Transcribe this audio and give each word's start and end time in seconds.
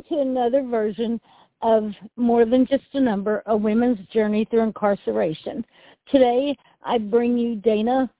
to 0.00 0.20
another 0.20 0.62
version 0.62 1.20
of 1.60 1.92
More 2.16 2.44
Than 2.44 2.66
Just 2.66 2.84
a 2.94 3.00
Number, 3.00 3.42
a 3.46 3.56
women's 3.56 3.98
journey 4.08 4.46
through 4.50 4.62
incarceration. 4.62 5.64
Today, 6.10 6.56
I 6.82 6.98
bring 6.98 7.36
you 7.36 7.56
Dana 7.56 8.10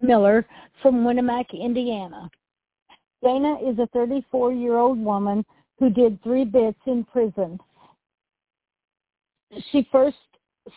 Miller 0.00 0.46
from 0.82 1.04
Winamac, 1.04 1.52
Indiana. 1.52 2.30
Dana 3.22 3.56
is 3.64 3.78
a 3.78 3.88
34-year-old 3.96 4.98
woman 4.98 5.44
who 5.78 5.90
did 5.90 6.22
three 6.22 6.44
bits 6.44 6.78
in 6.86 7.04
prison. 7.04 7.58
She 9.70 9.88
first 9.90 10.16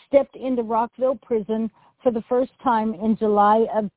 stepped 0.08 0.36
into 0.36 0.64
Rockville 0.64 1.20
prison 1.22 1.70
for 2.02 2.12
the 2.12 2.24
first 2.30 2.52
time 2.64 2.94
in 2.94 3.18
July 3.18 3.66
of 3.74 3.90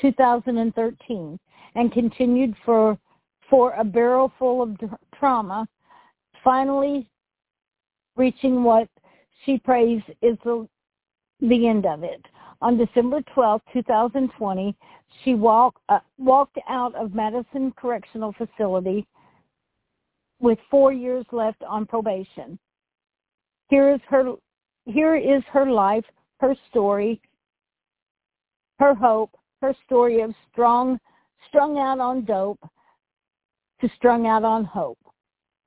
2013 0.00 1.38
and 1.74 1.92
continued 1.92 2.54
for 2.64 2.98
for 3.50 3.72
a 3.74 3.84
barrel 3.84 4.32
full 4.38 4.62
of 4.62 4.76
trauma, 5.18 5.66
finally 6.42 7.06
reaching 8.16 8.62
what 8.62 8.88
she 9.44 9.58
prays 9.58 10.00
is 10.22 10.38
the, 10.44 10.66
the 11.40 11.68
end 11.68 11.84
of 11.84 12.04
it. 12.04 12.24
On 12.62 12.78
December 12.78 13.20
12, 13.34 13.60
2020, 13.72 14.74
she 15.24 15.34
walk, 15.34 15.80
uh, 15.88 15.98
walked 16.18 16.58
out 16.68 16.94
of 16.94 17.14
Madison 17.14 17.72
Correctional 17.76 18.34
Facility 18.34 19.06
with 20.40 20.58
four 20.70 20.92
years 20.92 21.26
left 21.32 21.62
on 21.64 21.86
probation. 21.86 22.58
Here 23.68 23.92
is 23.92 24.00
her, 24.08 24.34
here 24.84 25.16
is 25.16 25.42
her 25.52 25.70
life, 25.70 26.04
her 26.38 26.54
story, 26.70 27.20
her 28.78 28.94
hope, 28.94 29.36
her 29.60 29.74
story 29.86 30.20
of 30.20 30.34
strong, 30.50 30.98
strung 31.48 31.78
out 31.78 31.98
on 31.98 32.24
dope 32.24 32.60
to 33.80 33.88
strung 33.96 34.26
out 34.26 34.44
on 34.44 34.64
hope. 34.64 34.98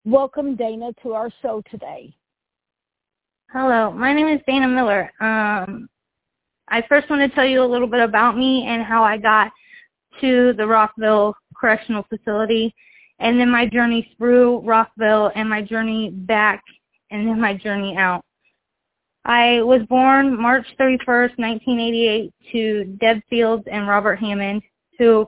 Welcome, 0.06 0.56
Dana, 0.56 0.92
to 1.04 1.14
our 1.14 1.30
show 1.42 1.64
today. 1.72 2.14
Hello, 3.52 3.92
my 3.92 4.14
name 4.14 4.28
is 4.28 4.42
Dana 4.48 4.68
Miller. 4.68 5.12
Um, 5.20 5.88
I 6.70 6.84
first 6.90 7.10
want 7.10 7.22
to 7.22 7.36
tell 7.36 7.46
you 7.46 7.64
a 7.64 7.66
little 7.66 7.88
bit 7.88 8.02
about 8.02 8.38
me 8.38 8.66
and 8.68 8.84
how 8.84 9.04
I 9.04 9.18
got 9.18 9.52
to 10.22 10.54
the 10.54 10.66
Rockville 10.66 11.36
Correctional 11.56 12.06
Facility, 12.10 12.74
and 13.20 13.40
then 13.40 13.50
my 13.50 13.66
journey 13.66 14.14
through 14.18 14.60
Rockville 14.60 15.32
and 15.36 15.50
my 15.50 15.62
journey 15.62 16.10
back, 16.10 16.64
and 17.12 17.28
then 17.28 17.40
my 17.40 17.56
journey 17.56 17.96
out. 17.96 18.24
I 19.26 19.62
was 19.62 19.82
born 19.88 20.40
March 20.40 20.66
31st, 20.80 21.38
1988 21.38 22.34
to 22.52 22.84
Deb 23.00 23.22
Fields 23.30 23.64
and 23.72 23.88
Robert 23.88 24.18
Hammond, 24.18 24.62
who 25.00 25.28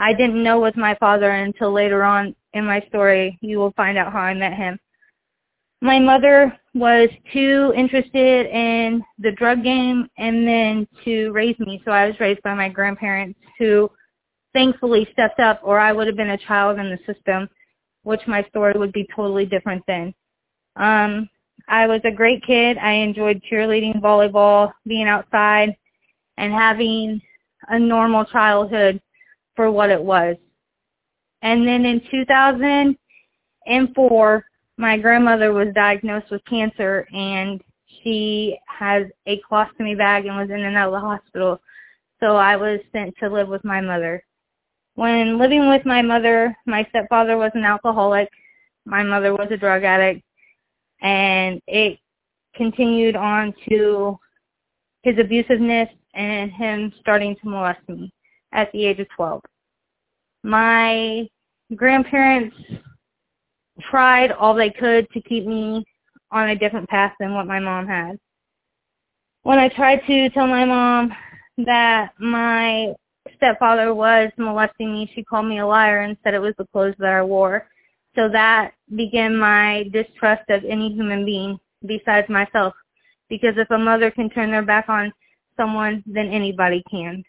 I 0.00 0.12
didn't 0.12 0.42
know 0.42 0.60
was 0.60 0.74
my 0.76 0.94
father 0.96 1.30
until 1.30 1.72
later 1.72 2.04
on 2.04 2.34
in 2.52 2.64
my 2.64 2.80
story. 2.88 3.36
You 3.40 3.58
will 3.58 3.72
find 3.72 3.98
out 3.98 4.12
how 4.12 4.20
I 4.20 4.32
met 4.32 4.54
him. 4.54 4.78
My 5.80 5.98
mother 5.98 6.56
was 6.74 7.08
too 7.32 7.72
interested 7.76 8.46
in 8.46 9.02
the 9.18 9.32
drug 9.32 9.64
game 9.64 10.08
and 10.16 10.46
then 10.46 10.86
to 11.04 11.32
raise 11.32 11.58
me, 11.58 11.82
so 11.84 11.90
I 11.90 12.06
was 12.06 12.18
raised 12.20 12.42
by 12.42 12.54
my 12.54 12.68
grandparents 12.68 13.38
who 13.58 13.90
thankfully 14.52 15.08
stepped 15.12 15.40
up 15.40 15.60
or 15.64 15.80
I 15.80 15.92
would 15.92 16.06
have 16.06 16.16
been 16.16 16.30
a 16.30 16.38
child 16.38 16.78
in 16.78 16.90
the 16.90 17.12
system, 17.12 17.48
which 18.04 18.20
my 18.26 18.44
story 18.44 18.74
would 18.76 18.92
be 18.92 19.08
totally 19.14 19.46
different 19.46 19.82
then. 19.86 20.14
Um, 20.76 21.28
I 21.68 21.86
was 21.86 22.00
a 22.04 22.12
great 22.12 22.44
kid. 22.44 22.78
I 22.78 22.92
enjoyed 22.92 23.42
cheerleading, 23.50 24.00
volleyball, 24.00 24.72
being 24.86 25.08
outside, 25.08 25.76
and 26.36 26.52
having 26.52 27.20
a 27.68 27.78
normal 27.78 28.24
childhood 28.24 29.00
for 29.58 29.70
what 29.72 29.90
it 29.90 30.00
was. 30.00 30.36
And 31.42 31.66
then 31.66 31.84
in 31.84 32.00
2004, 32.12 34.44
my 34.76 34.96
grandmother 34.96 35.52
was 35.52 35.74
diagnosed 35.74 36.30
with 36.30 36.44
cancer 36.44 37.08
and 37.12 37.60
she 37.88 38.56
has 38.66 39.06
a 39.26 39.40
colostomy 39.50 39.98
bag 39.98 40.26
and 40.26 40.36
was 40.36 40.50
in 40.50 40.62
and 40.62 40.76
out 40.76 40.94
of 40.94 41.00
the 41.00 41.00
hospital. 41.00 41.60
So 42.20 42.36
I 42.36 42.54
was 42.54 42.78
sent 42.92 43.16
to 43.18 43.28
live 43.28 43.48
with 43.48 43.64
my 43.64 43.80
mother. 43.80 44.22
When 44.94 45.40
living 45.40 45.68
with 45.68 45.84
my 45.84 46.02
mother, 46.02 46.56
my 46.64 46.86
stepfather 46.90 47.36
was 47.36 47.50
an 47.54 47.64
alcoholic. 47.64 48.28
My 48.84 49.02
mother 49.02 49.32
was 49.32 49.48
a 49.50 49.56
drug 49.56 49.82
addict 49.82 50.22
and 51.02 51.60
it 51.66 51.98
continued 52.54 53.16
on 53.16 53.52
to 53.68 54.20
his 55.02 55.16
abusiveness 55.16 55.88
and 56.14 56.52
him 56.52 56.92
starting 57.00 57.34
to 57.42 57.48
molest 57.48 57.80
me 57.88 58.12
at 58.52 58.70
the 58.72 58.86
age 58.86 59.00
of 59.00 59.08
12. 59.16 59.42
My 60.42 61.28
grandparents 61.74 62.56
tried 63.90 64.32
all 64.32 64.54
they 64.54 64.70
could 64.70 65.08
to 65.10 65.20
keep 65.22 65.46
me 65.46 65.84
on 66.30 66.50
a 66.50 66.56
different 66.56 66.88
path 66.88 67.12
than 67.18 67.34
what 67.34 67.46
my 67.46 67.58
mom 67.58 67.86
had. 67.86 68.18
When 69.42 69.58
I 69.58 69.68
tried 69.68 70.00
to 70.06 70.30
tell 70.30 70.46
my 70.46 70.64
mom 70.64 71.12
that 71.58 72.12
my 72.18 72.94
stepfather 73.36 73.94
was 73.94 74.30
molesting 74.36 74.92
me, 74.92 75.10
she 75.14 75.24
called 75.24 75.46
me 75.46 75.58
a 75.58 75.66
liar 75.66 76.00
and 76.00 76.16
said 76.22 76.34
it 76.34 76.40
was 76.40 76.54
the 76.58 76.66
clothes 76.66 76.94
that 76.98 77.12
I 77.12 77.22
wore. 77.22 77.66
So 78.14 78.28
that 78.28 78.72
began 78.96 79.36
my 79.36 79.88
distrust 79.92 80.48
of 80.50 80.64
any 80.64 80.92
human 80.92 81.24
being 81.24 81.58
besides 81.86 82.28
myself. 82.28 82.74
Because 83.28 83.54
if 83.56 83.70
a 83.70 83.78
mother 83.78 84.10
can 84.10 84.30
turn 84.30 84.50
their 84.50 84.62
back 84.62 84.88
on 84.88 85.12
someone, 85.56 86.02
then 86.06 86.28
anybody 86.28 86.82
can. 86.90 87.22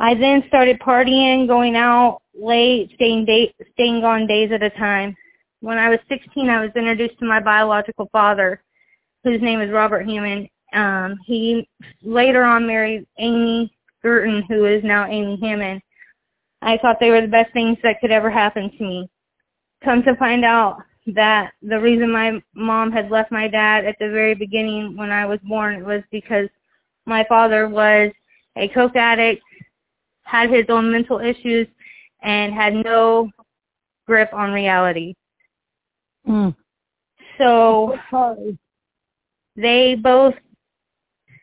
I 0.00 0.14
then 0.14 0.42
started 0.48 0.80
partying, 0.80 1.46
going 1.46 1.76
out 1.76 2.22
late, 2.34 2.90
staying 2.94 3.26
day, 3.26 3.54
staying 3.74 4.00
gone 4.00 4.26
days 4.26 4.50
at 4.50 4.62
a 4.62 4.70
time. 4.70 5.14
When 5.60 5.76
I 5.76 5.90
was 5.90 5.98
16, 6.08 6.48
I 6.48 6.62
was 6.62 6.70
introduced 6.74 7.18
to 7.18 7.26
my 7.26 7.38
biological 7.38 8.08
father, 8.10 8.62
whose 9.24 9.42
name 9.42 9.60
is 9.60 9.70
Robert 9.70 10.06
Hammond. 10.06 10.48
Um, 10.72 11.18
he 11.26 11.68
later 12.02 12.44
on 12.44 12.66
married 12.66 13.06
Amy 13.18 13.70
Gurton, 14.02 14.42
who 14.48 14.64
is 14.64 14.82
now 14.82 15.06
Amy 15.06 15.38
Hammond. 15.42 15.82
I 16.62 16.78
thought 16.78 16.96
they 16.98 17.10
were 17.10 17.20
the 17.20 17.28
best 17.28 17.52
things 17.52 17.76
that 17.82 18.00
could 18.00 18.10
ever 18.10 18.30
happen 18.30 18.70
to 18.70 18.82
me 18.82 19.10
come 19.84 20.02
to 20.02 20.16
find 20.16 20.44
out 20.44 20.78
that 21.06 21.52
the 21.62 21.80
reason 21.80 22.10
my 22.10 22.40
mom 22.54 22.92
had 22.92 23.10
left 23.10 23.32
my 23.32 23.48
dad 23.48 23.84
at 23.84 23.96
the 23.98 24.08
very 24.08 24.34
beginning 24.34 24.96
when 24.96 25.10
I 25.10 25.26
was 25.26 25.38
born 25.42 25.84
was 25.84 26.02
because 26.10 26.48
my 27.06 27.24
father 27.28 27.68
was 27.68 28.12
a 28.56 28.68
coke 28.68 28.96
addict, 28.96 29.42
had 30.30 30.50
his 30.50 30.66
own 30.68 30.90
mental 30.92 31.18
issues, 31.18 31.66
and 32.22 32.52
had 32.52 32.74
no 32.74 33.30
grip 34.06 34.32
on 34.32 34.52
reality. 34.52 35.14
Mm. 36.28 36.54
So 37.38 37.96
they 39.56 39.94
both, 39.94 40.34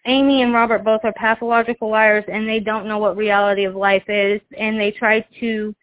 Amy 0.06 0.42
and 0.42 0.54
Robert 0.54 0.84
both 0.84 1.02
are 1.04 1.14
pathological 1.14 1.90
liars 1.90 2.24
and 2.28 2.48
they 2.48 2.60
don't 2.60 2.88
know 2.88 2.98
what 2.98 3.18
reality 3.18 3.66
of 3.66 3.76
life 3.76 4.04
is 4.08 4.40
and 4.58 4.80
they 4.80 4.92
tried 4.92 5.26
to 5.40 5.76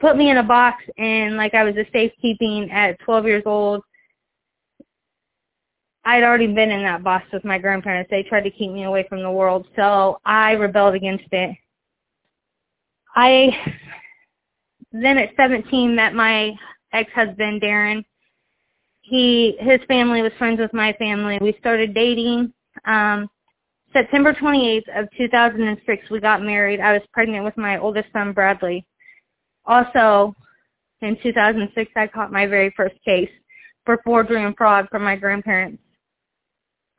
put 0.00 0.16
me 0.16 0.30
in 0.30 0.38
a 0.38 0.42
box 0.42 0.82
and 0.98 1.36
like 1.36 1.54
I 1.54 1.62
was 1.62 1.76
a 1.76 1.84
safekeeping 1.92 2.70
at 2.70 2.98
12 3.00 3.26
years 3.26 3.42
old. 3.46 3.82
I'd 6.04 6.22
already 6.22 6.46
been 6.46 6.70
in 6.70 6.82
that 6.84 7.04
box 7.04 7.26
with 7.30 7.44
my 7.44 7.58
grandparents. 7.58 8.10
They 8.10 8.22
tried 8.22 8.44
to 8.44 8.50
keep 8.50 8.72
me 8.72 8.84
away 8.84 9.04
from 9.08 9.22
the 9.22 9.30
world, 9.30 9.66
so 9.76 10.18
I 10.24 10.52
rebelled 10.52 10.94
against 10.94 11.26
it. 11.30 11.56
I 13.14 13.50
then 14.92 15.18
at 15.18 15.30
17 15.36 15.94
met 15.94 16.14
my 16.14 16.52
ex-husband 16.92 17.62
Darren. 17.62 18.04
He 19.02 19.56
his 19.60 19.80
family 19.88 20.22
was 20.22 20.32
friends 20.38 20.60
with 20.60 20.72
my 20.72 20.92
family. 20.94 21.38
We 21.40 21.56
started 21.58 21.94
dating. 21.94 22.52
Um 22.84 23.28
September 23.92 24.32
28th 24.32 25.00
of 25.00 25.08
2006 25.16 26.10
we 26.10 26.20
got 26.20 26.42
married. 26.42 26.80
I 26.80 26.92
was 26.92 27.02
pregnant 27.12 27.44
with 27.44 27.56
my 27.56 27.78
oldest 27.78 28.08
son 28.12 28.32
Bradley. 28.32 28.86
Also, 29.66 30.34
in 31.02 31.16
2006, 31.22 31.90
I 31.96 32.06
caught 32.06 32.32
my 32.32 32.46
very 32.46 32.72
first 32.76 32.94
case 33.04 33.30
for 33.84 34.00
forgery 34.04 34.44
and 34.44 34.56
fraud 34.56 34.86
from 34.90 35.02
my 35.02 35.16
grandparents. 35.16 35.82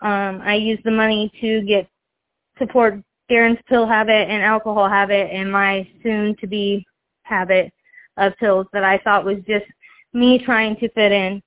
Um, 0.02 0.42
I 0.44 0.56
used 0.56 0.84
the 0.84 0.92
money 0.92 1.32
to 1.42 1.62
get 1.62 1.88
support 2.58 2.96
Darren's 3.32 3.62
pill 3.68 3.88
habit 3.88 4.30
and 4.30 4.44
alcohol 4.44 4.90
habit 4.90 5.30
and 5.32 5.52
my 5.52 5.88
soon-to-be 6.04 6.86
habit 7.24 7.72
of 8.18 8.36
pills 8.38 8.68
that 8.74 8.84
I 8.84 8.98
thought 9.00 9.26
was 9.26 9.38
just 9.48 9.66
me 10.14 10.38
trying 10.44 10.76
to 10.78 10.90
fit 10.90 11.12
in. 11.12 11.42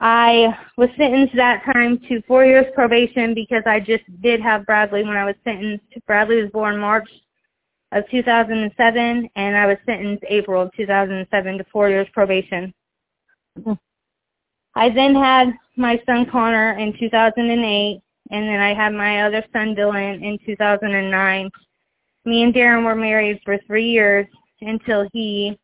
I 0.00 0.54
was 0.76 0.88
sentenced 0.96 1.36
that 1.36 1.64
time 1.64 1.98
to 2.08 2.22
four 2.22 2.44
years 2.44 2.66
probation 2.74 3.34
because 3.34 3.62
I 3.66 3.80
just 3.80 4.04
did 4.22 4.40
have 4.40 4.66
Bradley 4.66 5.04
when 5.04 5.16
I 5.16 5.24
was 5.24 5.36
sentenced. 5.44 5.84
Bradley 6.06 6.42
was 6.42 6.50
born 6.50 6.78
March 6.78 7.08
of 7.92 8.04
2007, 8.10 9.30
and 9.36 9.56
I 9.56 9.66
was 9.66 9.78
sentenced 9.86 10.24
April 10.28 10.62
of 10.62 10.72
2007 10.76 11.58
to 11.58 11.64
four 11.72 11.88
years 11.88 12.06
probation. 12.12 12.74
Mm-hmm. 13.58 13.72
I 14.74 14.90
then 14.90 15.14
had 15.14 15.54
my 15.76 16.00
son 16.04 16.26
Connor 16.30 16.78
in 16.78 16.92
2008, 16.98 18.02
and 18.30 18.48
then 18.48 18.60
I 18.60 18.74
had 18.74 18.92
my 18.92 19.22
other 19.22 19.44
son 19.52 19.74
Dylan 19.74 20.22
in 20.22 20.38
2009. 20.44 21.50
Me 22.24 22.42
and 22.42 22.54
Darren 22.54 22.84
were 22.84 22.94
married 22.94 23.40
for 23.44 23.58
three 23.66 23.88
years 23.88 24.26
until 24.60 25.08
he 25.12 25.58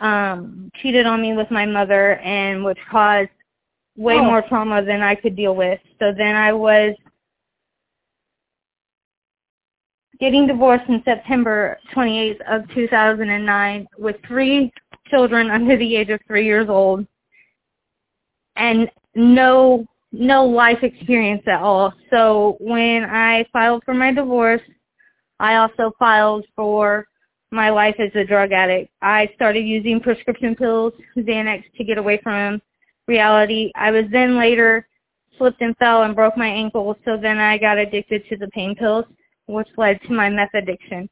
um 0.00 0.70
cheated 0.76 1.06
on 1.06 1.22
me 1.22 1.34
with 1.34 1.50
my 1.50 1.64
mother 1.64 2.16
and 2.16 2.64
which 2.64 2.78
caused 2.90 3.30
way 3.96 4.18
Oh. 4.18 4.24
more 4.24 4.42
trauma 4.42 4.82
than 4.82 5.02
I 5.02 5.14
could 5.14 5.36
deal 5.36 5.54
with. 5.54 5.80
So 6.00 6.12
then 6.16 6.34
I 6.34 6.52
was 6.52 6.94
getting 10.20 10.46
divorced 10.46 10.88
in 10.88 11.02
September 11.04 11.78
28th 11.94 12.40
of 12.48 12.68
2009 12.74 13.86
with 13.98 14.16
three 14.26 14.72
children 15.08 15.50
under 15.50 15.76
the 15.76 15.96
age 15.96 16.10
of 16.10 16.20
3 16.26 16.44
years 16.44 16.68
old 16.68 17.06
and 18.56 18.90
no 19.14 19.84
no 20.14 20.44
life 20.44 20.78
experience 20.82 21.42
at 21.46 21.60
all. 21.60 21.92
So 22.10 22.56
when 22.60 23.04
I 23.04 23.44
filed 23.52 23.82
for 23.84 23.94
my 23.94 24.12
divorce, 24.12 24.62
I 25.40 25.56
also 25.56 25.92
filed 25.98 26.46
for 26.54 27.06
my 27.50 27.70
life 27.70 27.96
as 27.98 28.10
a 28.14 28.24
drug 28.24 28.52
addict. 28.52 28.90
I 29.02 29.30
started 29.34 29.60
using 29.60 30.00
prescription 30.00 30.54
pills, 30.54 30.92
Xanax, 31.16 31.64
to 31.76 31.84
get 31.84 31.98
away 31.98 32.20
from 32.22 32.62
reality. 33.08 33.72
I 33.74 33.90
was 33.90 34.04
then 34.12 34.38
later 34.38 34.86
slipped 35.36 35.60
and 35.60 35.76
fell 35.78 36.04
and 36.04 36.14
broke 36.14 36.36
my 36.36 36.48
ankle, 36.48 36.96
so 37.04 37.16
then 37.16 37.38
I 37.38 37.58
got 37.58 37.78
addicted 37.78 38.22
to 38.28 38.36
the 38.36 38.48
pain 38.48 38.76
pills, 38.76 39.04
which 39.46 39.68
led 39.76 40.00
to 40.02 40.12
my 40.12 40.28
meth 40.30 40.54
addiction. 40.54 41.08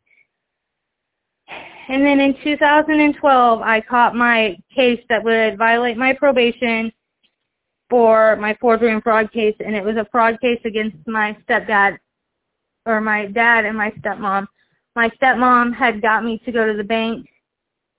And 1.88 2.06
then 2.06 2.20
in 2.20 2.36
2012, 2.44 3.60
I 3.60 3.80
caught 3.80 4.14
my 4.14 4.56
case 4.74 5.00
that 5.08 5.24
would 5.24 5.58
violate 5.58 5.96
my 5.96 6.12
probation 6.12 6.92
for 7.92 8.36
my 8.36 8.56
forgery 8.58 8.90
and 8.90 9.02
fraud 9.02 9.30
case, 9.32 9.54
and 9.60 9.76
it 9.76 9.84
was 9.84 9.96
a 9.98 10.08
fraud 10.10 10.40
case 10.40 10.62
against 10.64 10.96
my 11.06 11.36
stepdad, 11.46 11.98
or 12.86 13.02
my 13.02 13.26
dad 13.26 13.66
and 13.66 13.76
my 13.76 13.90
stepmom. 13.90 14.46
My 14.96 15.10
stepmom 15.10 15.74
had 15.74 16.00
got 16.00 16.24
me 16.24 16.40
to 16.46 16.52
go 16.52 16.66
to 16.66 16.74
the 16.74 16.82
bank 16.82 17.28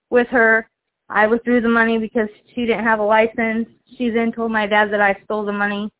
with 0.10 0.26
her. 0.30 0.68
I 1.10 1.28
withdrew 1.28 1.62
the 1.62 1.70
money 1.70 2.00
because 2.00 2.28
she 2.56 2.66
didn't 2.66 2.86
have 2.86 3.02
a 3.02 3.04
license. 3.04 3.68
She 3.96 4.10
then 4.10 4.32
told 4.32 4.52
my 4.52 4.66
dad 4.66 4.92
that 4.92 5.00
I 5.00 5.16
stole 5.26 5.46
the 5.46 5.54
money. 5.54 5.92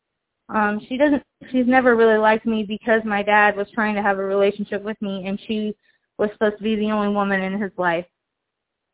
Um, 0.50 0.82
she 0.90 0.98
doesn't. 0.98 1.22
She's 1.52 1.68
never 1.68 1.96
really 1.96 2.18
liked 2.18 2.48
me 2.48 2.64
because 2.64 3.04
my 3.06 3.22
dad 3.22 3.56
was 3.56 3.68
trying 3.76 3.94
to 3.94 4.02
have 4.02 4.18
a 4.18 4.24
relationship 4.24 4.82
with 4.82 5.00
me, 5.04 5.28
and 5.28 5.40
she 5.48 5.76
was 6.18 6.32
supposed 6.34 6.58
to 6.58 6.64
be 6.64 6.76
the 6.76 6.90
only 6.90 7.14
woman 7.14 7.44
in 7.44 7.62
his 7.62 7.72
life. 7.78 8.08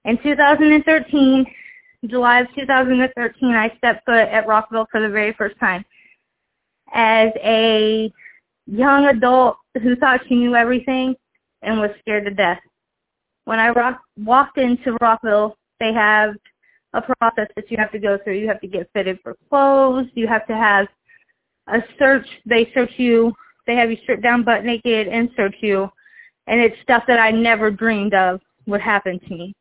In 0.04 0.22
2013, 0.22 1.46
July 2.08 2.42
of 2.42 2.48
2013, 2.56 3.50
I 3.54 3.74
stepped 3.78 4.06
foot 4.06 4.16
at 4.16 4.48
Rockville 4.48 4.88
for 4.92 5.02
the 5.02 5.10
very 5.10 5.34
first 5.34 5.60
time 5.60 5.84
as 6.94 7.30
a 7.44 8.12
young 8.66 9.06
adult 9.06 9.58
who 9.82 9.96
thought 9.96 10.22
she 10.28 10.36
knew 10.36 10.56
everything 10.56 11.16
and 11.62 11.80
was 11.80 11.92
scared 12.00 12.26
to 12.26 12.32
death. 12.32 12.60
When 13.46 13.60
I 13.60 13.70
rock, 13.70 14.02
walked 14.18 14.58
into 14.58 14.98
Rockville, 15.02 15.58
they 15.80 15.94
have 15.94 16.36
a 16.94 17.02
process 17.02 17.48
that 17.56 17.70
you 17.70 17.78
have 17.78 17.92
to 17.92 18.00
go 18.00 18.18
through. 18.24 18.36
You 18.36 18.48
have 18.48 18.62
to 18.62 18.68
get 18.68 18.90
fitted 18.94 19.20
for 19.22 19.36
clothes. 19.50 20.08
You 20.14 20.28
have 20.28 20.48
to 20.48 20.56
have 20.56 20.88
a 21.68 21.80
search. 21.98 22.28
They 22.46 22.72
search 22.74 22.92
you. 22.98 23.34
They 23.68 23.76
have 23.76 23.92
you 23.92 23.98
stripped 24.04 24.24
down 24.24 24.44
butt 24.44 24.64
naked 24.64 25.08
and 25.08 25.30
search 25.36 25.56
you. 25.62 25.90
And 26.48 26.60
it's 26.60 26.82
stuff 26.82 27.04
that 27.08 27.20
I 27.20 27.32
never 27.32 27.70
dreamed 27.70 28.14
of 28.14 28.42
would 28.66 28.82
happen 28.82 29.20
to 29.20 29.30
me. 29.30 29.56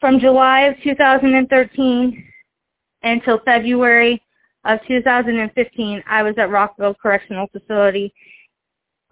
From 0.00 0.18
July 0.18 0.62
of 0.62 0.76
2013 0.82 2.24
until 3.02 3.38
February 3.44 4.22
of 4.64 4.78
2015, 4.88 6.02
I 6.08 6.22
was 6.22 6.34
at 6.38 6.50
Rockville 6.50 6.94
Correctional 6.94 7.48
Facility. 7.48 8.12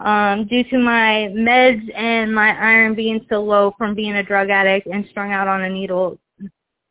Um, 0.00 0.46
due 0.46 0.64
to 0.64 0.78
my 0.78 1.28
meds 1.34 1.94
and 1.94 2.34
my 2.34 2.56
iron 2.56 2.94
being 2.94 3.26
so 3.28 3.42
low 3.42 3.74
from 3.76 3.94
being 3.94 4.14
a 4.14 4.22
drug 4.22 4.48
addict 4.48 4.86
and 4.86 5.04
strung 5.10 5.32
out 5.32 5.48
on 5.48 5.62
a 5.62 5.68
needle 5.68 6.18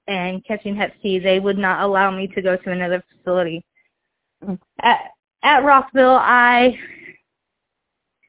and 0.07 0.45
catching 0.45 0.75
Hep 0.75 0.93
C, 1.01 1.17
they 1.17 1.39
would 1.39 1.57
not 1.57 1.81
allow 1.81 2.11
me 2.11 2.27
to 2.27 2.41
go 2.41 2.55
to 2.55 2.71
another 2.71 3.03
facility. 3.17 3.63
At, 4.81 4.99
at 5.41 5.63
Rockville, 5.63 6.19
I 6.21 6.77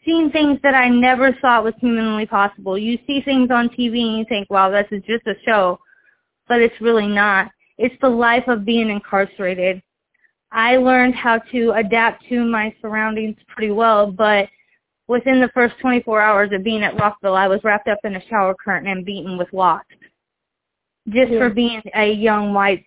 seen 0.08 0.30
things 0.30 0.58
that 0.62 0.74
I 0.74 0.88
never 0.88 1.32
thought 1.42 1.64
was 1.64 1.74
humanly 1.80 2.26
possible. 2.26 2.78
You 2.78 2.98
see 3.06 3.20
things 3.20 3.50
on 3.50 3.68
TV 3.68 4.00
and 4.02 4.18
you 4.18 4.24
think, 4.28 4.48
wow, 4.50 4.70
this 4.70 4.86
is 4.90 5.02
just 5.06 5.26
a 5.26 5.34
show, 5.44 5.78
but 6.48 6.60
it's 6.62 6.80
really 6.80 7.06
not. 7.06 7.50
It's 7.76 7.94
the 8.00 8.08
life 8.08 8.44
of 8.48 8.64
being 8.64 8.88
incarcerated. 8.90 9.82
I 10.50 10.76
learned 10.76 11.14
how 11.14 11.38
to 11.52 11.72
adapt 11.72 12.26
to 12.30 12.44
my 12.44 12.74
surroundings 12.80 13.36
pretty 13.48 13.70
well, 13.70 14.10
but 14.10 14.48
within 15.06 15.40
the 15.40 15.50
first 15.52 15.74
24 15.80 16.20
hours 16.20 16.50
of 16.52 16.64
being 16.64 16.82
at 16.82 16.98
Rockville, 16.98 17.34
I 17.34 17.46
was 17.46 17.60
wrapped 17.62 17.88
up 17.88 17.98
in 18.04 18.16
a 18.16 18.26
shower 18.28 18.54
curtain 18.54 18.88
and 18.88 19.04
beaten 19.04 19.36
with 19.36 19.52
locks 19.52 19.94
just 21.08 21.30
Yeah. 21.32 21.38
for 21.38 21.50
being 21.50 21.82
a 21.94 22.12
young 22.12 22.52
white 22.52 22.84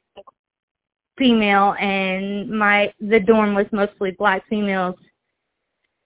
female 1.17 1.75
and 1.79 2.49
my 2.49 2.93
the 2.99 3.19
dorm 3.19 3.53
was 3.53 3.65
mostly 3.71 4.11
black 4.11 4.45
females 4.47 4.95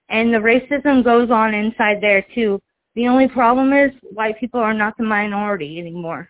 and 0.10 0.34
the 0.34 0.38
racism 0.38 1.04
goes 1.04 1.32
on 1.32 1.54
inside 1.54 1.98
there 2.02 2.26
too. 2.34 2.62
The 2.96 3.08
only 3.08 3.28
problem 3.28 3.74
is 3.74 3.92
white 4.04 4.40
people 4.40 4.60
are 4.60 4.74
not 4.74 4.98
the 4.98 5.04
minority 5.04 5.80
anymore. 5.80 6.30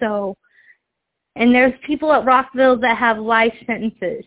So 0.00 0.36
and 1.36 1.54
there's 1.54 1.72
people 1.86 2.12
at 2.12 2.26
rockville 2.26 2.78
that 2.80 2.98
have 2.98 3.18
life 3.18 3.54
sentences. 3.66 4.24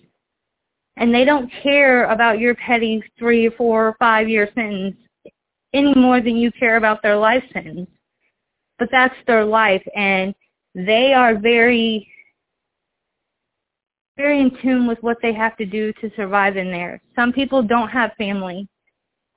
And 0.98 1.14
they 1.14 1.26
don't 1.26 1.52
care 1.62 2.06
about 2.06 2.40
your 2.40 2.56
petty 2.56 3.04
three 3.20 3.50
four 3.50 3.96
five 4.00 4.30
year 4.30 4.50
sentence 4.56 4.96
any 5.74 5.94
more 5.94 6.22
than 6.22 6.38
you 6.38 6.52
care 6.54 6.78
about 6.78 7.02
their 7.04 7.18
life 7.18 7.44
sentence. 7.54 7.90
But 8.80 8.90
that's 8.92 9.16
their 9.28 9.46
life 9.46 9.84
and 9.96 10.34
they 10.74 11.14
are 11.14 11.38
very 11.38 12.08
very 14.18 14.42
in 14.42 14.52
tune 14.62 14.88
with 14.88 14.98
what 15.02 15.18
they 15.22 15.34
have 15.34 15.58
to 15.58 15.66
do 15.66 15.92
to 15.94 16.10
survive 16.16 16.56
in 16.58 16.72
there. 16.72 17.02
Some 17.16 17.34
people 17.34 17.62
don't 17.62 17.90
have 17.90 18.12
family, 18.18 18.68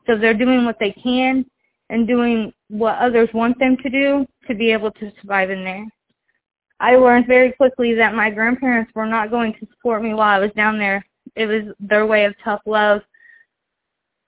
so 0.09 0.17
they're 0.17 0.35
doing 0.35 0.65
what 0.65 0.79
they 0.81 0.93
can 0.93 1.45
and 1.91 2.07
doing 2.07 2.53
what 2.69 2.99
others 2.99 3.29
want 3.35 3.59
them 3.59 3.77
to 3.83 3.91
do 3.91 4.27
to 4.47 4.55
be 4.55 4.73
able 4.73 4.91
to 4.93 5.13
survive 5.21 5.51
in 5.51 5.65
there. 5.65 5.87
I 6.81 6.97
learned 6.97 7.27
very 7.27 7.53
quickly 7.53 7.95
that 7.95 8.15
my 8.15 8.31
grandparents 8.31 8.93
were 8.95 9.07
not 9.07 9.31
going 9.31 9.53
to 9.55 9.67
support 9.71 10.03
me 10.03 10.15
while 10.15 10.29
I 10.29 10.39
was 10.39 10.53
down 10.53 10.79
there. 10.79 11.05
It 11.35 11.47
was 11.47 11.75
their 11.81 12.07
way 12.07 12.25
of 12.25 12.35
tough 12.43 12.61
love. 12.67 13.01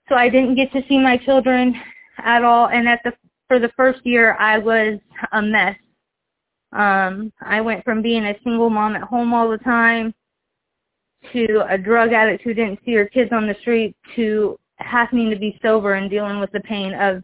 So 0.09 0.17
I 0.17 0.29
didn't 0.29 0.57
get 0.57 0.73
to 0.73 0.83
see 0.89 0.99
my 0.99 1.17
children 1.17 1.75
at 2.19 2.45
all 2.45 2.69
and 2.69 2.89
at 2.89 3.01
the 3.05 3.13
for 3.49 3.59
the 3.59 3.71
first 3.77 4.01
year 4.05 4.37
I 4.39 4.59
was 4.59 4.99
a 5.33 5.41
mess. 5.41 5.77
Um 6.73 7.33
I 7.41 7.61
went 7.61 7.85
from 7.85 8.03
being 8.03 8.25
a 8.25 8.39
single 8.45 8.71
mom 8.71 8.97
at 8.97 9.03
home 9.03 9.33
all 9.33 9.49
the 9.49 9.59
time 9.59 10.13
to 11.33 11.65
a 11.69 11.79
drug 11.79 12.13
addict 12.13 12.43
who 12.43 12.55
didn't 12.55 12.81
see 12.85 12.95
her 12.95 13.07
kids 13.07 13.31
on 13.33 13.47
the 13.47 13.57
street 13.61 13.95
to 14.17 14.59
having 14.81 15.31
to 15.31 15.37
be 15.37 15.59
sober 15.63 15.95
and 15.95 16.11
dealing 16.11 16.41
with 16.41 16.51
the 16.53 16.61
pain 16.61 16.95
of 16.95 17.23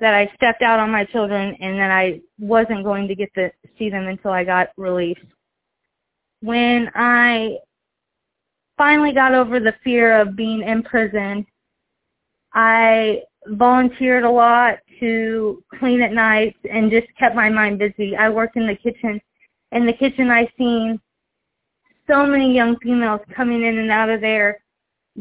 that 0.00 0.14
I 0.14 0.30
stepped 0.34 0.62
out 0.62 0.80
on 0.80 0.90
my 0.90 1.04
children 1.04 1.56
and 1.60 1.78
that 1.78 1.92
I 1.92 2.20
wasn't 2.38 2.82
going 2.82 3.06
to 3.06 3.14
get 3.14 3.32
to 3.34 3.52
see 3.78 3.88
them 3.88 4.08
until 4.08 4.32
I 4.32 4.42
got 4.42 4.70
released. 4.76 5.20
When 6.40 6.90
I 6.96 7.58
finally 8.76 9.12
got 9.12 9.32
over 9.32 9.60
the 9.60 9.74
fear 9.84 10.20
of 10.20 10.34
being 10.34 10.62
in 10.62 10.82
prison, 10.82 11.46
I 12.52 13.22
volunteered 13.46 14.24
a 14.24 14.30
lot 14.30 14.78
to 14.98 15.62
clean 15.78 16.02
at 16.02 16.12
nights 16.12 16.58
and 16.68 16.90
just 16.90 17.06
kept 17.16 17.36
my 17.36 17.48
mind 17.48 17.78
busy. 17.78 18.16
I 18.16 18.28
worked 18.28 18.56
in 18.56 18.66
the 18.66 18.76
kitchen. 18.76 19.20
In 19.70 19.86
the 19.86 19.92
kitchen 19.92 20.30
I 20.30 20.50
seen 20.58 21.00
so 22.10 22.26
many 22.26 22.52
young 22.52 22.76
females 22.80 23.20
coming 23.34 23.62
in 23.62 23.78
and 23.78 23.90
out 23.90 24.10
of 24.10 24.20
there, 24.20 24.58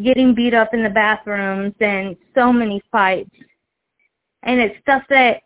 getting 0.03 0.33
beat 0.33 0.53
up 0.53 0.73
in 0.73 0.83
the 0.83 0.89
bathrooms 0.89 1.73
and 1.79 2.15
so 2.35 2.51
many 2.53 2.81
fights. 2.91 3.29
And 4.43 4.59
it's 4.59 4.79
stuff 4.81 5.03
that 5.09 5.41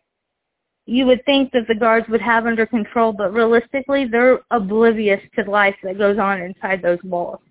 you 0.86 1.06
would 1.08 1.26
think 1.26 1.52
that 1.52 1.68
the 1.68 1.76
guards 1.76 2.08
would 2.10 2.22
have 2.22 2.46
under 2.46 2.66
control, 2.66 3.12
but 3.12 3.34
realistically, 3.34 4.06
they're 4.06 4.42
oblivious 4.52 5.20
to 5.36 5.50
life 5.50 5.76
that 5.84 5.98
goes 5.98 6.20
on 6.20 6.42
inside 6.42 6.82
those 6.82 7.00
walls. 7.04 7.42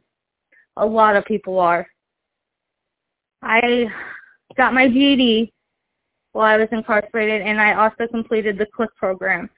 A 0.76 0.86
lot 0.86 1.16
of 1.16 1.24
people 1.24 1.58
are. 1.58 1.86
I 3.42 3.86
got 4.56 4.72
my 4.72 4.88
GED 4.88 5.52
while 6.32 6.46
I 6.46 6.56
was 6.56 6.68
incarcerated, 6.70 7.42
and 7.42 7.60
I 7.60 7.74
also 7.74 8.06
completed 8.10 8.56
the 8.56 8.66
CLIC 8.66 8.94
program. 8.96 9.50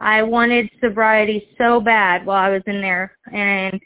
I 0.00 0.22
wanted 0.22 0.70
sobriety 0.80 1.46
so 1.58 1.80
bad 1.80 2.24
while 2.24 2.42
I 2.42 2.48
was 2.48 2.62
in 2.66 2.80
there. 2.80 3.16
And 3.32 3.78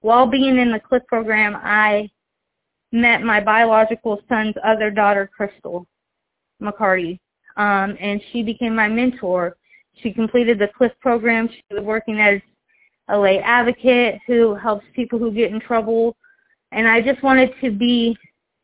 while 0.00 0.26
being 0.26 0.58
in 0.58 0.72
the 0.72 0.80
CLIC 0.80 1.06
program, 1.06 1.56
I 1.56 2.10
met 2.92 3.22
my 3.22 3.40
biological 3.40 4.20
son's 4.28 4.54
other 4.62 4.90
daughter, 4.90 5.28
Crystal 5.34 5.86
McCarty. 6.62 7.18
Um, 7.56 7.96
and 8.00 8.20
she 8.30 8.42
became 8.42 8.74
my 8.74 8.88
mentor. 8.88 9.56
She 10.02 10.12
completed 10.12 10.58
the 10.58 10.68
CLIC 10.68 10.98
program. 11.00 11.48
She 11.48 11.62
was 11.74 11.84
working 11.84 12.20
as 12.20 12.40
a 13.08 13.18
lay 13.18 13.40
advocate 13.40 14.20
who 14.26 14.54
helps 14.54 14.84
people 14.94 15.18
who 15.18 15.30
get 15.32 15.52
in 15.52 15.60
trouble. 15.60 16.16
And 16.70 16.88
I 16.88 17.02
just 17.02 17.22
wanted 17.22 17.52
to 17.62 17.70
be, 17.70 18.16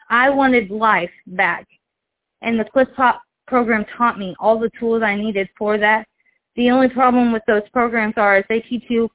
I 0.08 0.30
wanted 0.30 0.70
life 0.70 1.11
back. 1.26 1.66
And 2.40 2.58
the 2.58 2.64
pro- 2.64 3.12
program 3.47 3.85
taught 3.97 4.18
me 4.18 4.35
all 4.38 4.58
the 4.58 4.70
tools 4.78 5.02
I 5.02 5.16
needed 5.16 5.49
for 5.58 5.76
that 5.78 6.06
The 6.56 6.70
only 6.70 6.88
problem 6.88 7.32
with 7.32 7.42
those 7.47 7.68
programs 7.73 8.14
are 8.16 8.38
is 8.38 8.44
they 8.49 8.61
teach 8.61 8.85
you 8.88 9.11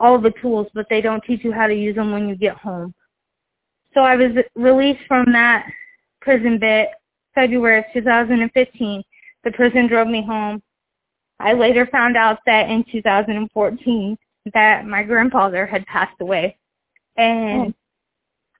all 0.00 0.18
the 0.18 0.32
tools, 0.42 0.66
but 0.74 0.86
they 0.90 1.00
don't 1.00 1.22
teach 1.24 1.44
you 1.44 1.52
how 1.52 1.66
to 1.66 1.74
use 1.74 1.94
them 1.94 2.12
when 2.12 2.28
you 2.28 2.36
get 2.36 2.56
home. 2.56 2.94
So 3.94 4.00
I 4.00 4.16
was 4.16 4.32
released 4.56 5.00
from 5.06 5.32
that 5.32 5.66
prison 6.20 6.58
bit 6.58 6.88
February 7.34 7.78
of 7.78 7.84
2015. 7.92 9.02
The 9.44 9.52
prison 9.52 9.86
drove 9.86 10.08
me 10.08 10.24
home. 10.24 10.62
I 11.40 11.52
later 11.52 11.86
found 11.86 12.16
out 12.16 12.38
that 12.46 12.70
in 12.70 12.84
2014 12.90 14.18
that 14.52 14.86
my 14.86 15.02
grandfather 15.02 15.66
had 15.66 15.86
passed 15.86 16.20
away. 16.20 16.56
And 17.16 17.68
oh. 17.68 17.74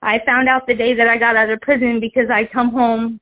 I 0.03 0.21
found 0.25 0.49
out 0.49 0.67
the 0.67 0.75
day 0.75 0.95
that 0.95 1.09
I 1.09 1.17
got 1.17 1.37
out 1.37 1.51
of 1.51 1.61
prison 1.61 2.01
because 2.01 2.29
I 2.31 2.45
come 2.45 2.71
home 2.71 3.21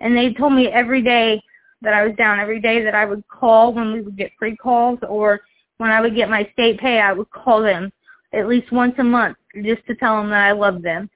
and 0.00 0.16
they 0.16 0.32
told 0.32 0.52
me 0.52 0.68
every 0.68 1.02
day 1.02 1.42
that 1.82 1.94
I 1.94 2.06
was 2.06 2.14
down, 2.16 2.40
every 2.40 2.60
day 2.60 2.82
that 2.84 2.94
I 2.94 3.04
would 3.04 3.26
call 3.28 3.72
when 3.72 3.92
we 3.92 4.02
would 4.02 4.16
get 4.16 4.32
free 4.38 4.56
calls 4.56 4.98
or 5.08 5.40
when 5.78 5.90
I 5.90 6.00
would 6.00 6.14
get 6.14 6.28
my 6.28 6.48
state 6.52 6.78
pay, 6.78 7.00
I 7.00 7.12
would 7.12 7.30
call 7.30 7.62
them 7.62 7.90
at 8.32 8.46
least 8.46 8.70
once 8.70 8.94
a 8.98 9.04
month 9.04 9.36
just 9.64 9.84
to 9.86 9.94
tell 9.96 10.18
them 10.18 10.30
that 10.30 10.46
I 10.46 10.52
loved 10.52 10.82
them. 10.82 11.08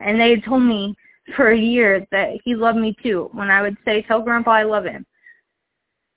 And 0.00 0.20
they 0.20 0.30
had 0.30 0.44
told 0.44 0.62
me 0.62 0.94
for 1.34 1.50
a 1.50 1.58
year 1.58 2.06
that 2.12 2.38
he 2.44 2.54
loved 2.54 2.78
me 2.78 2.96
too 3.02 3.28
when 3.32 3.50
I 3.50 3.62
would 3.62 3.76
say, 3.84 4.02
tell 4.02 4.22
grandpa 4.22 4.52
I 4.52 4.62
love 4.62 4.84
him. 4.84 5.06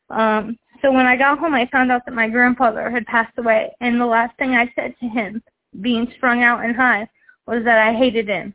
Um, 0.09 0.57
so 0.81 0.91
when 0.91 1.05
I 1.05 1.15
got 1.15 1.39
home, 1.39 1.53
I 1.53 1.67
found 1.71 1.91
out 1.91 2.03
that 2.05 2.13
my 2.13 2.29
grandfather 2.29 2.89
had 2.89 3.05
passed 3.05 3.37
away. 3.37 3.71
And 3.81 3.99
the 3.99 4.05
last 4.05 4.37
thing 4.37 4.51
I 4.51 4.71
said 4.75 4.95
to 4.99 5.07
him, 5.07 5.41
being 5.81 6.11
strung 6.17 6.43
out 6.43 6.63
and 6.63 6.75
high, 6.75 7.07
was 7.45 7.63
that 7.63 7.79
I 7.79 7.93
hated 7.93 8.27
him 8.27 8.53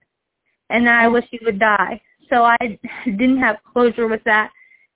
and 0.71 0.87
that 0.87 1.03
I 1.03 1.09
wish 1.09 1.25
he 1.31 1.41
would 1.45 1.59
die. 1.59 2.01
So 2.31 2.45
I 2.45 2.57
didn't 3.05 3.39
have 3.39 3.57
closure 3.73 4.09
with 4.09 4.23
that. 4.25 4.51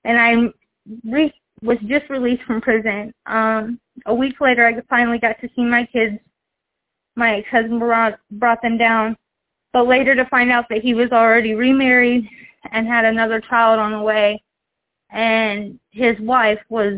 And 0.04 0.18
I 0.18 1.10
re- 1.10 1.34
was 1.62 1.78
just 1.86 2.08
released 2.08 2.42
from 2.44 2.60
prison. 2.60 3.12
Um, 3.26 3.80
a 4.06 4.14
week 4.14 4.40
later, 4.40 4.66
I 4.66 4.80
finally 4.88 5.18
got 5.18 5.40
to 5.40 5.48
see 5.54 5.64
my 5.64 5.86
kids. 5.86 6.18
My 7.16 7.36
ex-husband 7.36 7.80
brought, 7.80 8.18
brought 8.30 8.62
them 8.62 8.78
down 8.78 9.16
but 9.78 9.86
later 9.86 10.16
to 10.16 10.24
find 10.24 10.50
out 10.50 10.64
that 10.68 10.82
he 10.82 10.92
was 10.92 11.12
already 11.12 11.54
remarried 11.54 12.28
and 12.72 12.88
had 12.88 13.04
another 13.04 13.40
child 13.40 13.78
on 13.78 13.92
the 13.92 14.00
way 14.00 14.42
and 15.10 15.78
his 15.92 16.18
wife 16.18 16.58
was 16.68 16.94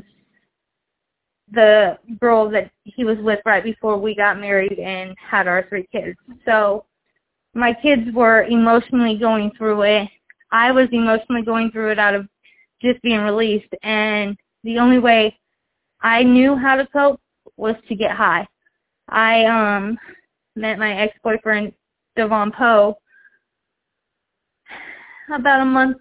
the 1.52 1.99
girl 2.20 2.49
that 2.49 2.70
he 2.84 3.04
was 3.04 3.18
with 3.18 3.38
right 3.44 3.62
before 3.62 3.99
we 3.99 4.14
got 4.14 4.40
married 4.40 4.78
and 4.78 5.14
had 5.18 5.46
our 5.46 5.66
three 5.68 5.87
kids. 5.92 6.16
So 6.46 6.87
my 7.52 7.75
kids 7.75 8.10
were 8.14 8.44
emotionally 8.44 9.18
going 9.18 9.50
through 9.58 9.82
it. 9.82 10.08
I 10.50 10.72
was 10.72 10.88
emotionally 10.90 11.42
going 11.42 11.72
through 11.72 11.90
it 11.90 11.99
out 11.99 12.14
of 12.14 12.26
just 12.80 13.02
being 13.02 13.20
released 13.20 13.75
and 13.82 14.38
the 14.64 14.78
only 14.78 15.00
way 15.00 15.38
I 16.00 16.22
knew 16.22 16.56
how 16.56 16.76
to 16.76 16.87
cope 16.87 17.20
was 17.58 17.76
to 17.88 17.94
get 17.94 18.12
high. 18.12 18.46
I 19.10 19.44
um 19.44 19.99
met 20.56 20.78
my 20.78 20.94
ex-boyfriend 20.94 21.75
Devon 22.20 22.52
Poe 22.52 22.98
about 25.34 25.62
a 25.62 25.64
month, 25.64 25.96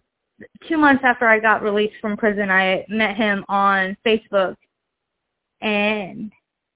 two 0.67 0.77
months 0.77 1.01
after 1.05 1.25
I 1.25 1.39
got 1.39 1.63
released 1.63 1.95
from 2.01 2.17
prison. 2.17 2.51
I 2.51 2.85
met 2.89 3.15
him 3.15 3.45
on 3.47 3.95
Facebook, 4.05 4.57
and 5.61 6.29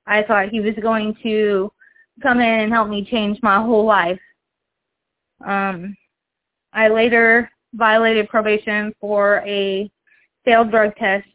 I 0.07 0.23
thought 0.23 0.47
he 0.47 0.61
was 0.61 0.75
going 0.81 1.13
to 1.23 1.69
come 2.21 2.39
in 2.39 2.61
and 2.61 2.71
help 2.71 2.87
me 2.87 3.03
change 3.03 3.37
my 3.43 3.57
whole 3.61 3.83
life. 3.85 4.19
Um, 5.45 5.97
I 6.71 6.87
later 6.87 7.51
violated 7.73 8.29
probation 8.29 8.93
for 9.01 9.43
a 9.45 9.91
failed 10.45 10.71
drug 10.71 10.95
test 10.95 11.27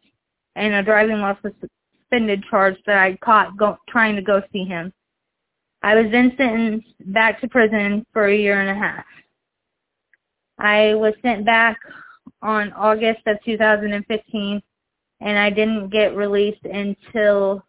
and 0.56 0.72
a 0.72 0.82
driving 0.82 1.20
while 1.20 1.38
suspended 1.42 2.42
charge 2.48 2.76
that 2.86 2.96
I 2.96 3.18
caught 3.22 3.58
go, 3.58 3.76
trying 3.86 4.16
to 4.16 4.22
go 4.22 4.40
see 4.50 4.64
him. 4.64 4.94
I 5.82 5.94
was 5.94 6.10
then 6.10 6.32
sentenced 6.36 6.88
back 7.12 7.40
to 7.40 7.48
prison 7.48 8.04
for 8.12 8.26
a 8.26 8.36
year 8.36 8.60
and 8.60 8.70
a 8.70 8.80
half. 8.80 9.04
I 10.58 10.94
was 10.94 11.14
sent 11.22 11.46
back 11.46 11.78
on 12.42 12.72
August 12.72 13.20
of 13.26 13.36
2015 13.44 14.62
and 15.20 15.38
I 15.38 15.50
didn't 15.50 15.90
get 15.90 16.16
released 16.16 16.64
until 16.64 17.64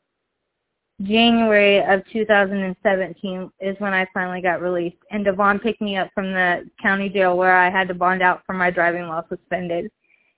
January 1.02 1.80
of 1.80 2.02
2017 2.12 3.52
is 3.60 3.76
when 3.80 3.94
I 3.94 4.06
finally 4.14 4.42
got 4.42 4.62
released. 4.62 4.98
And 5.12 5.24
Devon 5.24 5.60
picked 5.60 5.82
me 5.82 5.96
up 5.98 6.10
from 6.14 6.34
the 6.34 6.70
county 6.82 7.10
jail 7.10 7.38
where 7.38 7.56
I 7.56 7.70
had 7.70 7.88
to 7.88 7.94
bond 7.94 8.22
out 8.22 8.42
for 8.46 8.54
my 8.54 8.70
driving 8.70 9.08
while 9.08 9.26
suspended. 9.30 9.90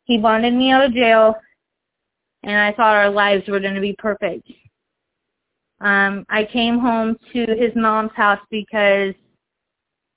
He 0.04 0.18
bonded 0.18 0.54
me 0.54 0.72
out 0.72 0.86
of 0.86 0.94
jail 0.94 1.36
and 2.44 2.58
I 2.58 2.74
thought 2.74 2.96
our 2.96 3.10
lives 3.10 3.48
were 3.48 3.60
going 3.60 3.76
to 3.76 3.82
be 3.82 3.96
perfect. 3.98 4.48
Um, 5.82 6.26
I 6.30 6.46
came 6.46 6.80
home 6.80 7.18
to 7.34 7.40
his 7.40 7.72
mom's 7.76 8.12
house 8.16 8.40
because 8.52 9.14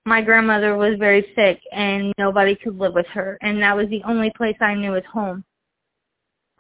my 0.05 0.21
grandmother 0.21 0.77
was 0.77 0.99
very 0.99 1.27
sick 1.35 1.59
and 1.73 2.13
nobody 2.19 2.55
could 2.55 2.79
live 2.79 2.93
with 2.93 3.07
her, 3.07 3.39
and 3.41 3.61
that 3.63 3.77
was 3.77 3.89
the 3.89 4.03
only 4.05 4.31
place 4.37 4.57
I 4.61 4.75
knew 4.75 4.93
was 4.93 5.05
home. 5.11 5.43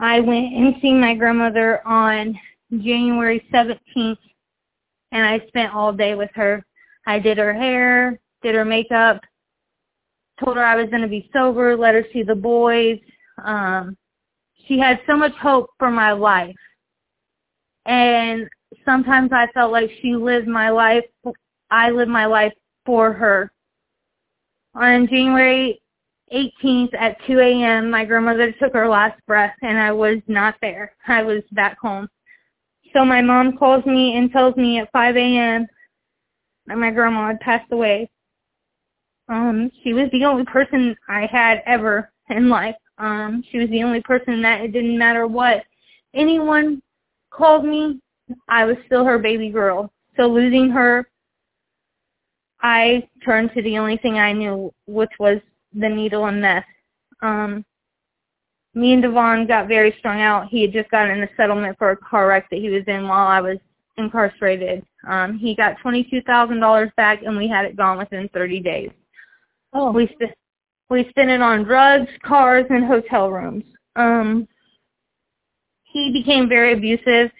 I 0.00 0.20
went 0.20 0.54
and 0.54 0.74
seen 0.80 1.00
my 1.00 1.14
grandmother 1.14 1.86
on 1.86 2.38
January 2.70 3.46
17th, 3.52 4.16
and 5.12 5.26
I 5.26 5.46
spent 5.48 5.74
all 5.74 5.92
day 5.92 6.14
with 6.14 6.30
her. 6.34 6.64
I 7.06 7.18
did 7.18 7.36
her 7.36 7.52
hair, 7.52 8.18
did 8.42 8.54
her 8.54 8.64
makeup, 8.64 9.20
told 10.42 10.56
her 10.56 10.64
I 10.64 10.76
was 10.76 10.88
going 10.88 11.02
to 11.02 11.08
be 11.08 11.28
sober, 11.32 11.76
let 11.76 11.94
her 11.94 12.04
see 12.12 12.22
the 12.22 12.34
boys. 12.34 12.98
Um, 13.44 13.96
she 14.66 14.78
had 14.78 15.00
so 15.06 15.16
much 15.16 15.34
hope 15.34 15.70
for 15.78 15.90
my 15.90 16.12
life. 16.12 16.56
And 17.84 18.48
sometimes 18.84 19.30
I 19.32 19.46
felt 19.52 19.72
like 19.72 19.90
she 20.00 20.14
lived 20.14 20.48
my 20.48 20.70
life, 20.70 21.04
I 21.70 21.90
lived 21.90 22.10
my 22.10 22.26
life 22.26 22.52
for 22.86 23.12
her. 23.12 23.52
On 24.74 25.06
January 25.06 25.80
18th 26.32 26.94
at 26.94 27.16
2 27.26 27.38
a.m., 27.38 27.90
my 27.90 28.04
grandmother 28.04 28.52
took 28.52 28.72
her 28.72 28.88
last 28.88 29.20
breath 29.26 29.54
and 29.62 29.78
I 29.78 29.92
was 29.92 30.18
not 30.26 30.56
there. 30.60 30.94
I 31.06 31.22
was 31.22 31.42
back 31.52 31.78
home. 31.78 32.08
So 32.92 33.04
my 33.04 33.20
mom 33.20 33.56
calls 33.56 33.84
me 33.86 34.16
and 34.16 34.30
tells 34.30 34.56
me 34.56 34.78
at 34.78 34.90
5 34.92 35.16
a.m. 35.16 35.66
that 36.66 36.78
my 36.78 36.90
grandma 36.90 37.28
had 37.28 37.40
passed 37.40 37.70
away. 37.72 38.10
Um, 39.28 39.70
she 39.82 39.92
was 39.92 40.08
the 40.12 40.24
only 40.24 40.44
person 40.44 40.96
I 41.08 41.26
had 41.30 41.62
ever 41.66 42.12
in 42.30 42.48
life. 42.48 42.76
Um, 42.98 43.42
she 43.50 43.58
was 43.58 43.68
the 43.70 43.82
only 43.82 44.00
person 44.02 44.42
that 44.42 44.60
it 44.60 44.72
didn't 44.72 44.98
matter 44.98 45.26
what 45.26 45.64
anyone 46.14 46.80
called 47.30 47.64
me 47.64 48.00
I 48.48 48.64
was 48.64 48.76
still 48.86 49.04
her 49.04 49.18
baby 49.18 49.50
girl. 49.50 49.92
So 50.16 50.26
losing 50.26 50.70
her, 50.70 51.06
I 52.62 53.08
turned 53.24 53.52
to 53.54 53.62
the 53.62 53.78
only 53.78 53.98
thing 53.98 54.18
I 54.18 54.32
knew, 54.32 54.72
which 54.86 55.10
was 55.18 55.38
the 55.74 55.88
needle 55.88 56.26
and 56.26 56.40
meth. 56.40 56.64
Um, 57.20 57.64
me 58.74 58.92
and 58.92 59.02
Devon 59.02 59.46
got 59.46 59.68
very 59.68 59.94
strung 59.98 60.20
out. 60.20 60.48
He 60.48 60.62
had 60.62 60.72
just 60.72 60.90
gotten 60.90 61.22
a 61.22 61.28
settlement 61.36 61.78
for 61.78 61.90
a 61.90 61.96
car 61.96 62.28
wreck 62.28 62.48
that 62.50 62.58
he 62.58 62.70
was 62.70 62.82
in 62.86 63.06
while 63.06 63.26
I 63.26 63.40
was 63.40 63.58
incarcerated. 63.96 64.84
Um, 65.06 65.38
he 65.38 65.54
got 65.54 65.76
$22,000 65.84 66.94
back 66.96 67.22
and 67.22 67.36
we 67.36 67.48
had 67.48 67.64
it 67.64 67.76
gone 67.76 67.98
within 67.98 68.28
30 68.32 68.60
days. 68.60 68.90
Oh. 69.72 69.92
We, 69.92 70.06
st- 70.06 70.34
we 70.90 71.06
spent 71.10 71.30
it 71.30 71.40
on 71.40 71.64
drugs, 71.64 72.08
cars, 72.24 72.66
and 72.70 72.84
hotel 72.84 73.30
rooms. 73.30 73.64
Um, 73.96 74.48
he 75.84 76.10
became 76.12 76.48
very 76.48 76.72
abusive 76.72 77.30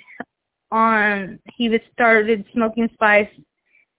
on 0.75 1.39
he 1.55 1.69
was 1.69 1.81
started 1.93 2.45
smoking 2.53 2.89
spice, 2.95 3.29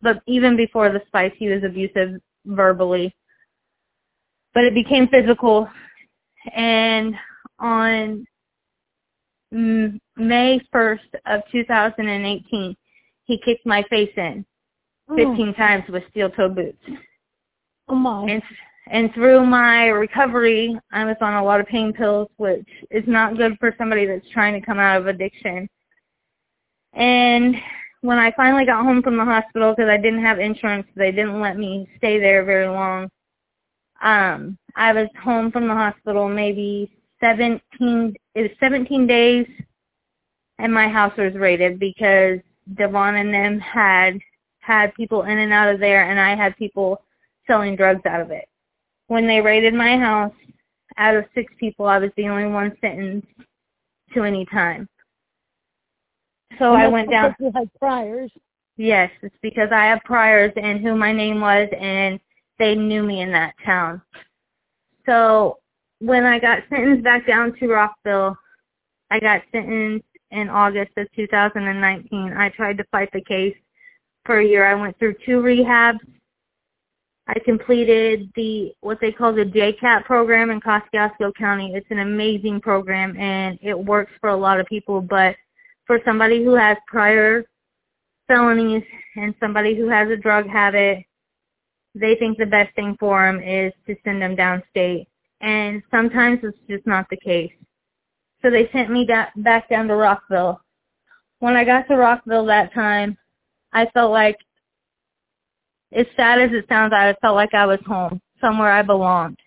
but 0.01 0.21
even 0.27 0.57
before 0.57 0.91
the 0.91 1.01
spice, 1.07 1.31
he 1.37 1.47
was 1.47 1.63
abusive 1.63 2.21
verbally. 2.45 3.15
But 4.53 4.65
it 4.65 4.73
became 4.73 5.07
physical, 5.07 5.69
and 6.53 7.15
on 7.59 8.25
mm, 9.53 9.99
May 10.17 10.59
1st 10.73 10.99
of 11.25 11.41
2018, 11.51 12.75
he 13.23 13.41
kicked 13.43 13.65
my 13.65 13.83
face 13.89 14.11
in 14.17 14.45
mm. 15.09 15.15
15 15.15 15.49
oh. 15.49 15.53
times 15.53 15.83
with 15.89 16.03
steel-toe 16.11 16.49
boots. 16.49 16.83
Oh 17.87 17.95
my! 17.95 18.29
And, 18.29 18.43
and 18.91 19.13
through 19.13 19.45
my 19.45 19.85
recovery, 19.85 20.77
I 20.91 21.05
was 21.05 21.15
on 21.21 21.35
a 21.35 21.43
lot 21.43 21.61
of 21.61 21.67
pain 21.67 21.93
pills, 21.93 22.27
which 22.35 22.67
is 22.91 23.03
not 23.07 23.37
good 23.37 23.55
for 23.61 23.73
somebody 23.77 24.05
that's 24.05 24.29
trying 24.33 24.59
to 24.59 24.65
come 24.65 24.79
out 24.79 24.99
of 24.99 25.07
addiction. 25.07 25.69
And 26.95 27.55
when 28.01 28.17
I 28.17 28.31
finally 28.31 28.65
got 28.65 28.83
home 28.83 29.01
from 29.01 29.17
the 29.17 29.25
hospital, 29.25 29.73
because 29.75 29.89
I 29.89 29.97
didn't 29.97 30.23
have 30.23 30.39
insurance, 30.39 30.87
they 30.95 31.11
didn't 31.11 31.41
let 31.41 31.57
me 31.57 31.89
stay 31.97 32.19
there 32.19 32.43
very 32.43 32.67
long. 32.67 33.09
Um, 34.01 34.57
I 34.75 34.93
was 34.93 35.07
home 35.21 35.51
from 35.51 35.67
the 35.67 35.73
hospital 35.73 36.29
maybe 36.29 36.91
17, 37.21 37.61
it 38.35 38.41
was 38.41 38.51
17 38.59 39.07
days, 39.07 39.47
and 40.59 40.73
my 40.73 40.87
house 40.87 41.13
was 41.17 41.33
raided 41.33 41.79
because 41.79 42.39
Devon 42.75 43.15
and 43.15 43.33
them 43.33 43.59
had 43.59 44.19
had 44.59 44.95
people 44.95 45.23
in 45.23 45.37
and 45.37 45.53
out 45.53 45.73
of 45.73 45.79
there, 45.79 46.09
and 46.09 46.19
I 46.19 46.35
had 46.35 46.57
people 46.57 47.01
selling 47.45 47.75
drugs 47.75 48.05
out 48.05 48.21
of 48.21 48.31
it. 48.31 48.45
When 49.07 49.27
they 49.27 49.39
raided 49.39 49.73
my 49.73 49.97
house, 49.97 50.33
out 50.97 51.15
of 51.15 51.25
six 51.35 51.53
people, 51.59 51.85
I 51.85 51.99
was 51.99 52.09
the 52.17 52.27
only 52.27 52.47
one 52.47 52.75
sentenced 52.81 53.27
to 54.13 54.23
any 54.23 54.45
time. 54.45 54.87
So 56.59 56.73
I 56.73 56.87
went 56.87 57.09
down. 57.09 57.35
You 57.39 57.51
had 57.53 57.69
priors. 57.79 58.31
Yes, 58.77 59.09
it's 59.21 59.35
because 59.41 59.69
I 59.71 59.85
have 59.85 59.99
priors 60.03 60.51
and 60.61 60.81
who 60.81 60.95
my 60.95 61.11
name 61.11 61.39
was, 61.39 61.69
and 61.79 62.19
they 62.59 62.75
knew 62.75 63.03
me 63.03 63.21
in 63.21 63.31
that 63.31 63.53
town. 63.65 64.01
So 65.05 65.59
when 65.99 66.25
I 66.25 66.39
got 66.39 66.63
sentenced 66.69 67.03
back 67.03 67.27
down 67.27 67.55
to 67.59 67.67
Rockville, 67.67 68.37
I 69.11 69.19
got 69.19 69.41
sentenced 69.51 70.05
in 70.31 70.49
August 70.49 70.91
of 70.97 71.07
2019. 71.15 72.33
I 72.33 72.49
tried 72.49 72.77
to 72.77 72.83
fight 72.91 73.09
the 73.13 73.21
case 73.21 73.55
for 74.25 74.39
a 74.39 74.45
year. 74.45 74.65
I 74.65 74.75
went 74.75 74.97
through 74.99 75.15
two 75.25 75.41
rehabs. 75.41 75.99
I 77.27 77.39
completed 77.43 78.31
the 78.35 78.73
what 78.81 78.99
they 79.01 79.11
call 79.11 79.33
the 79.33 79.45
JCAT 79.45 80.05
program 80.05 80.51
in 80.51 80.59
Kosciusko 80.61 81.33
County. 81.35 81.73
It's 81.73 81.87
an 81.89 81.99
amazing 81.99 82.61
program 82.61 83.17
and 83.17 83.57
it 83.63 83.77
works 83.77 84.11
for 84.21 84.29
a 84.29 84.35
lot 84.35 84.59
of 84.59 84.67
people, 84.67 85.01
but 85.01 85.35
for 85.87 85.99
somebody 86.05 86.43
who 86.43 86.55
has 86.55 86.77
prior 86.87 87.45
felonies 88.27 88.83
and 89.15 89.35
somebody 89.39 89.75
who 89.75 89.87
has 89.89 90.09
a 90.09 90.17
drug 90.17 90.47
habit, 90.47 91.05
they 91.93 92.15
think 92.15 92.37
the 92.37 92.45
best 92.45 92.75
thing 92.75 92.95
for 92.99 93.25
them 93.25 93.41
is 93.41 93.71
to 93.87 93.95
send 94.03 94.21
them 94.21 94.35
downstate. 94.35 95.05
And 95.41 95.81
sometimes 95.91 96.39
it's 96.43 96.57
just 96.69 96.85
not 96.87 97.07
the 97.09 97.17
case. 97.17 97.51
So 98.41 98.49
they 98.49 98.69
sent 98.71 98.91
me 98.91 99.05
da- 99.05 99.29
back 99.37 99.69
down 99.69 99.87
to 99.87 99.95
Rockville. 99.95 100.59
When 101.39 101.55
I 101.55 101.63
got 101.63 101.87
to 101.87 101.95
Rockville 101.95 102.45
that 102.47 102.73
time, 102.73 103.17
I 103.73 103.87
felt 103.93 104.11
like, 104.11 104.37
as 105.93 106.05
sad 106.15 106.39
as 106.39 106.51
it 106.51 106.65
sounds, 106.67 106.93
I 106.93 107.15
felt 107.21 107.35
like 107.35 107.53
I 107.53 107.65
was 107.65 107.79
home, 107.85 108.21
somewhere 108.41 108.71
I 108.71 108.81
belonged, 108.81 109.39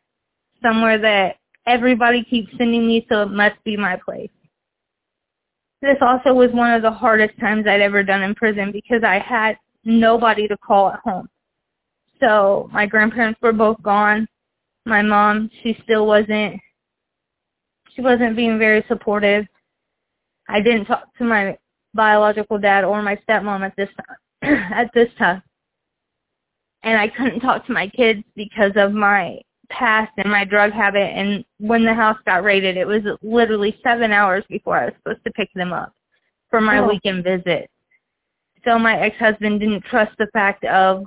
somewhere 0.62 0.98
that 0.98 1.36
everybody 1.66 2.24
keeps 2.24 2.50
sending 2.56 2.86
me, 2.86 3.06
so 3.08 3.22
it 3.22 3.30
must 3.30 3.62
be 3.64 3.76
my 3.76 3.98
place. 4.04 4.30
This 5.80 5.96
also 6.00 6.34
was 6.34 6.50
one 6.52 6.72
of 6.72 6.82
the 6.82 6.90
hardest 6.90 7.38
times 7.38 7.66
I'd 7.66 7.80
ever 7.80 8.02
done 8.02 8.22
in 8.22 8.34
prison 8.34 8.72
because 8.72 9.04
I 9.04 9.18
had 9.18 9.56
nobody 9.84 10.48
to 10.48 10.56
call 10.58 10.90
at 10.90 11.00
home. 11.00 11.28
So 12.20 12.68
my 12.72 12.86
grandparents 12.86 13.40
were 13.40 13.52
both 13.52 13.80
gone. 13.82 14.26
My 14.86 15.02
mom, 15.02 15.50
she 15.62 15.78
still 15.84 16.06
wasn't, 16.06 16.60
she 17.94 18.02
wasn't 18.02 18.36
being 18.36 18.58
very 18.58 18.84
supportive. 18.88 19.46
I 20.48 20.60
didn't 20.60 20.86
talk 20.86 21.14
to 21.18 21.24
my 21.24 21.56
biological 21.94 22.58
dad 22.58 22.84
or 22.84 23.02
my 23.02 23.16
stepmom 23.28 23.64
at 23.64 23.76
this 23.76 23.90
time, 23.96 24.72
at 24.72 24.90
this 24.94 25.08
time. 25.18 25.42
And 26.82 26.98
I 26.98 27.08
couldn't 27.08 27.40
talk 27.40 27.66
to 27.66 27.72
my 27.72 27.88
kids 27.88 28.22
because 28.34 28.72
of 28.76 28.92
my 28.92 29.40
past 29.70 30.12
and 30.16 30.30
my 30.30 30.44
drug 30.44 30.72
habit 30.72 31.10
and 31.14 31.44
when 31.58 31.84
the 31.84 31.92
house 31.92 32.16
got 32.24 32.42
raided 32.42 32.76
it 32.76 32.86
was 32.86 33.02
literally 33.22 33.78
seven 33.82 34.12
hours 34.12 34.44
before 34.48 34.76
I 34.76 34.86
was 34.86 34.94
supposed 35.02 35.24
to 35.24 35.32
pick 35.32 35.52
them 35.54 35.72
up 35.72 35.92
for 36.50 36.60
my 36.60 36.78
Oh. 36.78 36.88
weekend 36.88 37.24
visit. 37.24 37.70
So 38.64 38.78
my 38.78 38.98
ex 38.98 39.16
husband 39.18 39.60
didn't 39.60 39.84
trust 39.84 40.16
the 40.18 40.26
fact 40.32 40.64
of 40.64 41.04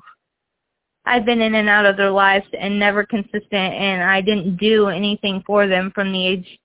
I've 1.06 1.26
been 1.26 1.42
in 1.42 1.56
and 1.56 1.68
out 1.68 1.88
of 1.88 1.98
their 1.98 2.12
lives 2.12 2.46
and 2.60 2.78
never 2.80 3.04
consistent 3.04 3.54
and 3.54 4.04
I 4.04 4.22
didn't 4.22 4.58
do 4.58 4.88
anything 4.88 5.44
for 5.46 5.66
them 5.68 5.92
from 5.96 6.12
the 6.12 6.28
age 6.28 6.60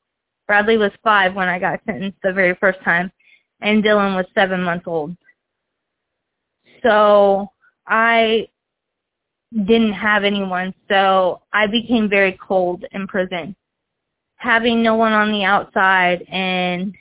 Bradley 0.46 0.76
was 0.76 0.92
five 1.02 1.34
when 1.34 1.48
I 1.48 1.58
got 1.58 1.80
sentenced 1.86 2.18
the 2.22 2.32
very 2.32 2.54
first 2.56 2.78
time 2.84 3.10
and 3.62 3.82
Dylan 3.82 4.14
was 4.14 4.26
seven 4.34 4.62
months 4.62 4.86
old. 4.86 5.16
So 6.82 7.48
I 7.86 8.48
didn't 9.52 9.92
have 9.92 10.24
anyone, 10.24 10.74
so 10.88 11.42
I 11.52 11.66
became 11.66 12.08
very 12.08 12.38
cold 12.46 12.84
in 12.92 13.06
prison. 13.06 13.54
Having 14.36 14.82
no 14.82 14.96
one 14.96 15.12
on 15.12 15.32
the 15.32 15.44
outside 15.44 16.22
and 16.28 16.94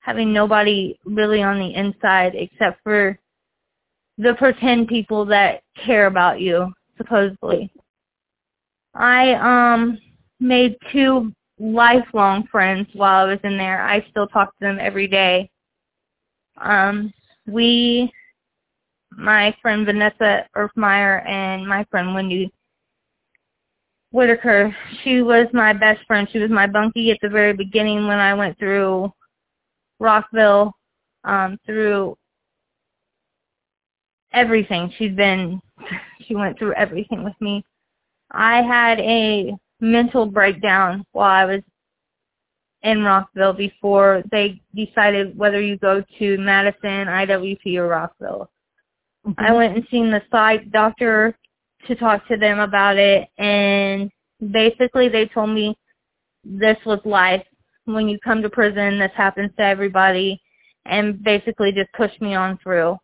having 0.00 0.32
nobody 0.32 0.98
really 1.04 1.42
on 1.42 1.58
the 1.58 1.74
inside 1.74 2.32
except 2.34 2.82
for 2.82 3.18
the 4.18 4.34
pretend 4.34 4.88
people 4.88 5.24
that 5.26 5.62
care 5.84 6.06
about 6.06 6.40
you, 6.40 6.72
supposedly. 6.96 7.70
I 8.94 9.34
um 9.34 9.98
made 10.40 10.76
two 10.92 11.32
lifelong 11.58 12.46
friends 12.50 12.88
while 12.94 13.26
I 13.26 13.30
was 13.30 13.40
in 13.44 13.56
there. 13.56 13.82
I 13.82 14.04
still 14.10 14.26
talk 14.26 14.48
to 14.48 14.60
them 14.60 14.78
every 14.80 15.06
day. 15.06 15.50
Um 16.60 17.12
we 17.46 18.12
my 19.18 19.54
friend 19.60 19.84
Vanessa 19.84 20.46
Erfmeyer 20.56 21.28
and 21.28 21.66
my 21.66 21.84
friend 21.90 22.14
Wendy 22.14 22.52
Whitaker. 24.12 24.74
She 25.02 25.22
was 25.22 25.48
my 25.52 25.72
best 25.72 26.06
friend. 26.06 26.28
She 26.32 26.38
was 26.38 26.50
my 26.50 26.68
bunkie 26.68 27.10
at 27.10 27.18
the 27.20 27.28
very 27.28 27.52
beginning 27.52 28.06
when 28.06 28.18
I 28.18 28.34
went 28.34 28.56
through 28.58 29.12
Rockville, 29.98 30.72
um, 31.24 31.58
through 31.66 32.16
everything. 34.32 34.92
She's 34.96 35.14
been, 35.14 35.60
she 36.26 36.36
went 36.36 36.56
through 36.56 36.74
everything 36.74 37.24
with 37.24 37.34
me. 37.40 37.64
I 38.30 38.62
had 38.62 39.00
a 39.00 39.52
mental 39.80 40.26
breakdown 40.26 41.04
while 41.10 41.30
I 41.30 41.44
was 41.44 41.62
in 42.82 43.02
Rockville 43.02 43.54
before 43.54 44.22
they 44.30 44.60
decided 44.76 45.36
whether 45.36 45.60
you 45.60 45.76
go 45.76 46.04
to 46.20 46.38
Madison, 46.38 47.08
IWP, 47.08 47.76
or 47.76 47.88
Rockville. 47.88 48.48
Mm-hmm. 49.26 49.44
I 49.44 49.52
went 49.52 49.76
and 49.76 49.86
seen 49.90 50.10
the 50.10 50.22
psych 50.30 50.70
doctor 50.70 51.36
to 51.86 51.94
talk 51.94 52.26
to 52.28 52.36
them 52.36 52.58
about 52.58 52.96
it, 52.96 53.28
and 53.38 54.10
basically 54.52 55.08
they 55.08 55.26
told 55.26 55.50
me 55.50 55.76
this 56.44 56.76
was 56.84 57.00
life. 57.04 57.44
When 57.84 58.08
you 58.08 58.18
come 58.22 58.42
to 58.42 58.50
prison, 58.50 58.98
this 58.98 59.12
happens 59.16 59.50
to 59.56 59.64
everybody, 59.64 60.40
and 60.84 61.22
basically 61.22 61.72
just 61.72 61.92
pushed 61.92 62.20
me 62.20 62.34
on 62.34 62.58
through. 62.62 62.96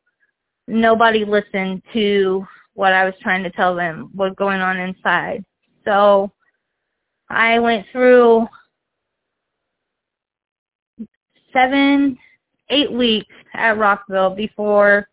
Nobody 0.66 1.24
listened 1.24 1.83
to 1.92 2.46
what 2.74 2.92
I 2.92 3.05
was 3.05 3.14
trying 3.22 3.42
to 3.44 3.50
tell 3.50 3.74
them, 3.74 4.11
what 4.14 4.37
going 4.37 4.61
on 4.61 4.79
inside. 4.79 5.44
So 5.85 6.33
I 7.31 7.59
went 7.59 7.87
through 7.92 8.46
seven, 11.53 12.18
eight 12.70 12.92
weeks 12.92 13.35
at 13.55 13.79
Rockville 13.79 14.35
before 14.35 15.09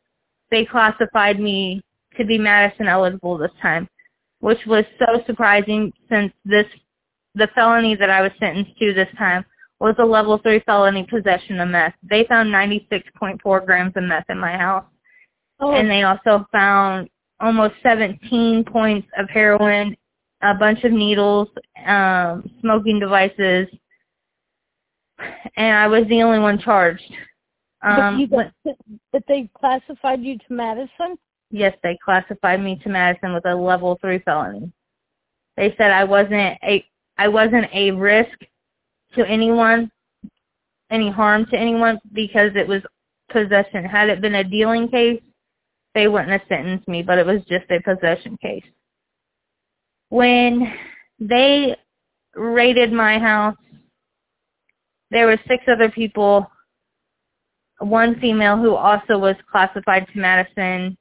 they 0.52 0.66
classified 0.66 1.40
me 1.40 1.82
to 2.18 2.26
be 2.26 2.38
Madison 2.38 2.88
eligible 2.88 3.38
this 3.38 3.52
time, 3.62 3.88
which 4.40 4.60
was 4.68 4.86
so 5.00 5.24
surprising 5.26 5.92
since 6.10 6.32
this 6.46 6.66
the 7.36 7.48
felony 7.56 7.96
that 7.96 8.10
I 8.10 8.22
was 8.22 8.32
sentenced 8.40 8.78
to 8.80 8.94
this 8.94 9.08
time 9.18 9.46
was 9.80 9.96
a 10.00 10.06
level 10.06 10.38
three 10.38 10.60
felony 10.66 11.08
possession 11.10 11.62
of 11.62 11.70
meth. 11.70 11.94
They 12.04 12.26
found 12.26 12.54
96.4 12.54 13.66
grams 13.66 13.94
of 13.96 14.04
meth 14.04 14.26
in 14.30 14.38
my 14.38 14.58
house, 14.58 14.84
Oh, 15.62 15.74
and 15.74 15.90
they 15.90 16.02
also 16.02 16.46
found 16.52 17.08
almost 17.40 17.76
17 17.84 18.66
points 18.66 19.08
of 19.18 19.30
heroin, 19.30 19.96
a 20.42 20.56
bunch 20.56 20.84
of 20.84 20.92
needles, 20.92 21.48
um, 21.86 22.50
smoking 22.62 23.00
devices, 23.00 23.68
and 25.56 25.78
I 25.78 25.88
was 25.88 26.04
the 26.10 26.24
only 26.24 26.40
one 26.40 26.60
charged. 26.60 27.14
But 27.82 28.00
Um, 28.00 28.20
you 28.20 28.28
when- 28.28 28.52
got, 28.65 28.78
but 29.12 29.26
they 29.28 29.48
classified 29.54 30.22
you 30.22 30.38
to 30.38 30.54
Madison. 30.54 31.17
yes, 31.50 31.76
they 31.84 31.98
classified 31.98 32.60
me 32.62 32.76
to 32.78 32.89
Madison 32.89 33.34
with 33.34 33.46
a 33.46 33.56
level 33.56 33.96
three 34.02 34.20
felony. 34.20 34.72
They 35.58 35.76
said 35.76 35.91
I 35.91 36.04
wasn't 36.04 36.58
a 36.63 36.86
I 37.17 37.28
wasn't 37.28 37.70
a 37.74 37.91
risk 37.91 38.46
to 39.13 39.28
anyone, 39.28 39.91
any 40.89 41.10
harm 41.12 41.46
to 41.48 41.58
anyone 41.58 42.00
because 42.13 42.56
it 42.56 42.67
was 42.67 42.82
possession. 43.30 43.84
Had 43.86 44.10
it 44.10 44.22
been 44.22 44.36
a 44.36 44.44
dealing 44.44 44.88
case, 44.89 45.22
they 45.94 46.08
wouldn't 46.08 46.32
have 46.32 46.41
sentenced 46.48 46.88
me, 46.88 47.04
but 47.04 47.17
it 47.20 47.26
was 47.26 47.44
just 47.46 47.70
a 47.70 47.80
possession 47.82 48.38
case. 48.38 48.63
When 50.10 50.74
they 51.20 51.76
raided 52.36 52.91
my 52.91 53.20
house, 53.20 53.58
there 55.12 55.28
were 55.28 55.38
six 55.48 55.63
other 55.67 55.89
people, 55.89 56.50
one 57.82 58.20
female 58.20 58.58
who 58.58 58.76
also 58.76 59.17
was 59.17 59.36
classified 59.52 60.08
to 60.13 60.20
Madison 60.20 60.98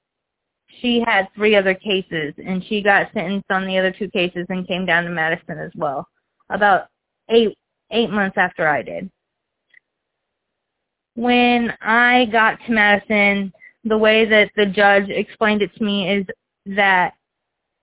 she 0.80 1.02
had 1.04 1.28
three 1.34 1.56
other 1.56 1.74
cases 1.74 2.34
and 2.44 2.64
she 2.64 2.82
got 2.82 3.12
sentenced 3.12 3.50
on 3.50 3.66
the 3.66 3.78
other 3.78 3.92
two 3.92 4.08
cases 4.08 4.46
and 4.48 4.66
came 4.66 4.86
down 4.86 5.04
to 5.04 5.10
Madison 5.10 5.58
as 5.58 5.72
well. 5.74 6.06
About 6.48 6.86
eight 7.28 7.56
eight 7.90 8.10
months 8.10 8.36
after 8.38 8.68
I 8.68 8.82
did. 8.82 9.10
When 11.14 11.72
I 11.80 12.26
got 12.26 12.58
to 12.66 12.72
Madison, 12.72 13.52
the 13.84 13.98
way 13.98 14.24
that 14.26 14.50
the 14.56 14.66
judge 14.66 15.08
explained 15.08 15.62
it 15.62 15.74
to 15.76 15.84
me 15.84 16.08
is 16.08 16.26
that 16.76 17.14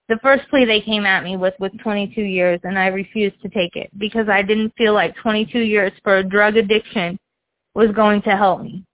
the 0.08 0.18
first 0.24 0.48
plea 0.50 0.64
they 0.64 0.80
came 0.80 1.06
at 1.06 1.24
me 1.24 1.36
with 1.36 1.54
was 1.60 1.72
22 1.84 2.22
years 2.22 2.60
and 2.64 2.80
I 2.80 2.88
refused 2.88 3.42
to 3.42 3.50
take 3.50 3.76
it 3.76 3.90
because 3.98 4.30
I 4.30 4.42
didn't 4.42 4.74
feel 4.78 4.94
like 4.94 5.16
22 5.18 5.60
years 5.60 5.92
for 6.04 6.18
a 6.18 6.24
drug 6.24 6.56
addiction 6.56 7.20
was 7.76 7.92
going 7.92 8.22
to 8.24 8.30
help 8.32 8.62
me. 8.62 8.87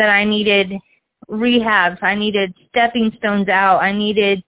That 0.00 0.08
I 0.08 0.24
needed 0.24 0.72
rehabs. 1.30 2.02
I 2.02 2.14
needed 2.14 2.54
stepping 2.70 3.12
stones 3.18 3.50
out. 3.50 3.82
I 3.82 3.92
needed 3.92 4.42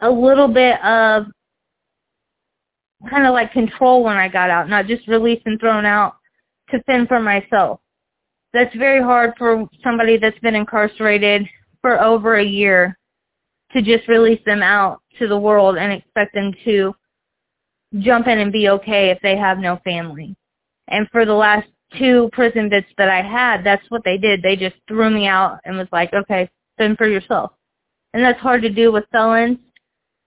a 0.00 0.08
little 0.08 0.46
bit 0.46 0.80
of 0.84 1.26
kind 3.10 3.26
of 3.26 3.32
like 3.32 3.52
control 3.52 4.04
when 4.04 4.16
I 4.16 4.28
got 4.28 4.48
out, 4.48 4.68
not 4.68 4.86
just 4.86 5.08
released 5.08 5.42
and 5.46 5.58
thrown 5.58 5.84
out 5.84 6.14
to 6.70 6.80
fend 6.84 7.08
for 7.08 7.18
myself. 7.18 7.80
that's 8.52 8.74
very 8.76 9.02
hard 9.02 9.32
for 9.36 9.68
somebody 9.82 10.16
that's 10.16 10.38
been 10.40 10.54
incarcerated 10.54 11.44
for 11.80 12.00
over 12.00 12.36
a 12.36 12.44
year 12.44 12.96
to 13.72 13.82
just 13.82 14.06
release 14.08 14.40
them 14.46 14.62
out 14.62 15.00
to 15.18 15.26
the 15.26 15.38
world 15.38 15.76
and 15.76 15.92
expect 15.92 16.34
them 16.34 16.52
to 16.64 16.94
jump 17.98 18.28
in 18.28 18.38
and 18.38 18.52
be 18.52 18.68
okay 18.68 19.10
if 19.10 19.18
they 19.22 19.36
have 19.36 19.58
no 19.58 19.78
family. 19.84 20.36
And 20.88 21.08
for 21.10 21.24
the 21.24 21.34
last 21.34 21.66
two 21.98 22.30
prison 22.32 22.68
bits 22.68 22.86
that 22.98 23.08
I 23.08 23.22
had, 23.22 23.64
that's 23.64 23.88
what 23.90 24.02
they 24.04 24.16
did. 24.16 24.42
They 24.42 24.56
just 24.56 24.76
threw 24.88 25.10
me 25.10 25.26
out 25.26 25.58
and 25.64 25.76
was 25.76 25.88
like, 25.92 26.12
okay, 26.12 26.48
fend 26.78 26.98
for 26.98 27.08
yourself. 27.08 27.52
And 28.12 28.22
that's 28.22 28.40
hard 28.40 28.62
to 28.62 28.70
do 28.70 28.92
with 28.92 29.04
felons. 29.12 29.58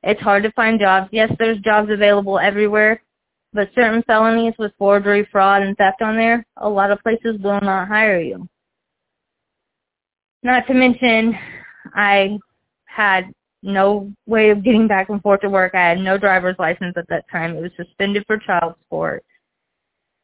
It's 0.04 0.22
hard 0.22 0.44
to 0.44 0.52
find 0.52 0.80
jobs. 0.80 1.10
Yes, 1.12 1.32
there's 1.40 1.60
jobs 1.60 1.90
available 1.90 2.38
everywhere, 2.40 3.02
but 3.54 3.70
certain 3.74 4.04
felonies 4.04 4.54
with 4.60 4.74
forgery, 4.78 5.28
fraud, 5.32 5.62
and 5.64 5.78
theft 5.78 6.02
on 6.02 6.18
there, 6.18 6.46
a 6.58 6.68
lot 6.68 6.92
of 6.92 7.00
places 7.00 7.40
will 7.42 7.62
not 7.62 7.88
hire 7.88 8.20
you. 8.20 8.48
Not 10.44 10.68
to 10.68 10.74
mention, 10.74 11.38
I 11.96 12.38
had 12.86 13.32
no 13.62 14.12
way 14.26 14.50
of 14.50 14.64
getting 14.64 14.88
back 14.88 15.10
and 15.10 15.22
forth 15.22 15.40
to 15.42 15.50
work. 15.50 15.74
I 15.74 15.90
had 15.90 16.00
no 16.00 16.18
driver's 16.18 16.58
license 16.60 16.96
at 16.98 17.08
that 17.08 17.24
time. 17.32 17.56
It 17.56 17.62
was 17.62 17.72
suspended 17.78 18.26
for 18.28 18.38
child 18.38 18.76
support. 18.84 19.24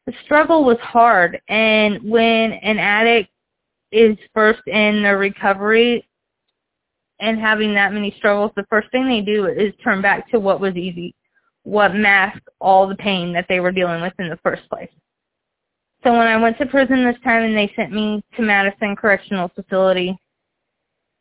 The 0.09 0.15
struggle 0.25 0.63
was 0.63 0.79
hard, 0.81 1.39
and 1.49 2.01
when 2.01 2.53
an 2.53 2.79
addict 2.79 3.29
is 3.91 4.17
first 4.33 4.61
in 4.65 5.03
their 5.03 5.19
recovery 5.19 6.03
and 7.19 7.39
having 7.39 7.75
that 7.75 7.93
many 7.93 8.15
struggles, 8.17 8.49
the 8.55 8.65
first 8.71 8.89
thing 8.89 9.07
they 9.07 9.21
do 9.21 9.45
is 9.45 9.71
turn 9.83 10.01
back 10.01 10.27
to 10.31 10.39
what 10.39 10.59
was 10.59 10.75
easy 10.75 11.13
what 11.61 11.93
masked 11.93 12.49
all 12.59 12.87
the 12.87 12.95
pain 12.95 13.31
that 13.33 13.45
they 13.47 13.59
were 13.59 13.71
dealing 13.71 14.01
with 14.01 14.13
in 14.17 14.29
the 14.29 14.39
first 14.41 14.67
place. 14.67 14.89
So 16.03 16.11
when 16.11 16.25
I 16.25 16.41
went 16.41 16.57
to 16.57 16.65
prison 16.65 17.05
this 17.05 17.21
time 17.23 17.43
and 17.43 17.55
they 17.55 17.71
sent 17.75 17.91
me 17.91 18.23
to 18.35 18.41
Madison 18.41 18.95
Correctional 18.95 19.49
Facility, 19.49 20.17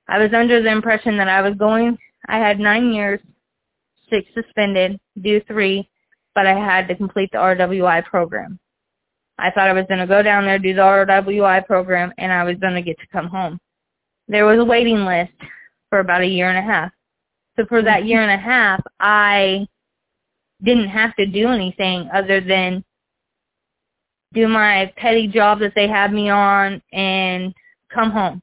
I 0.09 0.19
was 0.19 0.33
under 0.33 0.63
the 0.63 0.71
impression 0.71 1.19
that 1.19 1.29
I 1.29 1.43
was 1.43 1.59
going, 1.59 1.99
I 2.27 2.39
had 2.39 2.59
nine 2.59 2.95
years, 2.95 3.21
six 4.09 4.27
suspended, 4.33 4.99
do 5.21 5.43
three, 5.43 5.91
but 6.35 6.47
I 6.47 6.55
had 6.55 6.89
to 6.89 6.97
complete 6.97 7.29
the 7.33 7.39
RWI 7.39 8.03
program. 8.07 8.59
I 9.39 9.51
thought 9.51 9.69
I 9.69 9.73
was 9.73 9.87
going 9.89 10.01
to 10.01 10.07
go 10.07 10.23
down 10.23 10.45
there, 10.45 10.59
do 10.59 10.75
the 10.75 10.81
RWI 10.81 11.67
program, 11.67 12.13
and 12.19 12.33
I 12.33 12.45
was 12.45 12.57
going 12.57 12.75
to 12.75 12.83
get 12.83 12.99
to 12.99 13.07
come 13.09 13.29
home. 13.29 13.59
There 14.27 14.47
was 14.47 14.59
a 14.59 14.65
waiting 14.65 15.05
list 15.05 15.33
for 15.91 16.01
about 16.01 16.23
a 16.23 16.27
year 16.27 16.49
and 16.51 16.59
a 16.59 16.63
half. 16.63 16.91
So 17.57 17.65
for 17.67 17.83
that 17.83 18.05
year 18.05 18.23
and 18.23 18.31
a 18.31 18.43
half, 18.43 18.83
I 19.01 19.67
didn't 20.63 20.89
have 20.89 21.15
to 21.17 21.27
do 21.27 21.49
anything 21.49 22.09
other 22.13 22.41
than 22.41 22.85
do 24.35 24.49
my 24.49 24.93
petty 24.97 25.27
job 25.27 25.61
that 25.61 25.73
they 25.75 25.89
had 25.89 26.13
me 26.13 26.29
on 26.31 26.83
and 26.93 27.55
come 27.93 28.11
home. 28.11 28.43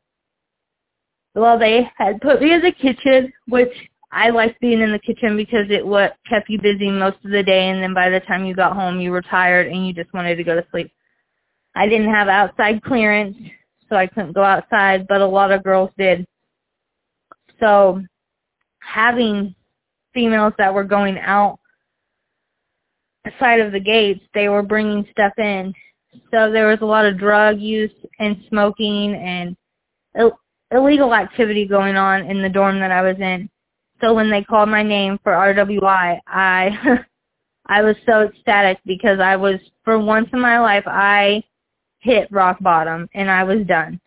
Well, 1.36 1.60
they 1.60 1.90
had 1.98 2.22
put 2.22 2.42
me 2.42 2.54
in 2.54 2.62
the 2.62 2.72
kitchen, 2.72 3.32
which 3.48 3.74
I 4.16 4.30
liked 4.30 4.62
being 4.62 4.80
in 4.80 4.94
the 4.94 5.00
kitchen 5.00 5.36
because 5.36 5.70
it 5.70 5.86
what 5.86 6.16
kept 6.30 6.50
you 6.50 6.60
busy 6.62 6.90
most 6.90 7.18
of 7.26 7.32
the 7.32 7.44
day, 7.44 7.68
and 7.68 7.84
then 7.84 7.94
by 7.94 8.10
the 8.10 8.22
time 8.22 8.46
you 8.46 8.56
got 8.56 8.74
home, 8.74 9.02
you 9.02 9.12
were 9.12 9.22
tired 9.22 9.68
and 9.68 9.86
you 9.86 9.94
just 9.94 10.14
wanted 10.14 10.38
to 10.38 10.44
go 10.44 10.56
to 10.56 10.66
sleep. 10.72 10.90
I 11.76 11.90
didn't 11.90 12.14
have 12.14 12.30
outside 12.30 12.82
clearance, 12.82 13.36
so 13.90 13.98
I 13.98 14.08
couldn't 14.08 14.32
go 14.32 14.44
outside, 14.44 15.06
but 15.08 15.20
a 15.20 15.28
lot 15.28 15.52
of 15.52 15.66
girls 15.66 15.90
did. 15.98 16.26
So 17.60 18.02
having 18.80 19.54
females 20.14 20.54
that 20.58 20.74
were 20.74 20.86
going 20.86 21.18
out 21.18 21.60
side 23.38 23.60
of 23.60 23.74
the 23.74 23.82
gates, 23.82 24.22
they 24.34 24.48
were 24.48 24.64
bringing 24.64 25.06
stuff 25.12 25.34
in. 25.38 25.74
So 26.32 26.52
there 26.52 26.68
was 26.68 26.80
a 26.82 26.86
lot 26.86 27.06
of 27.06 27.20
drug 27.20 27.60
use 27.60 27.92
and 28.20 28.38
smoking 28.48 29.14
and 29.16 29.58
Ill- 30.18 30.40
illegal 30.72 31.14
activity 31.14 31.68
going 31.68 31.98
on 31.98 32.22
in 32.32 32.42
the 32.42 32.48
dorm 32.48 32.80
that 32.80 32.92
I 32.92 33.02
was 33.02 33.18
in. 33.20 33.50
So 34.02 34.14
when 34.14 34.30
they 34.30 34.44
called 34.44 34.70
my 34.70 34.84
name 34.84 35.20
for 35.24 35.34
RWI, 35.34 36.20
I 36.28 37.00
I 37.68 37.82
was 37.82 37.96
so 38.06 38.24
ecstatic 38.24 38.80
because 38.86 39.20
I 39.20 39.36
was 39.36 39.56
for 39.84 39.98
once 40.00 40.30
in 40.34 40.40
my 40.40 40.60
life 40.60 40.84
I 40.86 41.44
hit 42.00 42.32
rock 42.32 42.58
bottom 42.62 43.10
and 43.14 43.30
I 43.30 43.44
was 43.44 43.66
done. 43.66 44.00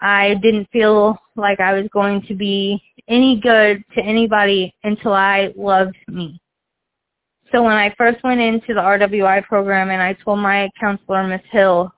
I 0.00 0.34
didn't 0.42 0.68
feel 0.72 1.18
like 1.36 1.60
I 1.60 1.74
was 1.74 1.88
going 1.92 2.22
to 2.28 2.34
be 2.34 2.80
any 3.08 3.40
good 3.40 3.82
to 3.94 4.02
anybody 4.02 4.74
until 4.84 5.12
I 5.12 5.52
loved 5.56 5.96
me. 6.06 6.40
So 7.52 7.62
when 7.62 7.72
I 7.72 7.94
first 7.96 8.22
went 8.22 8.40
into 8.40 8.74
the 8.74 8.80
RWI 8.80 9.44
program 9.44 9.90
and 9.90 10.02
I 10.02 10.12
told 10.24 10.38
my 10.38 10.68
counselor, 10.78 11.26
Miss 11.26 11.40
Hill, 11.50 11.92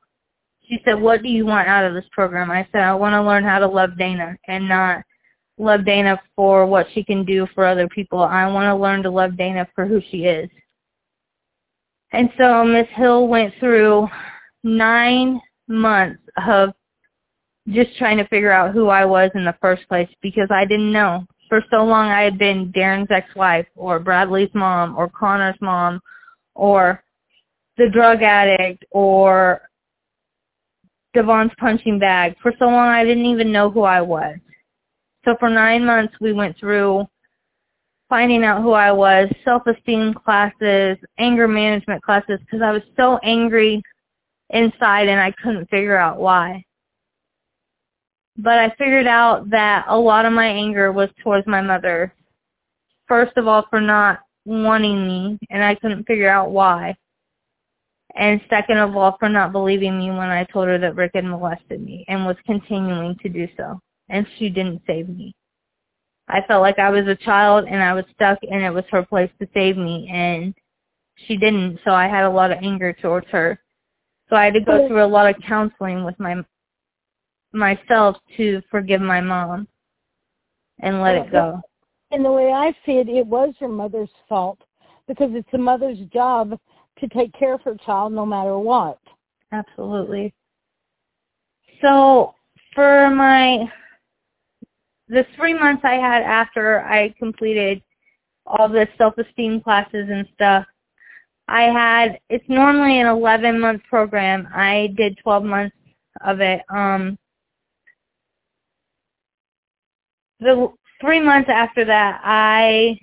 she 0.69 0.79
said, 0.85 1.01
what 1.01 1.23
do 1.23 1.29
you 1.29 1.45
want 1.45 1.69
out 1.69 1.85
of 1.85 1.95
this 1.95 2.05
program? 2.13 2.51
I 2.51 2.67
said, 2.71 2.83
I 2.83 2.95
want 2.95 3.15
to 3.15 3.23
learn 3.23 3.43
how 3.43 3.59
to 3.59 3.67
love 3.67 3.99
Dana 3.99 4.37
and 4.47 4.69
not 4.69 5.03
love 5.61 5.85
Dana 5.85 6.21
for 6.35 6.67
what 6.67 6.87
she 6.93 7.05
can 7.05 7.25
do 7.25 7.47
for 7.55 7.67
other 7.67 7.89
people. 7.89 8.21
I 8.21 8.47
want 8.51 8.67
to 8.67 8.75
learn 8.75 9.03
to 9.03 9.11
love 9.11 9.37
Dana 9.37 9.69
for 9.75 9.87
who 9.87 10.01
she 10.11 10.25
is. 10.25 10.49
And 12.13 12.31
so 12.39 12.65
Miss 12.65 12.89
Hill 12.95 13.29
went 13.29 13.55
through 13.61 14.09
nine 14.65 15.41
months 15.69 16.23
of 16.49 16.71
just 17.69 17.97
trying 17.99 18.17
to 18.17 18.27
figure 18.29 18.51
out 18.51 18.73
who 18.73 18.89
I 18.89 19.05
was 19.05 19.31
in 19.35 19.45
the 19.45 19.55
first 19.61 19.87
place 19.89 20.09
because 20.23 20.49
I 20.51 20.65
didn't 20.65 20.93
know 20.93 21.25
for 21.49 21.63
so 21.71 21.85
long 21.85 22.09
I 22.09 22.23
had 22.23 22.39
been 22.39 22.73
Darren's 22.73 23.11
ex-wife 23.11 23.67
or 23.77 23.99
Bradley's 23.99 24.51
mom 24.55 24.97
or 24.97 25.09
Connor's 25.09 25.59
mom 25.61 26.01
or 26.55 27.03
the 27.77 27.89
drug 27.91 28.23
addict 28.23 28.85
or 28.91 29.63
Devon's 31.13 31.53
punching 31.59 31.99
bag. 31.99 32.37
For 32.43 32.53
so 32.59 32.67
long 32.67 32.89
I 32.89 33.05
didn't 33.05 33.27
even 33.27 33.53
know 33.53 33.71
who 33.71 33.83
I 33.83 34.01
was. 34.01 34.37
So 35.25 35.37
for 35.39 35.51
nine 35.51 35.85
months 35.85 36.15
we 36.21 36.33
went 36.33 36.59
through 36.59 37.07
finding 38.09 38.43
out 38.43 38.63
who 38.63 38.73
I 38.73 38.91
was, 38.91 39.31
self-esteem 39.45 40.15
classes, 40.15 40.99
anger 41.19 41.47
management 41.47 42.03
classes, 42.03 42.41
because 42.41 42.61
I 42.61 42.73
was 42.73 42.83
so 42.97 43.19
angry 43.23 43.83
inside 44.51 45.09
and 45.09 45.21
I 45.21 45.33
couldn't 45.43 45.71
figure 45.71 45.97
out 45.97 46.19
why. 46.19 46.65
But 48.37 48.59
I 48.59 48.71
figured 48.79 49.07
out 49.07 49.49
that 49.51 49.85
a 49.89 49.97
lot 49.97 50.25
of 50.25 50.33
my 50.33 50.47
anger 50.47 50.93
was 50.93 51.09
towards 51.23 51.47
my 51.47 51.61
mother. 51.61 52.13
First 53.07 53.37
of 53.37 53.47
all, 53.47 53.67
for 53.71 53.81
not 53.81 54.21
wanting 54.45 55.07
me, 55.07 55.39
and 55.51 55.63
I 55.63 55.75
couldn't 55.77 56.07
figure 56.07 56.29
out 56.29 56.51
why. 56.51 56.97
And 58.17 58.41
second 58.51 58.79
of 58.79 58.97
all, 58.97 59.17
for 59.21 59.29
not 59.29 59.53
believing 59.53 59.99
me 59.99 60.11
when 60.11 60.31
I 60.31 60.45
told 60.45 60.67
her 60.67 60.79
that 60.79 60.97
Rick 60.97 61.13
had 61.15 61.25
molested 61.25 61.81
me 61.81 62.05
and 62.09 62.27
was 62.27 62.37
continuing 62.45 63.17
to 63.23 63.29
do 63.29 63.47
so. 63.57 63.81
And 64.11 64.27
she 64.39 64.51
didn't 64.51 64.83
save 64.87 65.09
me. 65.09 65.35
I 66.29 66.41
felt 66.47 66.63
like 66.63 66.79
I 66.79 66.91
was 66.91 67.07
a 67.07 67.17
child 67.17 67.67
and 67.69 67.83
I 67.83 67.93
was 67.93 68.05
stuck 68.15 68.39
and 68.43 68.63
it 68.63 68.71
was 68.71 68.85
her 68.91 69.05
place 69.05 69.31
to 69.41 69.49
save 69.55 69.77
me 69.77 70.09
and 70.13 70.55
she 71.27 71.37
didn't, 71.37 71.81
so 71.85 71.93
I 71.93 72.09
had 72.09 72.25
a 72.25 72.31
lot 72.31 72.53
of 72.53 72.59
anger 72.63 72.93
towards 72.93 73.27
her. 73.31 73.59
So 74.29 74.37
I 74.37 74.45
had 74.45 74.55
to 74.55 74.61
go 74.61 74.85
oh. 74.85 74.89
through 74.89 75.05
a 75.05 75.07
lot 75.07 75.29
of 75.29 75.41
counseling 75.47 76.05
with 76.05 76.19
my 76.19 76.37
myself 77.53 78.17
to 78.37 78.63
forgive 78.71 79.01
my 79.01 79.21
mom 79.21 79.67
and 80.81 81.03
let 81.03 81.17
it 81.17 81.33
go. 81.33 81.61
And 82.13 82.25
the 82.25 82.31
way 82.31 82.53
I 82.53 82.73
see 82.87 82.99
it, 82.99 83.09
it 83.09 83.27
was 83.27 83.55
your 83.59 83.71
mother's 83.71 84.11
fault 84.29 84.59
because 85.09 85.31
it's 85.33 85.49
a 85.53 85.59
mother's 85.59 85.99
job 86.13 86.57
to 86.99 87.09
take 87.09 87.33
care 87.33 87.55
of 87.55 87.63
her 87.63 87.77
child 87.85 88.13
no 88.13 88.25
matter 88.25 88.57
what. 88.59 88.99
Absolutely. 89.53 90.33
So 91.83 92.35
for 92.75 93.11
my 93.11 93.69
the 95.11 95.27
three 95.37 95.55
months 95.55 95.83
I 95.85 95.95
had 95.95 96.23
after 96.23 96.83
I 96.83 97.13
completed 97.19 97.83
all 98.47 98.69
the 98.69 98.87
self-esteem 98.97 99.61
classes 99.61 100.09
and 100.09 100.27
stuff, 100.35 100.65
I 101.49 101.63
had 101.63 102.21
it's 102.29 102.49
normally 102.49 103.01
an 103.01 103.09
11 103.09 103.59
month 103.59 103.83
program. 103.91 104.49
I 104.55 104.95
did 104.97 105.19
12 105.23 105.45
months 105.45 105.77
of 106.25 106.41
it. 106.41 106.63
Um 106.71 107.19
the 110.39 110.73
three 111.01 111.21
months 111.21 111.51
after 111.53 111.85
that, 111.85 112.21
I 112.25 112.99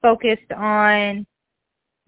focused 0.00 0.52
on 0.56 1.26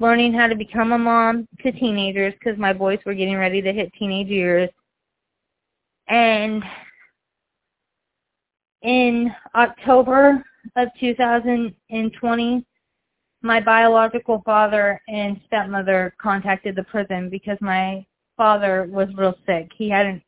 learning 0.00 0.32
how 0.32 0.46
to 0.46 0.56
become 0.56 0.92
a 0.92 0.98
mom 0.98 1.46
to 1.62 1.70
teenagers 1.70 2.34
because 2.34 2.58
my 2.58 2.72
boys 2.72 2.98
were 3.04 3.14
getting 3.14 3.36
ready 3.36 3.60
to 3.62 3.72
hit 3.72 3.92
teenage 3.98 4.28
years. 4.28 4.70
And 6.08 6.64
in 8.84 9.34
October 9.54 10.44
of 10.76 10.88
2020, 11.00 12.64
my 13.42 13.60
biological 13.60 14.42
father 14.44 15.00
and 15.08 15.40
stepmother 15.46 16.14
contacted 16.20 16.76
the 16.76 16.84
prison 16.84 17.28
because 17.28 17.58
my 17.60 18.04
father 18.36 18.86
was 18.90 19.08
real 19.16 19.34
sick. 19.46 19.70
He 19.76 19.90
had 19.90 20.06
an 20.06 20.22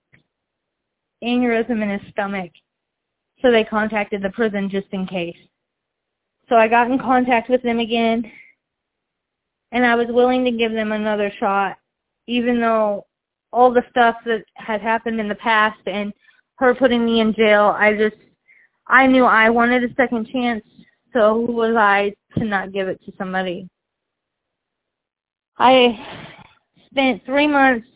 aneurysm 1.22 1.82
in 1.82 1.98
his 1.98 2.10
stomach 2.10 2.50
so 3.42 3.50
they 3.50 3.64
contacted 3.64 4.22
the 4.22 4.30
prison 4.30 4.70
just 4.70 4.86
in 4.92 5.06
case. 5.06 5.36
So 6.48 6.56
I 6.56 6.68
got 6.68 6.90
in 6.90 6.98
contact 6.98 7.50
with 7.50 7.62
them 7.62 7.80
again, 7.80 8.30
and 9.72 9.84
I 9.84 9.94
was 9.94 10.06
willing 10.08 10.44
to 10.44 10.50
give 10.50 10.72
them 10.72 10.92
another 10.92 11.32
shot, 11.38 11.76
even 12.26 12.60
though 12.60 13.06
all 13.52 13.72
the 13.72 13.84
stuff 13.90 14.16
that 14.24 14.44
had 14.54 14.80
happened 14.80 15.20
in 15.20 15.28
the 15.28 15.34
past 15.34 15.80
and 15.86 16.12
her 16.56 16.74
putting 16.74 17.04
me 17.04 17.20
in 17.20 17.34
jail, 17.34 17.74
I 17.76 17.94
just 17.94 18.16
I 18.88 19.06
knew 19.06 19.24
I 19.24 19.50
wanted 19.50 19.84
a 19.84 19.94
second 19.94 20.28
chance, 20.28 20.64
so 21.12 21.44
who 21.46 21.52
was 21.52 21.74
I 21.76 22.14
to 22.38 22.44
not 22.44 22.72
give 22.72 22.88
it 22.88 23.00
to 23.04 23.12
somebody? 23.18 23.68
I 25.58 25.98
spent 26.90 27.24
three 27.24 27.46
months 27.46 27.86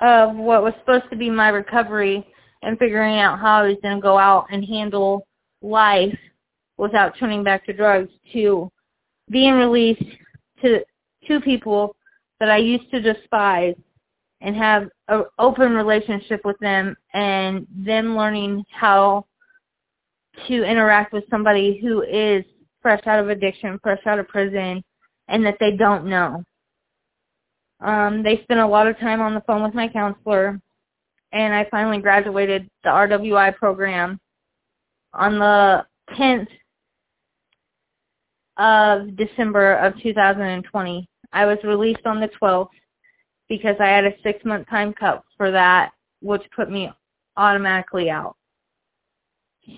of 0.00 0.36
what 0.36 0.62
was 0.62 0.74
supposed 0.80 1.10
to 1.10 1.16
be 1.16 1.30
my 1.30 1.48
recovery 1.48 2.26
and 2.62 2.78
figuring 2.78 3.18
out 3.18 3.38
how 3.38 3.62
I 3.62 3.68
was 3.68 3.76
going 3.82 3.96
to 3.96 4.02
go 4.02 4.18
out 4.18 4.46
and 4.50 4.64
handle 4.64 5.26
life 5.62 6.16
without 6.78 7.14
turning 7.18 7.42
back 7.42 7.64
to 7.66 7.72
drugs 7.72 8.10
to 8.32 8.70
being 9.30 9.54
released 9.54 10.04
to 10.62 10.80
two 11.26 11.40
people 11.40 11.96
that 12.40 12.50
I 12.50 12.58
used 12.58 12.90
to 12.90 13.00
despise 13.00 13.74
and 14.40 14.54
have 14.56 14.88
an 15.08 15.24
open 15.38 15.72
relationship 15.72 16.42
with 16.44 16.58
them 16.60 16.96
and 17.14 17.66
them 17.74 18.16
learning 18.16 18.64
how 18.70 19.26
to 20.48 20.64
interact 20.64 21.12
with 21.12 21.24
somebody 21.30 21.78
who 21.80 22.02
is 22.02 22.44
fresh 22.82 23.00
out 23.06 23.18
of 23.18 23.28
addiction, 23.28 23.78
fresh 23.82 24.00
out 24.06 24.18
of 24.18 24.28
prison, 24.28 24.82
and 25.28 25.44
that 25.44 25.56
they 25.58 25.72
don't 25.72 26.06
know. 26.06 26.44
Um, 27.80 28.22
they 28.22 28.40
spent 28.42 28.60
a 28.60 28.66
lot 28.66 28.86
of 28.86 28.98
time 28.98 29.20
on 29.20 29.34
the 29.34 29.42
phone 29.42 29.62
with 29.62 29.74
my 29.74 29.88
counselor, 29.88 30.60
and 31.32 31.54
I 31.54 31.66
finally 31.70 31.98
graduated 31.98 32.68
the 32.84 32.90
RWI 32.90 33.56
program 33.56 34.18
on 35.12 35.38
the 35.38 35.84
10th 36.10 36.48
of 38.56 39.16
December 39.16 39.74
of 39.74 40.00
2020. 40.02 41.08
I 41.32 41.44
was 41.44 41.58
released 41.64 42.06
on 42.06 42.20
the 42.20 42.30
12th 42.40 42.68
because 43.48 43.76
I 43.80 43.86
had 43.86 44.04
a 44.04 44.14
six-month 44.22 44.68
time 44.68 44.94
cut 44.94 45.22
for 45.36 45.50
that, 45.50 45.92
which 46.20 46.42
put 46.54 46.70
me 46.70 46.90
automatically 47.36 48.10
out. 48.10 48.35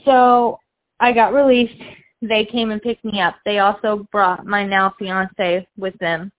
So 0.04 0.58
I 1.00 1.12
got 1.12 1.32
released. 1.32 1.80
They 2.20 2.44
came 2.44 2.70
and 2.70 2.82
picked 2.82 3.04
me 3.04 3.20
up. 3.20 3.36
They 3.44 3.60
also 3.60 4.06
brought 4.10 4.44
my 4.44 4.64
now 4.64 4.94
fiance 4.98 5.66
with 5.76 5.96
them. 5.98 6.32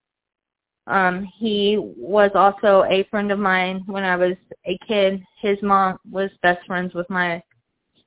Um, 0.87 1.27
he 1.37 1.77
was 1.77 2.31
also 2.33 2.83
a 2.89 3.07
friend 3.11 3.31
of 3.31 3.39
mine 3.39 3.83
when 3.85 4.03
I 4.03 4.15
was 4.15 4.35
a 4.65 4.77
kid. 4.87 5.23
His 5.39 5.57
mom 5.61 5.99
was 6.09 6.31
best 6.41 6.65
friends 6.65 6.93
with 6.93 7.09
my 7.09 7.41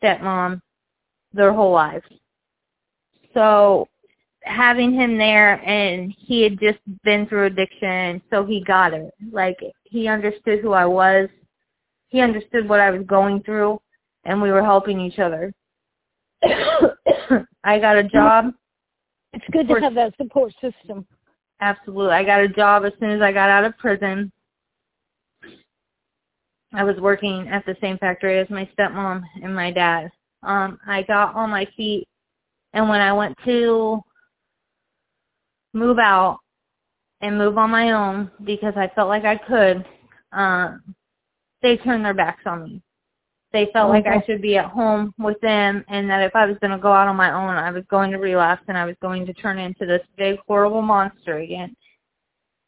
stepmom 0.02 0.60
their 1.32 1.52
whole 1.52 1.72
lives. 1.72 2.04
So 3.32 3.88
having 4.42 4.92
him 4.92 5.16
there 5.16 5.66
and 5.66 6.12
he 6.18 6.42
had 6.42 6.58
just 6.60 6.80
been 7.04 7.26
through 7.26 7.46
addiction, 7.46 8.20
so 8.30 8.44
he 8.44 8.62
got 8.64 8.92
it. 8.92 9.14
Like 9.30 9.58
he 9.84 10.08
understood 10.08 10.60
who 10.60 10.72
I 10.72 10.84
was. 10.84 11.28
He 12.08 12.20
understood 12.20 12.68
what 12.68 12.80
I 12.80 12.90
was 12.90 13.06
going 13.06 13.42
through 13.44 13.80
and 14.24 14.40
we 14.40 14.50
were 14.50 14.62
helping 14.62 15.00
each 15.00 15.18
other. 15.18 15.52
I 17.64 17.78
got 17.78 17.96
a 17.96 18.04
job. 18.04 18.52
It's 19.32 19.44
good 19.52 19.68
to 19.68 19.80
have 19.80 19.94
that 19.94 20.14
support 20.16 20.52
system. 20.60 21.06
Absolutely. 21.60 22.12
I 22.12 22.24
got 22.24 22.40
a 22.40 22.48
job 22.48 22.84
as 22.84 22.92
soon 22.98 23.10
as 23.10 23.22
I 23.22 23.32
got 23.32 23.48
out 23.48 23.64
of 23.64 23.76
prison. 23.78 24.32
I 26.74 26.84
was 26.84 26.96
working 26.98 27.48
at 27.48 27.64
the 27.66 27.76
same 27.80 27.98
factory 27.98 28.38
as 28.38 28.48
my 28.50 28.68
stepmom 28.76 29.22
and 29.42 29.54
my 29.54 29.70
dad. 29.70 30.10
Um, 30.42 30.78
I 30.86 31.02
got 31.02 31.34
on 31.34 31.50
my 31.50 31.66
feet, 31.76 32.08
and 32.72 32.88
when 32.88 33.00
I 33.00 33.12
went 33.12 33.36
to 33.44 34.00
move 35.74 35.98
out 35.98 36.38
and 37.20 37.38
move 37.38 37.58
on 37.58 37.70
my 37.70 37.92
own 37.92 38.30
because 38.44 38.74
I 38.76 38.90
felt 38.94 39.08
like 39.08 39.24
I 39.24 39.36
could, 39.36 39.84
um, 40.32 40.94
they 41.62 41.76
turned 41.76 42.04
their 42.04 42.14
backs 42.14 42.42
on 42.46 42.64
me 42.64 42.82
they 43.52 43.68
felt 43.72 43.90
okay. 43.90 43.98
like 43.98 44.06
I 44.06 44.24
should 44.26 44.42
be 44.42 44.56
at 44.56 44.70
home 44.70 45.12
with 45.18 45.40
them 45.40 45.84
and 45.88 46.08
that 46.08 46.22
if 46.22 46.34
I 46.34 46.46
was 46.46 46.56
going 46.60 46.70
to 46.70 46.78
go 46.78 46.92
out 46.92 47.08
on 47.08 47.16
my 47.16 47.32
own, 47.32 47.56
I 47.56 47.70
was 47.70 47.84
going 47.90 48.10
to 48.12 48.18
relapse 48.18 48.62
and 48.68 48.78
I 48.78 48.84
was 48.84 48.96
going 49.02 49.26
to 49.26 49.34
turn 49.34 49.58
into 49.58 49.86
this 49.86 50.02
big 50.16 50.38
horrible 50.46 50.82
monster 50.82 51.38
again. 51.38 51.76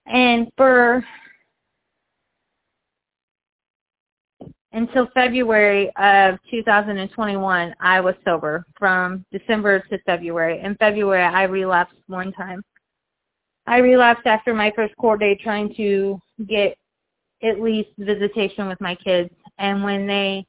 And 0.07 0.51
for 0.57 1.05
until 4.73 5.09
February 5.15 5.91
of 5.97 6.39
2021, 6.51 7.75
I 7.81 8.01
was 8.01 8.15
sober 8.25 8.67
from 8.77 9.25
December 9.33 9.81
to 9.91 9.99
February. 10.05 10.61
In 10.61 10.75
February, 10.77 11.23
I 11.23 11.45
relapsed 11.45 11.97
one 12.09 12.33
time. 12.33 12.61
I 13.67 13.79
relapsed 13.79 14.27
after 14.27 14.53
my 14.53 14.73
first 14.75 14.95
court 14.97 15.21
day 15.21 15.39
trying 15.43 15.75
to 15.77 16.21
get 16.47 16.77
at 17.43 17.61
least 17.61 17.91
visitation 17.99 18.69
with 18.69 18.81
my 18.81 18.95
kids. 18.97 19.31
And 19.59 19.83
when 19.83 20.07
they 20.07 20.45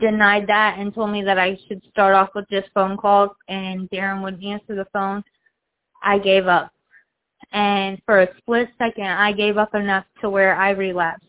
denied 0.00 0.46
that 0.46 0.76
and 0.78 0.94
told 0.94 1.10
me 1.10 1.22
that 1.22 1.38
I 1.38 1.58
should 1.66 1.82
start 1.90 2.14
off 2.14 2.30
with 2.34 2.48
just 2.50 2.68
phone 2.74 2.96
calls 2.96 3.30
and 3.48 3.88
Darren 3.90 4.22
wouldn't 4.22 4.44
answer 4.44 4.74
the 4.74 4.86
phone, 4.92 5.22
I 6.02 6.18
gave 6.18 6.46
up. 6.46 6.72
And 7.52 8.00
for 8.04 8.22
a 8.22 8.36
split 8.38 8.68
second, 8.78 9.06
I 9.06 9.32
gave 9.32 9.56
up 9.56 9.74
enough 9.74 10.04
to 10.20 10.30
where 10.30 10.54
I 10.54 10.70
relapsed. 10.70 11.24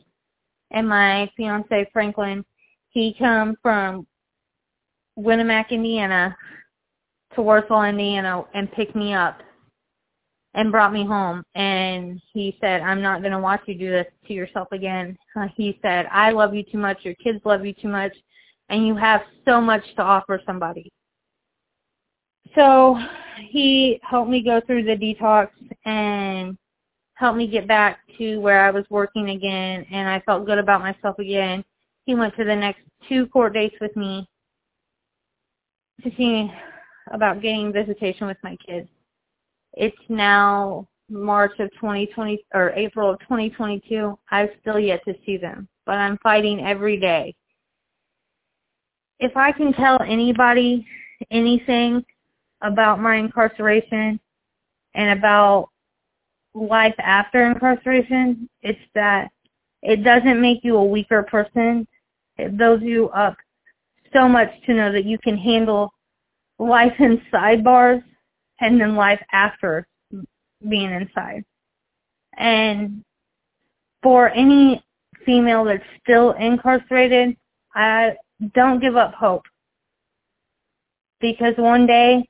And 0.71 0.87
my 0.87 1.31
fiance, 1.35 1.89
Franklin, 1.93 2.45
he 2.89 3.15
come 3.17 3.55
from 3.61 4.05
Winamac, 5.17 5.69
Indiana 5.69 6.35
to 7.35 7.41
Warsaw, 7.41 7.83
Indiana 7.83 8.43
and 8.53 8.71
picked 8.71 8.95
me 8.95 9.13
up 9.13 9.41
and 10.55 10.71
brought 10.71 10.93
me 10.93 11.05
home 11.05 11.43
and 11.55 12.19
he 12.33 12.57
said 12.59 12.81
i'm 12.81 13.01
not 13.01 13.21
going 13.21 13.31
to 13.31 13.39
watch 13.39 13.61
you 13.67 13.75
do 13.75 13.89
this 13.89 14.07
to 14.27 14.33
yourself 14.33 14.67
again 14.71 15.17
uh, 15.35 15.47
he 15.55 15.77
said 15.81 16.07
i 16.11 16.31
love 16.31 16.53
you 16.53 16.63
too 16.63 16.77
much 16.77 16.97
your 17.03 17.13
kids 17.15 17.39
love 17.45 17.65
you 17.65 17.73
too 17.73 17.87
much 17.87 18.15
and 18.69 18.85
you 18.85 18.95
have 18.95 19.21
so 19.45 19.59
much 19.59 19.83
to 19.95 20.01
offer 20.01 20.41
somebody. 20.45 20.89
So 22.55 22.97
he 23.49 23.99
helped 24.03 24.29
me 24.29 24.43
go 24.43 24.61
through 24.61 24.83
the 24.83 24.95
detox 24.95 25.49
and 25.85 26.57
helped 27.15 27.37
me 27.37 27.47
get 27.47 27.67
back 27.67 27.99
to 28.17 28.37
where 28.39 28.61
I 28.61 28.71
was 28.71 28.85
working 28.89 29.31
again 29.31 29.85
and 29.91 30.07
I 30.07 30.19
felt 30.21 30.45
good 30.45 30.57
about 30.57 30.81
myself 30.81 31.19
again. 31.19 31.63
He 32.05 32.15
went 32.15 32.35
to 32.37 32.43
the 32.43 32.55
next 32.55 32.81
two 33.07 33.27
court 33.27 33.53
dates 33.53 33.75
with 33.79 33.95
me 33.95 34.27
to 36.03 36.11
see 36.17 36.51
about 37.11 37.41
getting 37.41 37.73
visitation 37.73 38.27
with 38.27 38.37
my 38.43 38.55
kids. 38.65 38.87
It's 39.73 39.97
now 40.07 40.87
March 41.09 41.59
of 41.59 41.69
2020 41.73 42.45
or 42.53 42.71
April 42.71 43.11
of 43.11 43.19
2022. 43.21 44.17
I've 44.31 44.49
still 44.61 44.79
yet 44.79 45.03
to 45.05 45.13
see 45.25 45.37
them, 45.37 45.67
but 45.85 45.95
I'm 45.95 46.17
fighting 46.23 46.65
every 46.65 46.97
day 46.97 47.35
if 49.19 49.35
I 49.35 49.51
can 49.51 49.73
tell 49.73 50.01
anybody 50.01 50.85
anything 51.31 52.03
about 52.61 52.99
my 52.99 53.15
incarceration 53.17 54.19
and 54.95 55.19
about 55.19 55.69
life 56.53 56.95
after 56.99 57.45
incarceration, 57.45 58.49
it's 58.61 58.79
that 58.95 59.29
it 59.81 60.03
doesn't 60.03 60.41
make 60.41 60.59
you 60.63 60.77
a 60.77 60.83
weaker 60.83 61.23
person. 61.23 61.87
It 62.37 62.57
builds 62.57 62.83
you 62.83 63.09
up 63.09 63.35
so 64.13 64.27
much 64.27 64.49
to 64.65 64.73
know 64.73 64.91
that 64.91 65.05
you 65.05 65.17
can 65.19 65.37
handle 65.37 65.93
life 66.57 66.93
inside 66.99 67.63
bars 67.63 68.01
and 68.59 68.79
then 68.79 68.95
life 68.95 69.21
after 69.31 69.87
being 70.67 70.91
inside. 70.91 71.43
And 72.37 73.03
for 74.01 74.29
any 74.29 74.83
female 75.25 75.65
that's 75.65 75.83
still 76.01 76.31
incarcerated, 76.33 77.37
I 77.75 78.15
don't 78.53 78.79
give 78.79 78.95
up 78.95 79.13
hope. 79.13 79.43
Because 81.19 81.53
one 81.57 81.85
day 81.85 82.25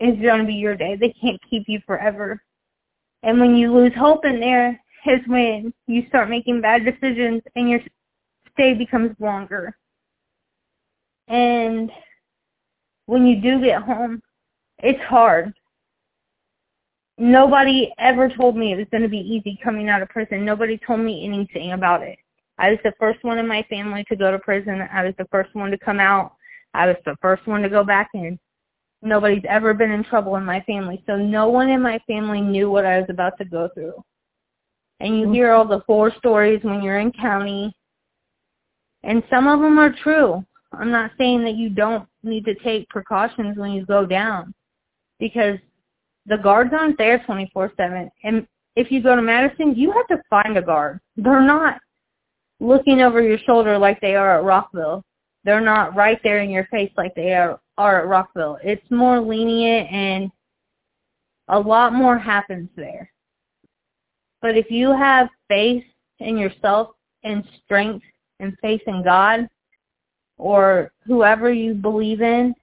is 0.00 0.20
going 0.20 0.40
to 0.40 0.46
be 0.46 0.54
your 0.54 0.76
day. 0.76 0.96
They 0.96 1.14
can't 1.20 1.40
keep 1.48 1.64
you 1.66 1.80
forever. 1.86 2.42
And 3.22 3.40
when 3.40 3.54
you 3.54 3.72
lose 3.72 3.92
hope 3.96 4.24
in 4.24 4.40
there 4.40 4.80
is 5.06 5.20
when 5.26 5.72
you 5.86 6.04
start 6.08 6.30
making 6.30 6.60
bad 6.60 6.84
decisions 6.84 7.42
and 7.56 7.68
your 7.68 7.80
stay 8.52 8.74
becomes 8.74 9.14
longer. 9.18 9.76
And 11.28 11.90
when 13.06 13.26
you 13.26 13.40
do 13.40 13.62
get 13.62 13.82
home, 13.82 14.22
it's 14.78 15.02
hard. 15.04 15.52
Nobody 17.16 17.92
ever 17.98 18.28
told 18.28 18.56
me 18.56 18.72
it 18.72 18.76
was 18.76 18.86
going 18.90 19.02
to 19.02 19.08
be 19.08 19.18
easy 19.18 19.58
coming 19.62 19.88
out 19.88 20.02
of 20.02 20.08
prison. 20.08 20.44
Nobody 20.44 20.78
told 20.84 21.00
me 21.00 21.24
anything 21.24 21.72
about 21.72 22.02
it. 22.02 22.18
I 22.58 22.70
was 22.70 22.78
the 22.84 22.92
first 22.98 23.22
one 23.24 23.38
in 23.38 23.48
my 23.48 23.62
family 23.68 24.04
to 24.08 24.16
go 24.16 24.30
to 24.30 24.38
prison. 24.38 24.86
I 24.92 25.04
was 25.04 25.14
the 25.18 25.26
first 25.30 25.54
one 25.54 25.70
to 25.70 25.78
come 25.78 26.00
out. 26.00 26.34
I 26.72 26.86
was 26.86 26.96
the 27.04 27.16
first 27.20 27.46
one 27.46 27.62
to 27.62 27.68
go 27.68 27.84
back 27.84 28.10
in. 28.14 28.38
Nobody's 29.02 29.44
ever 29.48 29.74
been 29.74 29.90
in 29.90 30.04
trouble 30.04 30.36
in 30.36 30.44
my 30.44 30.60
family. 30.62 31.02
So 31.06 31.16
no 31.16 31.48
one 31.48 31.68
in 31.68 31.82
my 31.82 31.98
family 32.06 32.40
knew 32.40 32.70
what 32.70 32.86
I 32.86 32.98
was 32.98 33.06
about 33.10 33.36
to 33.38 33.44
go 33.44 33.68
through. 33.74 34.02
And 35.00 35.18
you 35.18 35.30
hear 35.30 35.52
all 35.52 35.66
the 35.66 35.80
horror 35.80 36.14
stories 36.18 36.60
when 36.62 36.82
you're 36.82 37.00
in 37.00 37.12
county. 37.12 37.74
And 39.02 39.22
some 39.28 39.46
of 39.46 39.60
them 39.60 39.78
are 39.78 39.92
true. 40.02 40.44
I'm 40.72 40.90
not 40.90 41.10
saying 41.18 41.44
that 41.44 41.56
you 41.56 41.68
don't 41.68 42.08
need 42.22 42.44
to 42.46 42.54
take 42.56 42.88
precautions 42.88 43.58
when 43.58 43.72
you 43.72 43.84
go 43.84 44.06
down 44.06 44.54
because 45.18 45.58
the 46.26 46.38
guards 46.38 46.70
aren't 46.72 46.98
there 46.98 47.18
24-7. 47.28 48.08
And 48.24 48.46
if 48.76 48.90
you 48.90 49.02
go 49.02 49.14
to 49.14 49.22
Madison, 49.22 49.74
you 49.76 49.92
have 49.92 50.06
to 50.08 50.22
find 50.30 50.56
a 50.56 50.62
guard. 50.62 51.00
They're 51.16 51.42
not 51.42 51.78
looking 52.60 53.00
over 53.00 53.22
your 53.22 53.38
shoulder 53.38 53.78
like 53.78 54.00
they 54.00 54.14
are 54.14 54.38
at 54.38 54.44
Rockville. 54.44 55.04
They're 55.44 55.60
not 55.60 55.94
right 55.94 56.18
there 56.22 56.40
in 56.40 56.50
your 56.50 56.66
face 56.66 56.90
like 56.96 57.14
they 57.14 57.34
are, 57.34 57.60
are 57.76 58.00
at 58.00 58.08
Rockville. 58.08 58.58
It's 58.62 58.90
more 58.90 59.20
lenient 59.20 59.90
and 59.90 60.30
a 61.48 61.58
lot 61.58 61.92
more 61.92 62.18
happens 62.18 62.70
there. 62.76 63.10
But 64.40 64.56
if 64.56 64.70
you 64.70 64.90
have 64.90 65.28
faith 65.48 65.84
in 66.20 66.36
yourself 66.36 66.90
and 67.22 67.44
strength 67.64 68.04
and 68.40 68.56
faith 68.62 68.82
in 68.86 69.02
God 69.02 69.48
or 70.38 70.92
whoever 71.06 71.52
you 71.52 71.74
believe 71.74 72.20
in, 72.20 72.54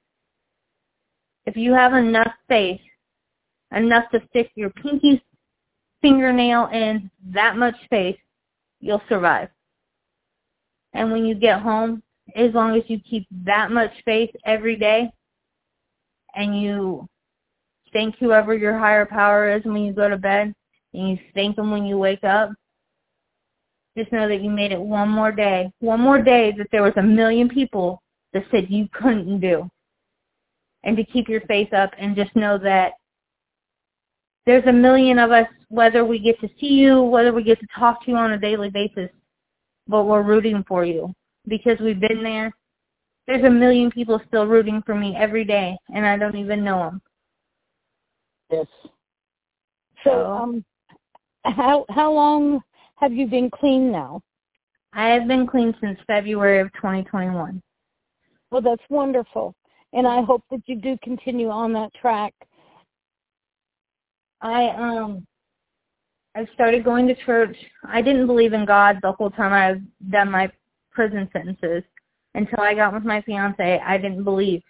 if 1.46 1.56
you 1.58 1.74
have 1.74 1.94
enough 1.94 2.34
faith, 2.48 2.82
enough 3.76 4.10
to 4.12 4.22
stick 4.30 4.52
your 4.56 4.70
pinky 4.70 5.24
fingernail 6.02 6.68
in 6.68 7.10
that 7.34 7.58
much 7.58 7.76
faith, 7.90 8.18
you'll 8.80 9.02
survive. 9.08 9.50
And 10.94 11.12
when 11.12 11.26
you 11.26 11.36
get 11.36 11.62
home, 11.62 12.04
as 12.36 12.54
long 12.54 12.76
as 12.76 12.84
you 12.88 13.00
keep 13.00 13.28
that 13.46 13.72
much 13.72 13.92
faith 14.06 14.30
every 14.46 14.76
day 14.76 15.10
and 16.36 16.62
you 16.62 17.08
thank 17.94 18.16
whoever 18.18 18.56
your 18.56 18.78
higher 18.78 19.06
power 19.06 19.56
is 19.56 19.64
when 19.66 19.84
you 19.84 19.94
go 19.94 20.10
to 20.10 20.18
bed 20.18 20.54
and 20.94 21.10
you 21.10 21.18
thank 21.34 21.56
them 21.56 21.72
when 21.72 21.86
you 21.86 21.98
wake 21.98 22.24
up, 22.24 22.52
just 23.98 24.12
know 24.12 24.28
that 24.28 24.42
you 24.42 24.50
made 24.50 24.72
it 24.72 24.80
one 24.80 25.10
more 25.10 25.32
day. 25.32 25.72
One 25.80 26.00
more 26.00 26.22
day 26.22 26.54
that 26.58 26.68
there 26.72 26.84
was 26.84 26.94
a 26.96 27.04
million 27.04 27.50
people 27.50 28.02
that 28.34 28.46
said 28.52 28.70
you 28.70 28.88
couldn't 28.94 29.42
do. 29.42 29.70
And 30.84 30.96
to 30.98 31.04
keep 31.04 31.28
your 31.28 31.42
faith 31.42 31.74
up 31.74 31.92
and 31.98 32.16
just 32.16 32.36
know 32.36 32.58
that 32.60 32.94
there's 34.46 34.66
a 34.66 34.72
million 34.72 35.20
of 35.20 35.32
us, 35.32 35.48
whether 35.70 36.04
we 36.04 36.18
get 36.20 36.40
to 36.42 36.50
see 36.60 36.74
you, 36.74 37.02
whether 37.02 37.34
we 37.34 37.44
get 37.44 37.60
to 37.60 37.68
talk 37.78 38.04
to 38.04 38.12
you 38.12 38.18
on 38.18 38.32
a 38.32 38.40
daily 38.40 38.70
basis, 38.70 39.10
but 39.88 40.06
we're 40.06 40.22
rooting 40.22 40.64
for 40.68 40.86
you 40.86 41.14
because 41.48 41.80
we've 41.80 42.00
been 42.00 42.24
there. 42.24 42.54
There's 43.28 43.44
a 43.44 43.50
million 43.50 43.92
people 43.92 44.20
still 44.28 44.48
rooting 44.48 44.82
for 44.86 44.96
me 44.96 45.16
every 45.18 45.46
day, 45.46 45.78
and 45.94 46.06
I 46.06 46.18
don't 46.18 46.36
even 46.36 46.64
know 46.64 46.80
them. 46.80 47.02
Yes. 48.50 48.68
So, 50.04 50.26
um, 50.26 50.66
how 51.44 51.86
how 51.90 52.12
long 52.12 52.62
have 52.96 53.14
you 53.14 53.28
been 53.28 53.50
clean 53.50 53.92
now? 53.92 54.22
I 54.94 55.10
have 55.10 55.28
been 55.28 55.48
clean 55.48 55.74
since 55.80 55.98
February 56.08 56.60
of 56.60 56.72
2021. 56.74 57.62
Well, 58.52 58.62
that's 58.62 58.84
wonderful, 58.90 59.56
and 59.94 60.08
I 60.08 60.22
hope 60.22 60.44
that 60.52 60.62
you 60.66 60.76
do 60.76 60.98
continue 61.04 61.50
on 61.50 61.72
that 61.74 61.94
track. 61.94 62.34
I 64.42 64.70
um 64.70 65.26
I 66.36 66.48
started 66.54 66.84
going 66.84 67.08
to 67.08 67.16
church. 67.26 67.56
I 67.84 68.02
didn't 68.02 68.28
believe 68.28 68.54
in 68.54 68.66
God 68.66 69.00
the 69.02 69.12
whole 69.12 69.30
time 69.30 69.52
I've 69.52 70.12
done 70.12 70.32
my 70.32 70.50
prison 70.92 71.30
sentences 71.34 71.84
until 72.36 72.60
I 72.62 72.74
got 72.74 72.94
with 72.94 73.04
my 73.04 73.22
fiance. 73.22 73.82
I 73.86 73.98
didn't 73.98 74.24
believe 74.24 74.62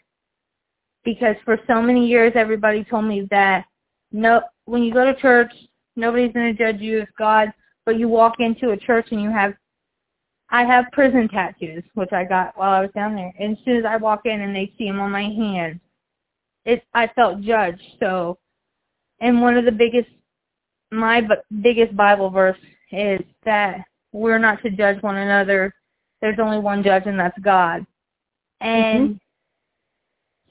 because 1.03 1.35
for 1.45 1.59
so 1.67 1.81
many 1.81 2.07
years 2.07 2.33
everybody 2.35 2.83
told 2.83 3.05
me 3.05 3.27
that 3.31 3.65
no 4.11 4.41
when 4.65 4.83
you 4.83 4.93
go 4.93 5.05
to 5.05 5.19
church 5.19 5.51
nobody's 5.95 6.33
going 6.33 6.55
to 6.55 6.63
judge 6.63 6.81
you 6.81 7.01
as 7.01 7.07
God, 7.17 7.51
but 7.85 7.97
you 7.97 8.07
walk 8.07 8.35
into 8.39 8.71
a 8.71 8.77
church 8.77 9.07
and 9.11 9.21
you 9.21 9.29
have 9.29 9.53
I 10.49 10.63
have 10.63 10.85
prison 10.91 11.27
tattoos 11.29 11.83
which 11.93 12.11
I 12.11 12.25
got 12.25 12.57
while 12.57 12.71
I 12.71 12.81
was 12.81 12.91
down 12.93 13.15
there. 13.15 13.33
And 13.39 13.57
as 13.57 13.63
soon 13.63 13.77
as 13.77 13.85
I 13.85 13.97
walk 13.97 14.21
in 14.25 14.41
and 14.41 14.55
they 14.55 14.73
see 14.77 14.87
them 14.87 14.99
on 14.99 15.11
my 15.11 15.23
hands, 15.23 15.79
it 16.65 16.83
I 16.93 17.07
felt 17.15 17.41
judged. 17.41 17.81
So 17.99 18.37
and 19.19 19.41
one 19.41 19.57
of 19.57 19.65
the 19.65 19.71
biggest 19.71 20.09
my 20.91 21.21
biggest 21.61 21.95
Bible 21.95 22.29
verse 22.29 22.57
is 22.91 23.21
that 23.45 23.81
we're 24.11 24.39
not 24.39 24.61
to 24.63 24.69
judge 24.69 25.01
one 25.01 25.17
another. 25.17 25.73
There's 26.21 26.39
only 26.39 26.59
one 26.59 26.83
judge, 26.83 27.03
and 27.05 27.19
that's 27.19 27.37
God. 27.39 27.85
And 28.59 29.09
mm-hmm. 29.09 29.17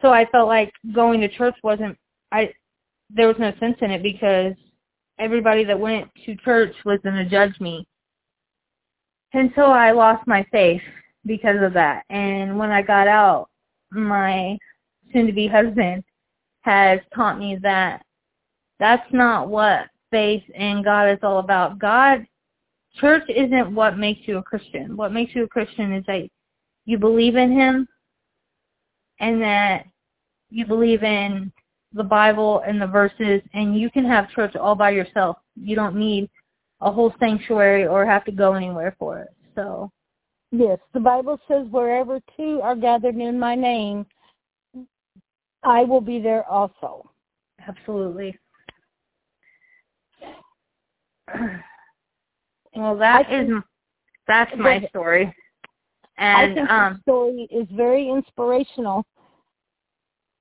so 0.03 0.13
I 0.13 0.27
felt 0.27 0.49
like 0.49 0.73
going 0.95 1.21
to 1.21 1.29
church 1.29 1.55
wasn't. 1.63 1.97
I 2.33 2.53
there 3.11 3.29
was 3.29 3.37
no 3.39 3.53
sense 3.61 3.77
in 3.81 3.91
it 3.91 4.03
because 4.03 4.55
everybody 5.19 5.65
that 5.65 5.79
went 5.79 6.09
to 6.25 6.37
church 6.37 6.75
was 6.85 6.99
going 7.03 7.17
to 7.17 7.29
judge 7.29 7.59
me. 7.61 7.87
And 9.33 9.53
so 9.55 9.63
I 9.63 9.93
lost 9.93 10.27
my 10.27 10.45
faith 10.51 10.83
because 11.27 11.63
of 11.63 11.73
that. 11.75 12.05
And 12.11 12.59
when 12.59 12.71
I 12.71 12.83
got 12.83 13.07
out, 13.07 13.49
my 13.91 14.57
soon-to-be 15.13 15.49
husband 15.49 16.05
has 16.63 17.01
taught 17.15 17.39
me 17.39 17.59
that 17.63 18.03
that's 18.79 19.07
not 19.13 19.49
what 19.49 19.87
faith 20.11 20.43
in 20.55 20.83
God 20.83 21.11
is 21.11 21.19
all 21.23 21.39
about. 21.39 21.79
God, 21.79 22.27
church 22.97 23.25
isn't 23.29 23.75
what 23.75 23.99
makes 23.99 24.27
you 24.27 24.39
a 24.39 24.43
Christian. 24.43 24.97
What 24.97 25.13
makes 25.13 25.35
you 25.35 25.45
a 25.45 25.49
Christian 25.49 25.93
is 25.93 26.05
that 26.07 26.29
you 26.85 26.99
believe 26.99 27.37
in 27.37 27.53
Him 27.53 27.89
and 29.21 29.41
that 29.43 29.85
you 30.51 30.67
believe 30.67 31.03
in 31.03 31.53
the 31.93 32.05
Bible 32.05 32.63
and 32.67 32.81
the 32.81 32.87
verses, 32.87 33.43
and 33.53 33.79
you 33.79 33.91
can 33.91 34.05
have 34.05 34.31
church 34.31 34.55
all 34.57 34.75
by 34.75 34.91
yourself. 34.91 35.37
You 35.61 35.75
don't 35.75 35.97
need 35.97 36.31
a 36.81 36.91
whole 36.91 37.13
sanctuary 37.19 37.87
or 37.87 38.07
have 38.07 38.25
to 38.25 38.33
go 38.33 38.55
anywhere 38.55 38.95
for 38.99 39.19
it. 39.19 39.29
So, 39.55 39.91
yes, 40.53 40.79
the 40.95 41.01
Bible 41.01 41.39
says, 41.49 41.67
"Wherever 41.69 42.21
two 42.37 42.61
are 42.63 42.77
gathered 42.77 43.17
in 43.17 43.39
My 43.39 43.55
name, 43.55 44.07
I 45.65 45.85
will 45.85 46.01
be 46.01 46.21
there 46.21 46.49
also." 46.49 47.11
Absolutely. 47.67 48.39
Well, 52.75 52.97
that 52.99 53.33
is 53.33 53.51
that's 54.29 54.53
my 54.57 54.87
story. 54.91 55.35
And 56.19 56.53
I 56.53 56.55
think 56.55 56.71
um, 56.71 56.93
the 56.95 57.01
story 57.01 57.49
is 57.51 57.67
very 57.73 58.09
inspirational, 58.09 59.05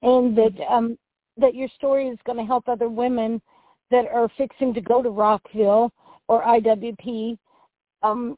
and 0.02 0.38
that 0.38 0.54
um, 0.70 0.98
that 1.38 1.56
your 1.56 1.70
story 1.70 2.08
is 2.08 2.20
going 2.26 2.38
to 2.38 2.46
help 2.46 2.68
other 2.68 2.90
women 2.90 3.42
that 3.92 4.06
are 4.14 4.30
fixing 4.38 4.74
to 4.74 4.82
go 4.82 5.02
to 5.02 5.10
Rockville 5.10 5.92
or 6.28 6.44
IWP. 6.44 7.38
Um, 8.04 8.38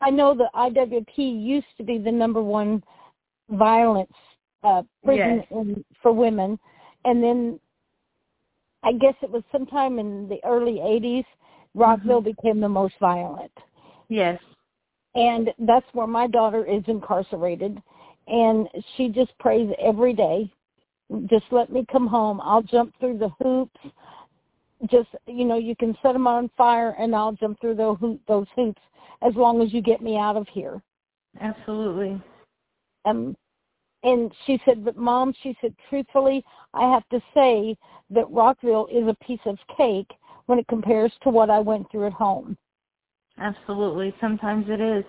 I 0.00 0.10
know 0.10 0.34
that 0.34 0.52
IWP 0.54 1.16
used 1.16 1.66
to 1.76 1.84
be 1.84 1.98
the 1.98 2.10
number 2.10 2.42
one 2.42 2.82
violence 3.50 4.12
uh, 4.64 4.82
prison 5.04 5.36
yes. 5.38 5.46
in, 5.50 5.84
for 6.02 6.12
women, 6.12 6.58
and 7.04 7.22
then 7.22 7.60
I 8.82 8.92
guess 8.92 9.14
it 9.22 9.30
was 9.30 9.42
sometime 9.52 9.98
in 9.98 10.28
the 10.28 10.40
early 10.44 10.76
80s 10.76 11.24
Rockville 11.74 12.20
mm-hmm. 12.20 12.30
became 12.30 12.60
the 12.60 12.68
most 12.68 12.94
violent. 13.00 13.52
Yes. 14.08 14.40
And 15.14 15.50
that's 15.58 15.86
where 15.92 16.06
my 16.06 16.26
daughter 16.26 16.64
is 16.64 16.82
incarcerated. 16.86 17.80
And 18.26 18.68
she 18.96 19.08
just 19.08 19.36
prays 19.38 19.70
every 19.80 20.14
day. 20.14 20.52
Just 21.26 21.46
let 21.50 21.72
me 21.72 21.84
come 21.90 22.06
home. 22.06 22.40
I'll 22.42 22.62
jump 22.62 22.94
through 23.00 23.18
the 23.18 23.30
hoops. 23.40 23.80
Just, 24.88 25.08
you 25.26 25.44
know, 25.44 25.58
you 25.58 25.74
can 25.76 25.96
set 26.02 26.12
them 26.12 26.26
on 26.26 26.50
fire 26.56 26.94
and 26.98 27.14
I'll 27.14 27.32
jump 27.32 27.60
through 27.60 27.74
those, 27.74 27.98
those 28.28 28.46
hoops 28.54 28.80
as 29.22 29.34
long 29.34 29.60
as 29.60 29.72
you 29.72 29.82
get 29.82 30.00
me 30.00 30.16
out 30.16 30.36
of 30.36 30.46
here. 30.48 30.80
Absolutely. 31.40 32.20
Um, 33.04 33.36
and 34.02 34.32
she 34.46 34.60
said, 34.64 34.84
but 34.84 34.96
mom, 34.96 35.34
she 35.42 35.56
said, 35.60 35.74
truthfully, 35.88 36.44
I 36.72 36.90
have 36.92 37.06
to 37.10 37.20
say 37.34 37.76
that 38.10 38.30
Rockville 38.30 38.88
is 38.90 39.06
a 39.06 39.24
piece 39.24 39.40
of 39.44 39.58
cake 39.76 40.10
when 40.50 40.58
it 40.58 40.66
compares 40.66 41.12
to 41.22 41.30
what 41.30 41.48
I 41.48 41.60
went 41.60 41.88
through 41.90 42.08
at 42.08 42.12
home. 42.12 42.58
Absolutely. 43.38 44.12
Sometimes 44.20 44.66
it 44.68 44.80
is. 44.80 45.04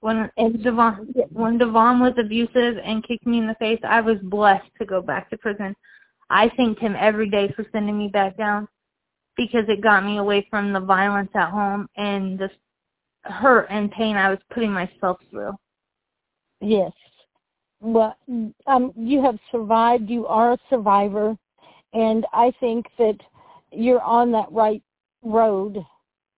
When 0.00 0.30
and 0.36 0.62
Devon 0.62 1.12
when 1.32 1.58
Devon 1.58 1.98
was 1.98 2.12
abusive 2.16 2.76
and 2.84 3.06
kicked 3.06 3.26
me 3.26 3.38
in 3.38 3.48
the 3.48 3.56
face, 3.56 3.80
I 3.82 4.00
was 4.00 4.18
blessed 4.22 4.70
to 4.78 4.86
go 4.86 5.02
back 5.02 5.28
to 5.30 5.36
prison. 5.36 5.74
I 6.30 6.48
thanked 6.56 6.80
him 6.80 6.94
every 6.96 7.28
day 7.28 7.52
for 7.56 7.66
sending 7.72 7.98
me 7.98 8.06
back 8.06 8.36
down 8.36 8.68
because 9.36 9.64
it 9.68 9.82
got 9.82 10.04
me 10.04 10.18
away 10.18 10.46
from 10.48 10.72
the 10.72 10.80
violence 10.80 11.30
at 11.34 11.50
home 11.50 11.88
and 11.96 12.38
the 12.38 12.48
hurt 13.24 13.66
and 13.68 13.90
pain 13.90 14.14
I 14.14 14.30
was 14.30 14.38
putting 14.54 14.70
myself 14.70 15.18
through. 15.28 15.54
Yes. 16.60 16.92
Well, 17.80 18.16
um, 18.68 18.92
you 18.96 19.20
have 19.22 19.38
survived. 19.50 20.08
You 20.08 20.24
are 20.26 20.52
a 20.52 20.58
survivor, 20.70 21.36
and 21.92 22.24
I 22.32 22.52
think 22.60 22.86
that 22.98 23.16
you're 23.76 24.02
on 24.02 24.32
that 24.32 24.50
right 24.50 24.82
road, 25.22 25.78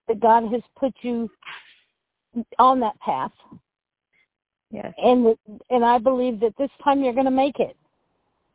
that 0.07 0.19
God 0.19 0.51
has 0.51 0.61
put 0.77 0.93
you 1.01 1.29
on 2.57 2.79
that 2.79 2.99
path. 2.99 3.31
Yes. 4.71 4.93
And 4.97 5.35
and 5.69 5.83
I 5.83 5.97
believe 5.97 6.39
that 6.41 6.53
this 6.57 6.69
time 6.83 7.03
you're 7.03 7.13
going 7.13 7.25
to 7.25 7.31
make 7.31 7.59
it. 7.59 7.75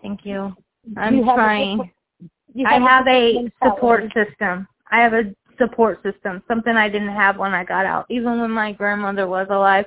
Thank 0.00 0.24
you. 0.24 0.54
I'm 0.96 1.18
you 1.18 1.24
trying. 1.24 1.78
Have 1.78 2.66
I 2.66 2.78
have 2.78 3.08
a 3.08 3.50
support 3.64 4.04
system. 4.14 4.68
I 4.90 5.00
have 5.00 5.12
a 5.12 5.34
support 5.58 6.02
system, 6.02 6.42
something 6.46 6.76
I 6.76 6.88
didn't 6.88 7.14
have 7.14 7.36
when 7.36 7.54
I 7.54 7.64
got 7.64 7.86
out. 7.86 8.06
Even 8.10 8.40
when 8.40 8.50
my 8.50 8.72
grandmother 8.72 9.26
was 9.26 9.46
alive, 9.50 9.86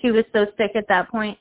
she 0.00 0.10
was 0.10 0.24
so 0.32 0.46
sick 0.56 0.72
at 0.74 0.88
that 0.88 1.10
point 1.10 1.38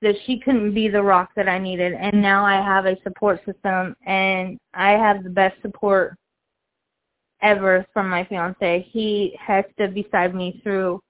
that 0.00 0.14
she 0.24 0.38
couldn't 0.40 0.74
be 0.74 0.88
the 0.88 1.02
rock 1.02 1.30
that 1.36 1.48
I 1.48 1.58
needed. 1.58 1.92
And 1.92 2.22
now 2.22 2.44
I 2.44 2.54
have 2.54 2.86
a 2.86 2.96
support 3.02 3.40
system, 3.44 3.96
and 4.06 4.58
I 4.74 4.92
have 4.92 5.24
the 5.24 5.30
best 5.30 5.60
support 5.62 6.16
ever 7.42 7.86
from 7.92 8.08
my 8.08 8.24
fiance. 8.24 8.86
He 8.90 9.36
has 9.44 9.64
stood 9.74 9.94
beside 9.94 10.34
me 10.34 10.60
through 10.62 11.00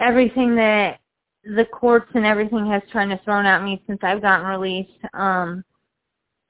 everything 0.00 0.54
that 0.56 1.00
the 1.44 1.64
courts 1.64 2.10
and 2.14 2.24
everything 2.24 2.66
has 2.70 2.82
trying 2.90 3.08
to 3.08 3.20
thrown 3.24 3.46
at 3.46 3.62
me 3.62 3.82
since 3.86 4.00
I've 4.02 4.22
gotten 4.22 4.46
released. 4.46 4.90
Um, 5.14 5.64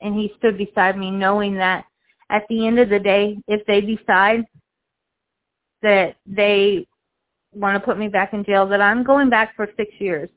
and 0.00 0.14
he 0.14 0.32
stood 0.38 0.59
beside 0.59 0.98
me 0.98 1.11
knowing 1.11 1.55
that 1.57 1.84
at 2.30 2.42
the 2.48 2.66
end 2.66 2.78
of 2.78 2.88
the 2.88 2.98
day, 2.98 3.38
if 3.46 3.64
they 3.66 3.80
decide 3.80 4.44
that 5.82 6.16
they 6.26 6.86
want 7.53 7.76
to 7.76 7.84
put 7.84 7.98
me 7.98 8.09
back 8.09 8.32
in 8.32 8.44
jail, 8.44 8.66
that 8.68 8.80
I'm 8.80 9.05
going 9.05 9.30
back 9.30 9.55
for 9.55 9.68
six 9.76 9.92
years. 9.98 10.28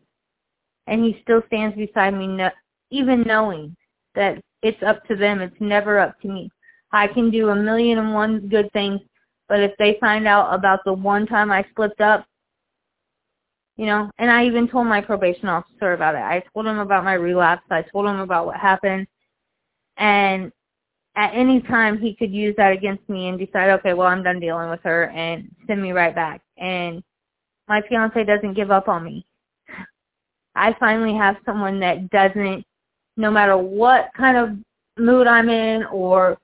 And 0.87 1.03
he 1.03 1.19
still 1.23 1.41
stands 1.47 1.75
beside 1.75 2.13
me, 2.13 2.27
no, 2.27 2.49
even 2.91 3.23
knowing 3.23 3.75
that 4.13 4.41
it's 4.61 4.81
up 4.83 5.03
to 5.05 5.15
them. 5.15 5.41
It's 5.41 5.55
never 5.59 5.99
up 5.99 6.19
to 6.21 6.27
me. 6.27 6.51
I 6.95 7.07
can 7.07 7.29
do 7.29 7.49
a 7.49 7.55
million 7.55 7.99
and 7.99 8.13
one 8.13 8.47
good 8.47 8.71
things, 8.71 9.01
but 9.49 9.59
if 9.59 9.73
they 9.77 9.97
find 9.99 10.25
out 10.27 10.53
about 10.53 10.79
the 10.85 10.93
one 10.93 11.27
time 11.27 11.51
I 11.51 11.65
slipped 11.75 11.99
up, 11.99 12.25
you 13.75 13.85
know, 13.85 14.09
and 14.17 14.31
I 14.31 14.45
even 14.45 14.69
told 14.69 14.87
my 14.87 15.01
probation 15.01 15.49
officer 15.49 15.91
about 15.91 16.15
it. 16.15 16.19
I 16.19 16.41
told 16.53 16.65
him 16.65 16.79
about 16.79 17.03
my 17.03 17.15
relapse. 17.15 17.65
I 17.69 17.81
told 17.81 18.05
him 18.05 18.21
about 18.21 18.45
what 18.45 18.55
happened. 18.55 19.07
And 19.97 20.53
at 21.17 21.33
any 21.33 21.61
time 21.61 21.97
he 21.97 22.15
could 22.15 22.31
use 22.31 22.55
that 22.55 22.71
against 22.71 23.07
me 23.09 23.27
and 23.27 23.37
decide, 23.37 23.71
okay, 23.71 23.93
well, 23.93 24.07
I'm 24.07 24.23
done 24.23 24.39
dealing 24.39 24.69
with 24.69 24.81
her 24.83 25.09
and 25.09 25.49
send 25.67 25.81
me 25.81 25.91
right 25.91 26.15
back. 26.15 26.41
And 26.57 27.03
my 27.67 27.81
fiance 27.89 28.23
doesn't 28.23 28.53
give 28.53 28.71
up 28.71 28.87
on 28.87 29.03
me. 29.03 29.25
I 30.55 30.73
finally 30.79 31.17
have 31.17 31.35
someone 31.45 31.81
that 31.81 32.09
doesn't, 32.09 32.65
no 33.17 33.29
matter 33.29 33.57
what 33.57 34.11
kind 34.15 34.37
of 34.37 34.57
mood 34.97 35.27
I'm 35.27 35.49
in 35.49 35.83
or 35.91 36.37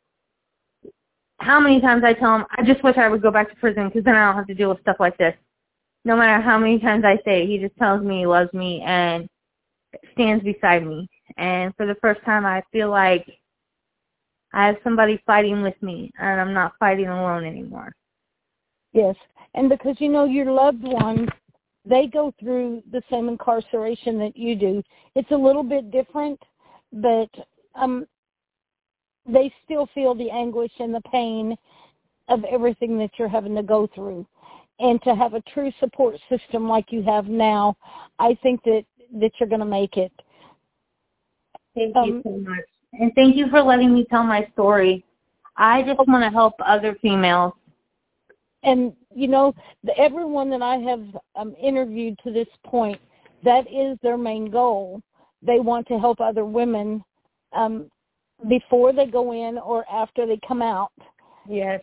how 1.42 1.60
many 1.60 1.82
times 1.82 2.04
I 2.04 2.14
tell 2.14 2.36
him, 2.36 2.46
I 2.58 2.64
just 2.64 2.84
wish 2.84 2.98
I 2.98 3.10
would 3.10 3.22
go 3.22 3.32
back 3.32 3.50
to 3.50 3.56
prison 3.56 3.88
because 3.88 4.04
then 4.04 4.16
I 4.16 4.28
don't 4.28 4.36
have 4.36 4.48
to 4.48 4.54
deal 4.54 4.70
with 4.70 4.82
stuff 4.82 4.98
like 5.00 5.18
this. 5.18 5.34
No 6.06 6.16
matter 6.16 6.42
how 6.42 6.58
many 6.58 6.80
times 6.80 7.04
I 7.06 7.18
say 7.26 7.44
it, 7.44 7.48
he 7.48 7.58
just 7.58 7.76
tells 7.78 8.04
me 8.04 8.20
he 8.20 8.26
loves 8.26 8.54
me 8.54 8.82
and 8.86 9.28
stands 10.14 10.44
beside 10.44 10.86
me. 10.86 11.08
And 11.38 11.76
for 11.76 11.86
the 11.86 11.96
first 12.02 12.24
time, 12.26 12.46
I 12.46 12.64
feel 12.72 12.90
like 12.90 13.28
I 14.54 14.68
have 14.68 14.78
somebody 14.84 15.22
fighting 15.26 15.62
with 15.62 15.82
me 15.82 16.12
and 16.20 16.40
I'm 16.40 16.54
not 16.54 16.74
fighting 16.80 17.08
alone 17.08 17.44
anymore. 17.44 17.92
Yes. 18.94 19.16
And 19.56 19.70
because 19.70 19.96
you 20.00 20.10
know 20.10 20.26
your 20.26 20.52
loved 20.52 20.84
ones, 20.84 21.30
they 21.86 22.08
go 22.08 22.34
through 22.40 22.84
the 22.92 23.02
same 23.10 23.30
incarceration 23.30 24.20
that 24.20 24.38
you 24.38 24.56
do. 24.56 24.84
It's 25.16 25.32
a 25.32 25.36
little 25.36 25.64
bit 25.64 25.92
different, 25.92 26.40
but 26.94 27.30
um 27.76 28.06
they 29.32 29.54
still 29.66 29.88
feel 29.94 30.16
the 30.16 30.30
anguish 30.30 30.72
and 30.80 30.94
the 30.94 31.02
pain 31.12 31.56
of 32.28 32.44
everything 32.46 32.98
that 32.98 33.12
you're 33.18 33.28
having 33.28 33.56
to 33.56 33.64
go 33.64 33.88
through. 33.94 34.26
And 34.80 35.02
to 35.04 35.16
have 35.16 35.36
a 35.36 35.42
true 35.54 35.72
support 35.80 36.16
system 36.30 36.68
like 36.68 36.92
you 36.92 37.04
have 37.04 37.28
now, 37.28 37.76
I 38.18 38.38
think 38.42 38.64
that 38.64 38.84
that 39.20 39.32
you're 39.40 39.50
going 39.50 39.60
to 39.60 39.66
make 39.66 39.98
it. 39.98 40.12
Thank 41.76 41.96
um, 41.96 42.06
you 42.06 42.22
so 42.24 42.38
much. 42.50 42.66
And 42.94 43.12
thank 43.16 43.36
you 43.36 43.50
for 43.50 43.62
letting 43.62 43.94
me 43.94 44.06
tell 44.10 44.24
my 44.24 44.48
story. 44.54 45.06
I 45.58 45.82
just 45.84 46.00
want 46.08 46.24
to 46.24 46.30
help 46.30 46.54
other 46.66 46.96
females. 47.02 47.54
And, 48.64 48.94
you 49.14 49.28
know, 49.28 49.54
the, 49.84 49.98
everyone 49.98 50.50
that 50.52 50.62
I 50.62 50.78
have 50.78 51.04
um, 51.36 51.56
interviewed 51.62 52.18
to 52.24 52.32
this 52.32 52.48
point, 52.66 53.00
that 53.44 53.66
is 53.72 53.98
their 54.02 54.18
main 54.18 54.50
goal. 54.50 55.02
They 55.42 55.60
want 55.60 55.88
to 55.88 56.00
help 56.00 56.22
other 56.22 56.46
women 56.46 57.04
um, 57.54 57.90
before 58.48 58.94
they 58.94 59.06
go 59.06 59.34
in 59.34 59.58
or 59.58 59.86
after 59.92 60.26
they 60.26 60.40
come 60.48 60.62
out. 60.62 60.92
Yes. 61.48 61.82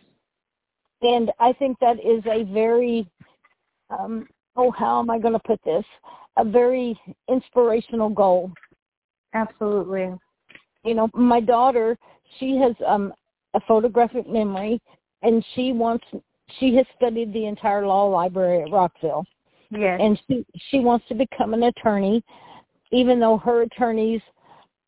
And 1.01 1.31
I 1.39 1.53
think 1.53 1.77
that 1.79 1.97
is 1.97 2.23
a 2.25 2.43
very, 2.51 3.09
um, 3.89 4.27
oh, 4.55 4.71
how 4.71 4.99
am 4.99 5.09
I 5.09 5.19
going 5.19 5.33
to 5.33 5.39
put 5.39 5.63
this? 5.63 5.85
A 6.37 6.43
very 6.43 6.99
inspirational 7.27 8.09
goal. 8.09 8.51
Absolutely 9.33 10.13
you 10.83 10.95
know, 10.95 11.09
my 11.13 11.39
daughter, 11.39 11.97
she 12.39 12.57
has 12.57 12.75
um 12.85 13.13
a 13.53 13.59
photographic 13.61 14.29
memory 14.29 14.79
and 15.23 15.43
she 15.55 15.71
wants 15.73 16.05
she 16.59 16.75
has 16.75 16.85
studied 16.95 17.33
the 17.33 17.45
entire 17.45 17.85
law 17.85 18.05
library 18.05 18.63
at 18.63 18.71
Rockville. 18.71 19.25
Yes. 19.71 19.99
And 20.01 20.19
she 20.27 20.45
she 20.69 20.79
wants 20.79 21.07
to 21.09 21.15
become 21.15 21.53
an 21.53 21.63
attorney 21.63 22.23
even 22.91 23.19
though 23.19 23.37
her 23.37 23.63
attorneys 23.63 24.21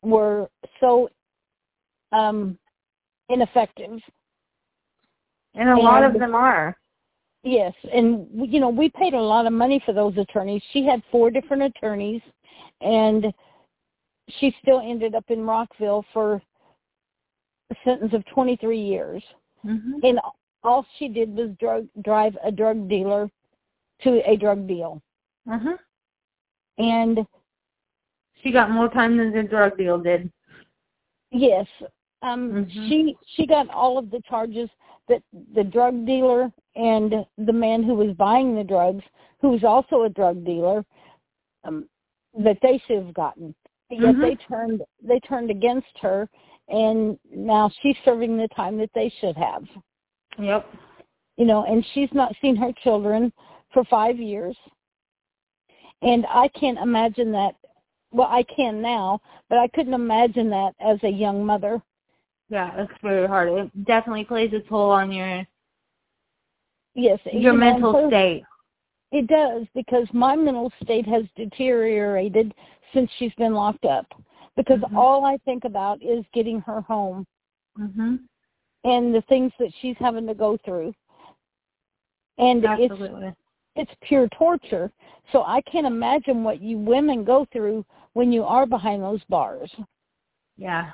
were 0.01 0.49
so 0.79 1.09
um 2.11 2.57
ineffective. 3.29 3.99
And 5.53 5.69
a 5.69 5.73
and, 5.73 5.81
lot 5.81 6.03
of 6.03 6.13
them 6.13 6.35
are. 6.35 6.77
Yes, 7.43 7.73
and 7.91 8.27
you 8.33 8.59
know, 8.59 8.69
we 8.69 8.89
paid 8.89 9.13
a 9.13 9.21
lot 9.21 9.45
of 9.45 9.53
money 9.53 9.81
for 9.85 9.93
those 9.93 10.17
attorneys. 10.17 10.61
She 10.71 10.85
had 10.85 11.01
four 11.11 11.31
different 11.31 11.63
attorneys 11.63 12.21
and 12.81 13.33
she 14.39 14.55
still 14.61 14.79
ended 14.79 15.15
up 15.15 15.25
in 15.29 15.45
Rockville 15.45 16.05
for 16.13 16.41
a 17.69 17.75
sentence 17.83 18.13
of 18.13 18.25
23 18.27 18.79
years. 18.79 19.23
Mm-hmm. 19.65 19.99
And 20.03 20.19
all 20.63 20.85
she 20.97 21.07
did 21.07 21.35
was 21.35 21.49
drug, 21.59 21.87
drive 22.03 22.37
a 22.43 22.51
drug 22.51 22.87
dealer 22.87 23.29
to 24.03 24.21
a 24.29 24.35
drug 24.35 24.67
deal. 24.67 25.01
Uh-huh. 25.51 25.77
And 26.77 27.19
she 28.41 28.51
got 28.51 28.71
more 28.71 28.89
time 28.89 29.17
than 29.17 29.31
the 29.31 29.43
drug 29.43 29.77
deal 29.77 29.99
did. 29.99 30.31
Yes. 31.31 31.67
Um 32.21 32.51
mm-hmm. 32.51 32.89
she 32.89 33.15
she 33.35 33.47
got 33.47 33.69
all 33.69 33.97
of 33.97 34.11
the 34.11 34.21
charges 34.29 34.69
that 35.07 35.21
the 35.53 35.63
drug 35.63 36.05
dealer 36.05 36.51
and 36.75 37.13
the 37.37 37.53
man 37.53 37.83
who 37.83 37.95
was 37.95 38.15
buying 38.15 38.55
the 38.55 38.63
drugs, 38.63 39.03
who 39.41 39.49
was 39.49 39.63
also 39.63 40.03
a 40.03 40.09
drug 40.09 40.45
dealer, 40.45 40.85
um, 41.63 41.87
that 42.37 42.57
they 42.61 42.81
should 42.87 43.03
have 43.03 43.13
gotten. 43.13 43.53
Yet 43.89 44.01
mm-hmm. 44.01 44.21
they 44.21 44.35
turned 44.35 44.81
they 45.03 45.19
turned 45.19 45.51
against 45.51 45.97
her 46.01 46.29
and 46.69 47.17
now 47.29 47.69
she's 47.81 47.97
serving 48.05 48.37
the 48.37 48.47
time 48.49 48.77
that 48.77 48.91
they 48.95 49.11
should 49.19 49.35
have. 49.35 49.63
Yep. 50.39 50.65
You 51.37 51.45
know 51.45 51.65
and 51.65 51.85
she's 51.93 52.09
not 52.13 52.33
seen 52.41 52.55
her 52.55 52.71
children 52.83 53.33
for 53.73 53.83
five 53.85 54.17
years. 54.17 54.55
And 56.01 56.25
i 56.29 56.47
can't 56.59 56.79
imagine 56.79 57.31
that 57.33 57.55
well 58.11 58.27
i 58.29 58.43
can 58.43 58.81
now 58.81 59.19
but 59.49 59.57
i 59.57 59.67
couldn't 59.67 59.93
imagine 59.93 60.49
that 60.49 60.73
as 60.79 60.97
a 61.03 61.09
young 61.09 61.45
mother 61.45 61.81
yeah 62.51 62.71
it's 62.77 62.91
very 63.01 63.27
hard 63.27 63.49
it 63.49 63.85
definitely 63.85 64.23
plays 64.23 64.53
a 64.53 64.59
toll 64.69 64.91
on 64.91 65.11
your 65.11 65.45
yes 66.93 67.17
your 67.33 67.53
mental 67.53 68.07
state 68.07 68.43
it 69.11 69.27
does 69.27 69.65
because 69.75 70.07
my 70.13 70.35
mental 70.35 70.71
state 70.83 71.05
has 71.07 71.23
deteriorated 71.35 72.53
since 72.93 73.09
she's 73.17 73.33
been 73.33 73.53
locked 73.53 73.85
up 73.85 74.05
because 74.55 74.79
mm-hmm. 74.79 74.97
all 74.97 75.25
I 75.25 75.37
think 75.43 75.65
about 75.65 76.01
is 76.01 76.23
getting 76.33 76.61
her 76.61 76.81
home 76.81 77.25
mm-hmm. 77.79 78.15
and 78.83 79.13
the 79.13 79.23
things 79.27 79.51
that 79.59 79.71
she's 79.81 79.95
having 79.99 80.27
to 80.27 80.33
go 80.33 80.57
through. 80.63 80.93
And 82.37 82.65
Absolutely. 82.65 83.27
it's 83.27 83.37
it's 83.75 83.91
pure 84.01 84.27
torture. 84.37 84.91
So 85.31 85.43
I 85.43 85.61
can't 85.61 85.87
imagine 85.87 86.43
what 86.43 86.61
you 86.61 86.77
women 86.77 87.23
go 87.23 87.47
through 87.53 87.85
when 88.13 88.31
you 88.31 88.43
are 88.43 88.65
behind 88.65 89.01
those 89.01 89.23
bars. 89.29 89.71
Yeah. 90.57 90.91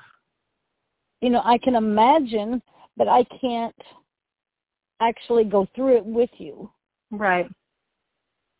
You 1.22 1.30
know, 1.30 1.41
I 1.43 1.57
can 1.57 1.76
imagine, 1.76 2.61
but 2.95 3.07
I 3.07 3.24
can't 3.41 3.76
actually 4.99 5.43
go 5.43 5.68
through 5.76 5.97
it 5.97 6.05
with 6.05 6.30
you. 6.38 6.70
Right. 7.11 7.47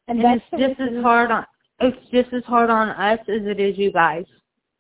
And, 0.08 0.20
and 0.20 0.26
that's 0.26 0.46
it's 0.54 0.80
just 0.80 0.90
as 0.90 1.04
hard 1.04 1.32
on 1.32 1.46
it's 1.80 1.98
just 2.12 2.34
as 2.34 2.44
hard 2.46 2.70
on 2.70 2.90
us 2.90 3.20
as 3.22 3.42
it 3.46 3.60
is 3.60 3.78
you 3.78 3.92
guys. 3.92 4.26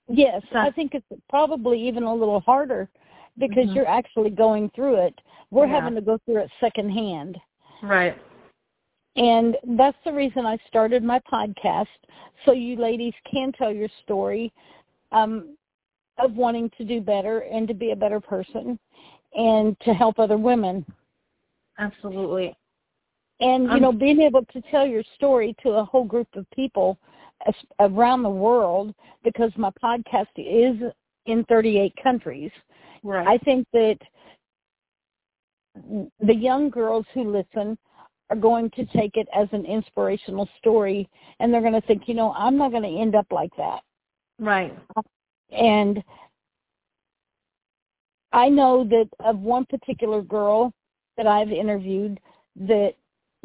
Yes, 0.09 0.41
so. 0.51 0.59
I 0.59 0.71
think 0.71 0.95
it's 0.95 1.05
probably 1.30 1.86
even 1.88 2.03
a 2.03 2.13
little 2.13 2.39
harder 2.39 2.89
because 3.38 3.65
mm-hmm. 3.65 3.75
you're 3.75 3.88
actually 3.88 4.30
going 4.30 4.71
through 4.73 5.05
it. 5.05 5.13
We're 5.51 5.67
yeah. 5.67 5.75
having 5.75 5.95
to 5.95 6.01
go 6.01 6.17
through 6.25 6.38
it 6.38 6.51
secondhand. 6.59 7.38
Right. 7.84 8.17
And 9.15 9.57
that's 9.78 9.97
the 10.05 10.13
reason 10.13 10.45
I 10.45 10.57
started 10.67 11.03
my 11.03 11.19
podcast, 11.32 11.88
so 12.45 12.51
you 12.51 12.78
ladies 12.78 13.13
can 13.30 13.51
tell 13.51 13.71
your 13.71 13.89
story 14.03 14.53
um, 15.11 15.57
of 16.20 16.34
wanting 16.36 16.70
to 16.78 16.84
do 16.84 17.01
better 17.01 17.39
and 17.39 17.68
to 17.68 17.74
be 17.74 17.91
a 17.91 17.95
better 17.95 18.20
person 18.20 18.80
and 19.36 19.80
to 19.82 19.93
help 19.93 20.20
other 20.20 20.38
women. 20.38 20.86
Absolutely. 21.80 22.55
And, 23.39 23.65
you 23.65 23.72
um, 23.72 23.82
know, 23.82 23.91
being 23.91 24.22
able 24.22 24.43
to 24.45 24.61
tell 24.72 24.86
your 24.86 25.03
story 25.15 25.55
to 25.61 25.70
a 25.72 25.86
whole 25.86 26.05
group 26.05 26.28
of 26.36 26.49
people 26.51 26.97
around 27.80 28.24
the 28.24 28.30
world, 28.30 28.95
because 29.24 29.51
my 29.57 29.70
podcast 29.84 30.28
is 30.38 30.91
in 31.28 31.43
38 31.45 31.93
countries, 32.01 32.51
right. 33.03 33.28
I 33.28 33.38
think 33.39 33.68
that 33.74 33.97
the 35.76 36.34
young 36.34 36.70
girls 36.72 37.05
who 37.13 37.32
listen 37.32 37.78
are 38.30 38.36
going 38.36 38.70
to 38.72 38.86
take 38.86 39.11
it 39.15 39.28
as 39.36 39.47
an 39.51 39.65
inspirational 39.65 40.49
story 40.57 41.07
and 41.39 41.53
they're 41.53 41.61
going 41.61 41.80
to 41.80 41.88
think, 41.88 42.03
you 42.07 42.13
know, 42.13 42.34
I'm 42.34 42.57
not 42.57 42.72
going 42.72 42.84
to 42.84 43.01
end 43.01 43.15
up 43.15 43.28
like 43.32 43.51
that. 43.57 43.82
Right. 44.39 44.76
And 45.52 46.04
I 48.34 48.50
know 48.50 48.84
that 48.86 49.10
of 49.24 49.39
one 49.39 49.66
particular 49.66 50.22
girl 50.22 50.74
that 51.16 51.28
I've 51.28 51.52
interviewed 51.52 52.20
that 52.56 52.93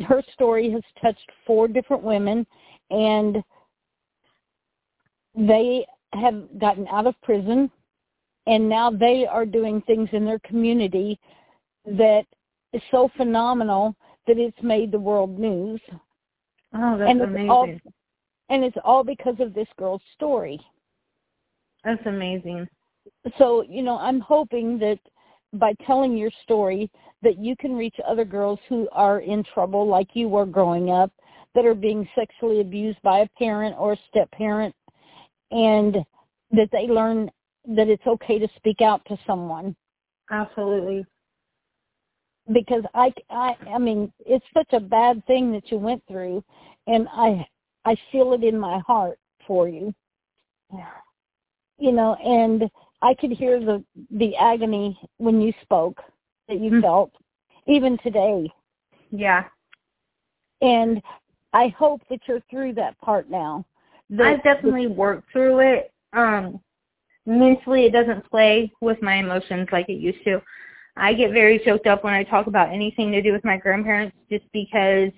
her 0.07 0.23
story 0.33 0.71
has 0.71 0.83
touched 1.01 1.31
four 1.47 1.69
different 1.69 2.03
women, 2.03 2.47
and 2.91 3.43
they 5.35 5.87
have 6.13 6.59
gotten 6.59 6.87
out 6.89 7.07
of 7.07 7.21
prison, 7.23 7.71
and 8.47 8.69
now 8.69 8.91
they 8.91 9.27
are 9.27 9.47
doing 9.47 9.81
things 9.83 10.09
in 10.13 10.25
their 10.25 10.41
community 10.41 11.19
that 11.87 12.25
is 12.73 12.83
so 12.91 13.11
phenomenal 13.17 13.95
that 14.27 14.39
it's 14.39 14.63
made 14.63 14.93
the 14.93 14.99
world 14.99 15.39
news. 15.39 15.81
Oh, 16.75 16.99
that's 16.99 17.11
and 17.11 17.23
amazing. 17.23 17.51
All, 17.51 17.69
and 18.49 18.65
it's 18.65 18.77
all 18.85 19.05
because 19.05 19.37
of 19.41 19.55
this 19.55 19.69
girl's 19.79 20.03
story. 20.15 20.61
That's 21.85 22.05
amazing. 22.07 22.69
So, 23.39 23.63
you 23.63 23.83
know, 23.83 23.99
I'm 23.99 24.21
hoping 24.21 24.79
that 24.79 24.99
by 25.53 25.75
telling 25.87 26.17
your 26.17 26.31
story 26.43 26.91
that 27.23 27.39
you 27.39 27.57
can 27.57 27.75
reach 27.75 27.97
other 28.07 28.25
girls 28.25 28.59
who 28.69 28.89
are 28.93 29.21
in 29.21 29.45
trouble 29.45 29.87
like 29.87 30.09
you 30.15 30.29
were 30.29 30.47
growing 30.47 30.91
up 30.91 31.13
that 31.55 31.67
are 31.67 31.75
being 31.75 32.09
sexually 32.15 32.61
abused 32.61 33.01
by 33.03 33.21
a 33.21 33.29
parent 33.39 33.77
or 33.79 33.93
a 33.93 33.99
step 34.09 34.31
parent 34.31 34.75
and 35.51 35.99
that 36.51 36.69
they 36.73 36.87
learn 36.87 37.31
that 37.67 37.89
it's 37.89 38.07
okay 38.07 38.39
to 38.39 38.49
speak 38.57 38.81
out 38.81 39.05
to 39.07 39.17
someone 39.27 39.77
Absolutely. 40.31 41.05
because 42.53 42.83
I, 42.95 43.13
I 43.31 43.55
I 43.69 43.79
mean 43.79 44.13
it's 44.21 44.45
such 44.55 44.73
a 44.73 44.81
bad 44.81 45.25
thing 45.27 45.53
that 45.53 45.71
you 45.71 45.79
went 45.79 46.03
through 46.09 46.43
and 46.87 47.07
I 47.13 47.47
I 47.85 47.97
feel 48.11 48.33
it 48.33 48.43
in 48.43 48.59
my 48.59 48.81
heart 48.87 49.19
for 49.47 49.69
you. 49.69 49.93
Yeah. 50.73 51.02
You 51.83 51.91
know, 51.91 52.15
and 52.15 52.71
I 53.03 53.13
could 53.13 53.33
hear 53.33 53.59
the 53.59 53.83
the 54.13 54.37
agony 54.37 54.97
when 55.17 55.41
you 55.41 55.53
spoke 55.63 56.01
that 56.49 56.61
you 56.61 56.71
mm-hmm. 56.71 56.81
felt 56.81 57.11
even 57.67 57.99
today. 58.05 58.49
Yeah. 59.11 59.47
And 60.61 61.03
I 61.53 61.75
hope 61.77 62.03
that 62.09 62.21
you're 62.29 62.43
through 62.49 62.75
that 62.75 62.97
part 63.01 63.29
now. 63.29 63.67
That, 64.11 64.27
I've 64.27 64.45
definitely 64.45 64.87
worked 64.87 65.33
through 65.33 65.59
it. 65.59 65.93
Um 66.13 66.61
mentally 67.27 67.87
it 67.87 67.93
doesn't 67.93 68.31
play 68.31 68.71
with 68.81 69.03
my 69.03 69.17
emotions 69.17 69.67
like 69.73 69.89
it 69.89 69.95
used 69.99 70.23
to. 70.27 70.41
I 70.97 71.15
get 71.15 71.33
very 71.33 71.59
choked 71.65 71.89
up 71.89 72.05
when 72.05 72.15
I 72.15 72.23
talk 72.23 72.47
about 72.47 72.73
anything 72.73 73.11
to 73.11 73.23
do 73.23 73.33
with 73.33 73.45
my 73.45 73.57
grandparents 73.57 74.17
just 74.31 74.45
because 74.53 75.11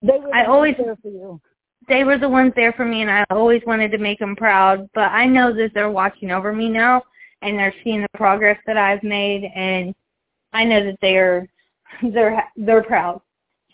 they 0.00 0.18
were 0.18 0.34
I 0.34 0.46
always 0.46 0.74
there 0.78 0.96
for 1.02 1.10
you. 1.10 1.38
They 1.88 2.04
were 2.04 2.18
the 2.18 2.28
ones 2.28 2.52
there 2.56 2.72
for 2.72 2.84
me, 2.84 3.02
and 3.02 3.10
I 3.10 3.24
always 3.30 3.62
wanted 3.66 3.92
to 3.92 3.98
make 3.98 4.18
them 4.18 4.34
proud. 4.34 4.88
But 4.94 5.12
I 5.12 5.26
know 5.26 5.52
that 5.54 5.72
they're 5.74 5.90
watching 5.90 6.30
over 6.30 6.52
me 6.52 6.68
now, 6.68 7.02
and 7.42 7.58
they're 7.58 7.74
seeing 7.84 8.02
the 8.02 8.08
progress 8.14 8.58
that 8.66 8.76
I've 8.76 9.02
made, 9.02 9.50
and 9.54 9.94
I 10.52 10.64
know 10.64 10.84
that 10.84 10.98
they're 11.00 11.48
they're 12.02 12.42
they're 12.56 12.82
proud. 12.82 13.20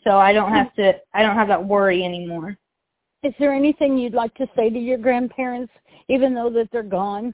So 0.05 0.19
I 0.19 0.33
don't 0.33 0.53
have 0.53 0.75
to 0.75 0.95
I 1.15 1.23
don't 1.23 1.37
have 1.37 1.49
that 1.49 1.65
worry 1.65 2.05
anymore. 2.05 2.59
Is 3.23 3.33
there 3.39 3.55
anything 3.55 3.97
you'd 3.97 4.15
like 4.15 4.35
to 4.35 4.49
say 4.57 4.69
to 4.69 4.79
your 4.79 4.99
grandparents, 4.99 5.73
even 6.09 6.35
though 6.35 6.51
that 6.51 6.69
they're 6.73 6.83
gone? 6.83 7.33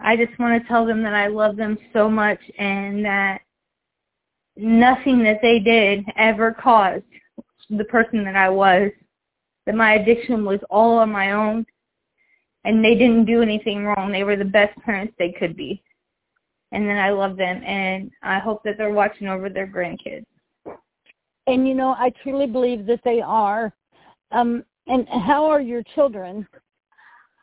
I 0.00 0.16
just 0.16 0.36
want 0.38 0.60
to 0.60 0.68
tell 0.68 0.84
them 0.84 1.02
that 1.04 1.14
I 1.14 1.28
love 1.28 1.56
them 1.56 1.78
so 1.92 2.10
much 2.10 2.40
and 2.58 3.04
that 3.04 3.40
nothing 4.56 5.22
that 5.22 5.38
they 5.40 5.60
did 5.60 6.04
ever 6.16 6.52
caused 6.52 7.04
the 7.70 7.84
person 7.84 8.24
that 8.24 8.34
I 8.34 8.48
was, 8.48 8.90
that 9.66 9.74
my 9.74 9.94
addiction 9.94 10.44
was 10.44 10.60
all 10.70 10.98
on 10.98 11.10
my 11.10 11.32
own, 11.32 11.64
and 12.64 12.84
they 12.84 12.94
didn't 12.94 13.24
do 13.24 13.42
anything 13.42 13.84
wrong. 13.84 14.12
They 14.12 14.24
were 14.24 14.36
the 14.36 14.44
best 14.44 14.78
parents 14.80 15.14
they 15.18 15.32
could 15.32 15.56
be. 15.56 15.82
And 16.72 16.88
then 16.88 16.96
I 16.96 17.10
love 17.10 17.36
them, 17.36 17.62
and 17.64 18.10
I 18.22 18.38
hope 18.38 18.62
that 18.64 18.78
they're 18.78 18.92
watching 18.92 19.28
over 19.28 19.48
their 19.48 19.66
grandkids. 19.66 20.24
And 21.46 21.66
you 21.66 21.74
know, 21.74 21.94
I 21.98 22.12
truly 22.22 22.46
believe 22.46 22.86
that 22.86 23.00
they 23.04 23.20
are. 23.20 23.72
Um, 24.30 24.64
and 24.86 25.06
how 25.08 25.44
are 25.46 25.60
your 25.60 25.82
children? 25.94 26.46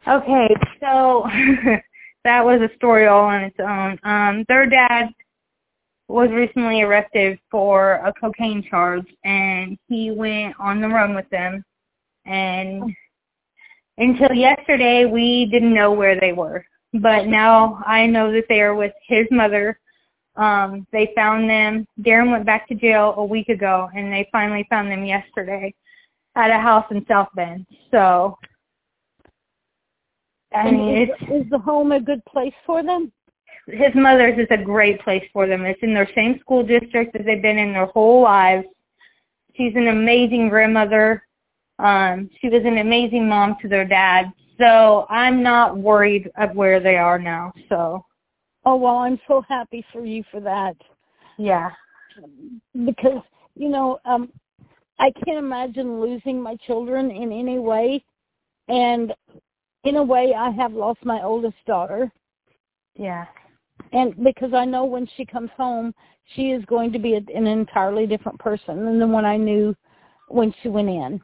Okay, 0.07 0.47
so 0.80 1.28
that 2.24 2.43
was 2.43 2.61
a 2.61 2.76
story 2.76 3.07
all 3.07 3.26
on 3.26 3.43
its 3.43 3.59
own. 3.59 3.99
Um, 4.03 4.45
their 4.47 4.65
dad 4.65 5.09
was 6.07 6.30
recently 6.32 6.82
arrested 6.82 7.38
for 7.51 7.95
a 8.05 8.13
cocaine 8.20 8.63
charge 8.67 9.05
and 9.24 9.78
he 9.88 10.09
went 10.09 10.55
on 10.59 10.82
the 10.82 10.88
run 10.88 11.13
with 11.13 11.30
them 11.30 11.63
and 12.30 12.95
until 13.97 14.32
yesterday 14.34 15.05
we 15.05 15.47
didn't 15.51 15.73
know 15.73 15.91
where 15.91 16.19
they 16.19 16.32
were 16.32 16.63
but 16.93 17.27
now 17.27 17.84
i 17.86 18.05
know 18.05 18.32
that 18.32 18.45
they 18.47 18.61
are 18.61 18.75
with 18.75 18.93
his 19.07 19.25
mother 19.32 19.80
um 20.36 20.88
they 20.91 21.11
found 21.15 21.49
them 21.49 21.86
darren 22.01 22.32
went 22.32 22.45
back 22.45 22.67
to 22.67 22.75
jail 22.75 23.13
a 23.17 23.25
week 23.25 23.49
ago 23.49 23.89
and 23.95 24.11
they 24.11 24.27
finally 24.32 24.65
found 24.69 24.89
them 24.89 25.03
yesterday 25.03 25.73
at 26.36 26.51
a 26.51 26.59
house 26.59 26.86
in 26.91 27.05
south 27.07 27.30
bend 27.36 27.65
so 27.91 28.38
I 30.51 30.71
mean, 30.71 31.03
is, 31.03 31.09
is 31.30 31.49
the 31.51 31.59
home 31.59 31.91
a 31.91 31.99
good 31.99 32.23
place 32.25 32.55
for 32.65 32.82
them 32.84 33.11
his 33.71 33.93
mother's 33.95 34.39
is 34.39 34.47
a 34.49 34.57
great 34.57 34.99
place 35.01 35.23
for 35.32 35.47
them. 35.47 35.65
It's 35.65 35.80
in 35.84 35.93
their 35.93 36.09
same 36.15 36.39
school 36.39 36.63
district 36.63 37.13
that 37.13 37.25
they've 37.25 37.41
been 37.41 37.57
in 37.57 37.73
their 37.73 37.86
whole 37.88 38.23
lives. 38.23 38.65
She's 39.55 39.75
an 39.75 39.88
amazing 39.88 40.49
grandmother. 40.49 41.23
Um, 41.80 42.30
she 42.39 42.49
was 42.49 42.61
an 42.65 42.77
amazing 42.77 43.27
mom 43.27 43.55
to 43.61 43.67
their 43.67 43.86
dad. 43.86 44.32
So 44.59 45.05
I'm 45.09 45.41
not 45.41 45.77
worried 45.77 46.30
of 46.38 46.55
where 46.55 46.80
they 46.80 46.97
are 46.97 47.17
now. 47.17 47.53
So 47.69 48.05
Oh 48.65 48.75
well 48.75 48.97
I'm 48.97 49.19
so 49.27 49.41
happy 49.47 49.86
for 49.91 50.05
you 50.05 50.23
for 50.30 50.41
that. 50.41 50.75
Yeah. 51.38 51.69
Because, 52.86 53.23
you 53.55 53.69
know, 53.69 53.99
um 54.05 54.32
I 54.99 55.11
can't 55.23 55.38
imagine 55.38 56.01
losing 56.01 56.41
my 56.41 56.57
children 56.67 57.09
in 57.09 57.32
any 57.32 57.57
way 57.57 58.03
and 58.67 59.13
in 59.86 59.95
a 59.95 60.03
way 60.03 60.34
I 60.38 60.49
have 60.51 60.73
lost 60.73 60.99
my 61.05 61.23
oldest 61.23 61.57
daughter. 61.65 62.11
Yeah 62.95 63.25
and 63.91 64.15
because 64.23 64.53
I 64.53 64.65
know 64.65 64.86
when 64.86 65.07
she 65.15 65.25
comes 65.25 65.49
home, 65.57 65.93
she 66.36 66.51
is 66.51 66.63
going 66.65 66.91
to 66.91 66.99
be 66.99 67.13
a, 67.15 67.21
an 67.36 67.47
entirely 67.47 68.05
different 68.05 68.39
person 68.39 68.86
than 68.86 68.99
the 68.99 69.07
one 69.07 69.25
I 69.25 69.38
knew 69.38 69.75
when 70.27 70.53
she 70.61 70.69
went 70.69 70.89
in. 70.89 71.21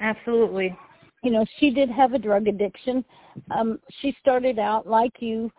Absolutely. 0.00 0.76
You 1.22 1.30
know, 1.30 1.44
she 1.58 1.70
did 1.70 1.90
have 1.90 2.12
a 2.12 2.18
drug 2.18 2.48
addiction. 2.48 3.04
Um, 3.50 3.80
she 4.00 4.14
started 4.20 4.58
out 4.58 4.86
like 4.86 5.20
you 5.20 5.50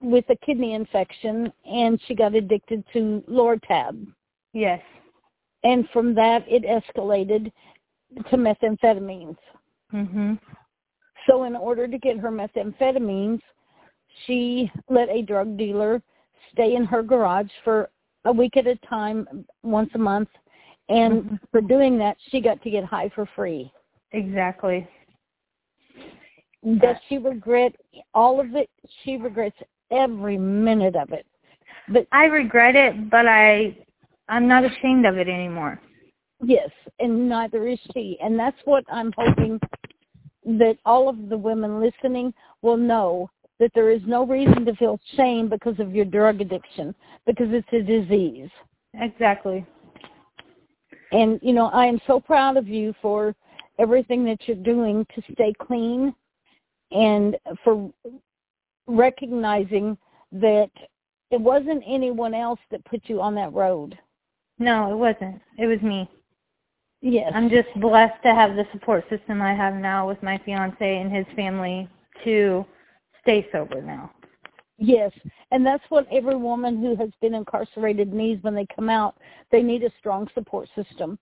with 0.00 0.24
a 0.30 0.36
kidney 0.44 0.74
infection, 0.74 1.52
and 1.64 2.00
she 2.06 2.14
got 2.14 2.34
addicted 2.34 2.84
to 2.92 3.22
Lortab. 3.28 4.06
Yes. 4.52 4.82
And 5.64 5.88
from 5.90 6.14
that, 6.14 6.44
it 6.48 6.64
escalated 6.64 7.52
to 8.30 8.36
methamphetamines. 8.36 9.38
Mhm. 9.92 10.38
So 11.26 11.44
in 11.44 11.56
order 11.56 11.88
to 11.88 11.98
get 11.98 12.18
her 12.18 12.30
methamphetamines, 12.30 13.40
she 14.24 14.70
let 14.88 15.08
a 15.08 15.22
drug 15.22 15.56
dealer 15.56 16.02
stay 16.52 16.74
in 16.74 16.84
her 16.84 17.02
garage 17.02 17.50
for 17.64 17.90
a 18.24 18.32
week 18.32 18.56
at 18.56 18.66
a 18.66 18.76
time, 18.76 19.46
once 19.62 19.90
a 19.94 19.98
month, 19.98 20.28
and 20.88 21.22
mm-hmm. 21.22 21.34
for 21.50 21.60
doing 21.60 21.98
that, 21.98 22.16
she 22.30 22.40
got 22.40 22.62
to 22.62 22.70
get 22.70 22.84
high 22.84 23.10
for 23.14 23.28
free. 23.34 23.72
Exactly. 24.12 24.86
Does 26.80 26.96
she 27.08 27.18
regret 27.18 27.74
all 28.14 28.40
of 28.40 28.54
it? 28.56 28.68
She 29.04 29.16
regrets 29.16 29.56
every 29.90 30.38
minute 30.38 30.96
of 30.96 31.12
it. 31.12 31.26
But 31.88 32.06
I 32.10 32.24
regret 32.24 32.74
it, 32.74 33.10
but 33.10 33.26
I 33.26 33.76
I'm 34.28 34.48
not 34.48 34.64
ashamed 34.64 35.06
of 35.06 35.18
it 35.18 35.28
anymore. 35.28 35.80
Yes, 36.42 36.70
and 36.98 37.28
neither 37.28 37.66
is 37.68 37.78
she. 37.94 38.18
And 38.20 38.38
that's 38.38 38.58
what 38.64 38.84
I'm 38.90 39.12
hoping 39.16 39.60
that 40.44 40.76
all 40.84 41.08
of 41.08 41.28
the 41.28 41.38
women 41.38 41.80
listening 41.80 42.34
will 42.62 42.76
know 42.76 43.30
that 43.58 43.70
there 43.74 43.90
is 43.90 44.02
no 44.06 44.26
reason 44.26 44.64
to 44.64 44.74
feel 44.76 45.00
shame 45.16 45.48
because 45.48 45.78
of 45.78 45.94
your 45.94 46.04
drug 46.04 46.40
addiction 46.40 46.94
because 47.26 47.48
it's 47.50 47.68
a 47.72 47.82
disease. 47.82 48.50
Exactly. 48.94 49.64
And 51.12 51.38
you 51.42 51.52
know, 51.52 51.66
I 51.66 51.86
am 51.86 52.00
so 52.06 52.20
proud 52.20 52.56
of 52.56 52.68
you 52.68 52.94
for 53.00 53.34
everything 53.78 54.24
that 54.24 54.38
you're 54.46 54.56
doing 54.56 55.06
to 55.14 55.22
stay 55.32 55.52
clean 55.60 56.14
and 56.90 57.36
for 57.62 57.90
recognizing 58.86 59.96
that 60.32 60.70
it 61.30 61.40
wasn't 61.40 61.82
anyone 61.86 62.34
else 62.34 62.60
that 62.70 62.84
put 62.84 63.02
you 63.06 63.20
on 63.20 63.34
that 63.34 63.52
road. 63.52 63.98
No, 64.58 64.92
it 64.92 64.96
wasn't. 64.96 65.40
It 65.58 65.66
was 65.66 65.80
me. 65.82 66.08
Yes. 67.02 67.30
I'm 67.34 67.50
just 67.50 67.68
blessed 67.80 68.22
to 68.24 68.34
have 68.34 68.56
the 68.56 68.64
support 68.72 69.04
system 69.10 69.42
I 69.42 69.54
have 69.54 69.74
now 69.74 70.08
with 70.08 70.22
my 70.22 70.40
fiance 70.44 70.98
and 70.98 71.14
his 71.14 71.26
family 71.36 71.88
to 72.24 72.64
stay 73.22 73.46
sober 73.52 73.82
now. 73.82 74.10
Yes, 74.78 75.10
and 75.50 75.64
that's 75.64 75.84
what 75.88 76.06
every 76.12 76.36
woman 76.36 76.80
who 76.80 76.96
has 76.96 77.10
been 77.20 77.34
incarcerated 77.34 78.12
needs 78.12 78.42
when 78.42 78.54
they 78.54 78.66
come 78.74 78.90
out. 78.90 79.16
They 79.50 79.62
need 79.62 79.82
a 79.82 79.90
strong 79.98 80.28
support 80.34 80.68
system. 80.74 81.18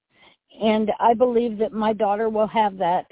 And 0.61 0.91
I 1.01 1.15
believe 1.15 1.59
that 1.59 1.73
my 1.73 1.93
daughter 1.93 2.29
will 2.29 2.49
have 2.49 2.77
that. 2.79 3.07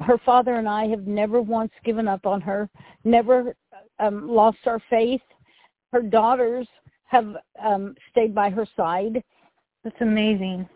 Her 0.00 0.18
father 0.24 0.54
and 0.54 0.68
I 0.68 0.86
have 0.86 1.06
never 1.06 1.42
once 1.42 1.72
given 1.84 2.06
up 2.06 2.26
on 2.26 2.40
her, 2.42 2.68
never 3.04 3.56
um, 3.98 4.28
lost 4.28 4.58
our 4.66 4.80
faith. 4.88 5.20
Her 5.92 6.02
daughters 6.02 6.68
have 7.06 7.36
um, 7.64 7.96
stayed 8.10 8.34
by 8.34 8.50
her 8.50 8.66
side. 8.76 9.22
That's 9.82 10.00
amazing. 10.00 10.68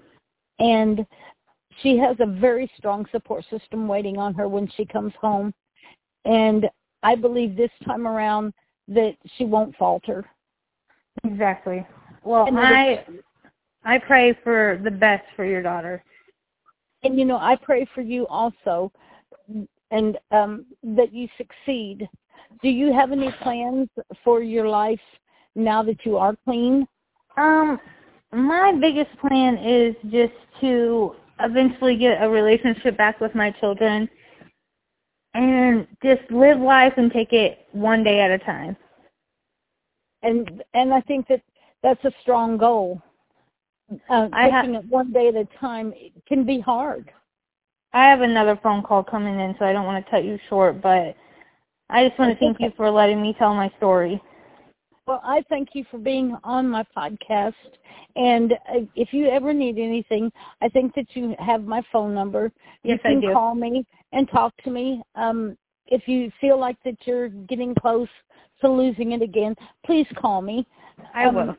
And 0.58 1.06
she 1.82 1.96
has 1.98 2.16
a 2.18 2.26
very 2.26 2.70
strong 2.76 3.06
support 3.12 3.44
system 3.50 3.86
waiting 3.86 4.18
on 4.18 4.34
her 4.34 4.48
when 4.48 4.68
she 4.76 4.84
comes 4.84 5.12
home. 5.20 5.54
And 6.24 6.68
I 7.02 7.14
believe 7.14 7.56
this 7.56 7.70
time 7.84 8.06
around 8.06 8.52
that 8.88 9.14
she 9.36 9.44
won't 9.44 9.76
falter. 9.76 10.24
Exactly. 11.24 11.86
Well, 12.24 12.46
and 12.46 12.58
I 12.58 13.04
I 13.84 13.98
pray 13.98 14.36
for 14.44 14.80
the 14.82 14.90
best 14.90 15.24
for 15.36 15.44
your 15.44 15.62
daughter. 15.62 16.02
And 17.02 17.18
you 17.18 17.24
know, 17.24 17.36
I 17.36 17.56
pray 17.56 17.86
for 17.94 18.00
you 18.00 18.26
also 18.28 18.92
and 19.90 20.18
um 20.30 20.64
that 20.82 21.12
you 21.12 21.28
succeed. 21.36 22.08
Do 22.62 22.68
you 22.68 22.92
have 22.92 23.12
any 23.12 23.32
plans 23.42 23.88
for 24.24 24.42
your 24.42 24.68
life 24.68 25.00
now 25.54 25.82
that 25.82 26.04
you 26.04 26.16
are 26.16 26.36
clean? 26.44 26.86
Um 27.36 27.78
my 28.32 28.72
biggest 28.80 29.10
plan 29.18 29.58
is 29.58 29.94
just 30.10 30.32
to 30.60 31.14
eventually 31.40 31.96
get 31.96 32.22
a 32.22 32.28
relationship 32.28 32.96
back 32.96 33.20
with 33.20 33.34
my 33.34 33.50
children 33.60 34.08
and 35.34 35.86
just 36.02 36.22
live 36.30 36.58
life 36.60 36.94
and 36.96 37.12
take 37.12 37.32
it 37.32 37.66
one 37.72 38.02
day 38.04 38.20
at 38.20 38.30
a 38.30 38.38
time. 38.38 38.76
And 40.22 40.62
and 40.74 40.92
I 40.92 41.00
think 41.00 41.26
that 41.28 41.42
that's 41.82 42.04
a 42.04 42.12
strong 42.22 42.56
goal. 42.56 43.00
Uh, 44.08 44.28
taking 44.42 44.50
ha- 44.50 44.66
it 44.74 44.84
one 44.88 45.12
day 45.12 45.28
at 45.28 45.36
a 45.36 45.44
time 45.60 45.92
can 46.26 46.44
be 46.44 46.60
hard. 46.60 47.10
I 47.92 48.04
have 48.08 48.20
another 48.22 48.58
phone 48.62 48.82
call 48.82 49.02
coming 49.02 49.40
in, 49.40 49.54
so 49.58 49.64
I 49.64 49.72
don't 49.72 49.86
want 49.86 50.04
to 50.04 50.10
cut 50.10 50.24
you 50.24 50.38
short, 50.48 50.80
but 50.82 51.14
I 51.90 52.06
just 52.06 52.18
want 52.18 52.32
to 52.32 52.38
thank 52.38 52.60
you 52.60 52.72
for 52.76 52.90
letting 52.90 53.20
me 53.22 53.34
tell 53.38 53.54
my 53.54 53.70
story. 53.78 54.20
Well, 55.06 55.20
I 55.24 55.42
thank 55.48 55.70
you 55.74 55.84
for 55.90 55.98
being 55.98 56.36
on 56.44 56.68
my 56.68 56.84
podcast. 56.96 57.54
And 58.16 58.52
uh, 58.52 58.80
if 58.94 59.12
you 59.12 59.28
ever 59.28 59.52
need 59.52 59.78
anything, 59.78 60.30
I 60.60 60.68
think 60.68 60.94
that 60.94 61.06
you 61.14 61.34
have 61.38 61.64
my 61.64 61.82
phone 61.92 62.14
number. 62.14 62.52
Yes, 62.84 62.98
you 63.04 63.04
can 63.04 63.18
I 63.18 63.20
do. 63.20 63.32
call 63.32 63.54
me 63.54 63.84
and 64.12 64.28
talk 64.30 64.54
to 64.64 64.70
me. 64.70 65.02
Um, 65.14 65.56
if 65.86 66.06
you 66.06 66.30
feel 66.40 66.58
like 66.58 66.76
that 66.84 66.96
you're 67.04 67.28
getting 67.28 67.74
close 67.74 68.08
to 68.60 68.70
losing 68.70 69.12
it 69.12 69.22
again, 69.22 69.54
please 69.84 70.06
call 70.16 70.40
me. 70.42 70.66
I 71.14 71.26
um, 71.26 71.34
will. 71.34 71.56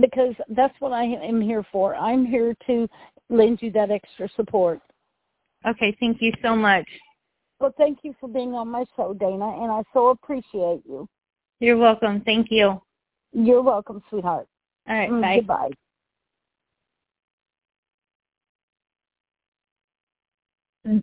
Because 0.00 0.34
that's 0.50 0.74
what 0.80 0.92
I 0.92 1.04
am 1.04 1.40
here 1.40 1.64
for. 1.72 1.94
I'm 1.94 2.26
here 2.26 2.54
to 2.66 2.88
lend 3.30 3.62
you 3.62 3.70
that 3.72 3.90
extra 3.90 4.28
support. 4.36 4.80
Okay, 5.66 5.96
thank 5.98 6.20
you 6.20 6.32
so 6.42 6.54
much. 6.54 6.86
Well, 7.58 7.74
thank 7.78 8.00
you 8.02 8.14
for 8.20 8.28
being 8.28 8.52
on 8.52 8.68
my 8.68 8.84
show, 8.96 9.14
Dana, 9.14 9.62
and 9.62 9.72
I 9.72 9.82
so 9.94 10.08
appreciate 10.08 10.82
you. 10.86 11.08
You're 11.60 11.78
welcome. 11.78 12.20
Thank 12.20 12.48
you. 12.50 12.80
You're 13.32 13.62
welcome, 13.62 14.02
sweetheart. 14.10 14.46
All 14.88 14.94
right. 14.94 15.10
Mm, 15.10 15.46
bye. 15.46 15.70
Goodbye. 20.84 21.02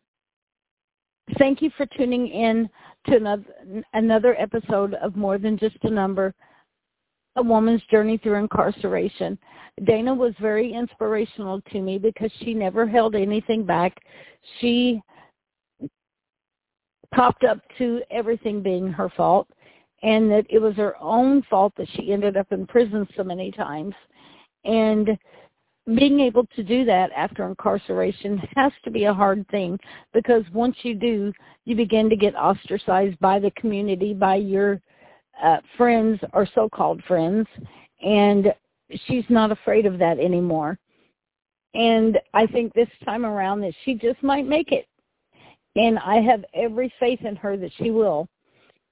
Thank 1.38 1.62
you 1.62 1.72
for 1.78 1.86
tuning 1.98 2.28
in 2.28 2.70
to 3.08 3.16
another, 3.16 3.84
another 3.94 4.36
episode 4.40 4.94
of 4.96 5.16
More 5.16 5.38
Than 5.38 5.58
Just 5.58 5.78
a 5.84 5.90
Number, 5.90 6.34
A 7.36 7.42
Woman's 7.42 7.82
Journey 7.90 8.18
Through 8.18 8.36
Incarceration. 8.36 9.38
Dana 9.86 10.14
was 10.14 10.34
very 10.40 10.74
inspirational 10.74 11.62
to 11.72 11.82
me 11.82 11.98
because 11.98 12.32
she 12.40 12.54
never 12.54 12.86
held 12.86 13.16
anything 13.16 13.66
back. 13.66 13.98
She 14.60 15.02
popped 17.14 17.44
up 17.44 17.60
to 17.78 18.02
everything 18.12 18.62
being 18.62 18.92
her 18.92 19.10
fault 19.10 19.48
and 20.04 20.30
that 20.30 20.46
it 20.50 20.60
was 20.60 20.76
her 20.76 20.96
own 21.00 21.42
fault 21.44 21.74
that 21.78 21.88
she 21.96 22.12
ended 22.12 22.38
up 22.38 22.52
in 22.52 22.68
prison 22.68 23.08
so 23.16 23.24
many 23.24 23.52
times. 23.52 23.96
And 24.66 25.18
being 25.86 26.22
able 26.22 26.46
to 26.56 26.64
do 26.64 26.86
that 26.86 27.12
after 27.16 27.46
incarceration 27.46 28.38
has 28.56 28.72
to 28.84 28.92
be 28.92 29.06
a 29.06 29.14
hard 29.14 29.46
thing 29.50 29.78
because 30.14 30.44
once 30.54 30.78
you 30.84 30.96
do, 30.96 31.34
you 31.66 31.76
begin 31.76 32.10
to 32.10 32.16
get 32.16 32.36
ostracized 32.36 33.20
by 33.20 33.40
the 33.40 33.52
community, 33.52 34.14
by 34.14 34.36
your 34.36 34.82
uh, 35.44 35.58
friends 35.78 36.20
or 36.32 36.48
so-called 36.56 37.04
friends, 37.04 37.48
and 38.02 38.54
she's 39.08 39.26
not 39.30 39.52
afraid 39.52 39.86
of 39.86 39.98
that 40.00 40.20
anymore. 40.20 40.78
And 41.74 42.20
I 42.34 42.46
think 42.46 42.74
this 42.74 42.90
time 43.04 43.26
around 43.26 43.62
that 43.62 43.74
she 43.84 43.96
just 43.96 44.22
might 44.24 44.48
make 44.48 44.72
it. 44.72 44.88
And 45.76 45.98
I 46.00 46.22
have 46.22 46.46
every 46.54 46.94
faith 47.00 47.22
in 47.26 47.36
her 47.38 47.58
that 47.58 47.72
she 47.78 47.90
will. 47.90 48.28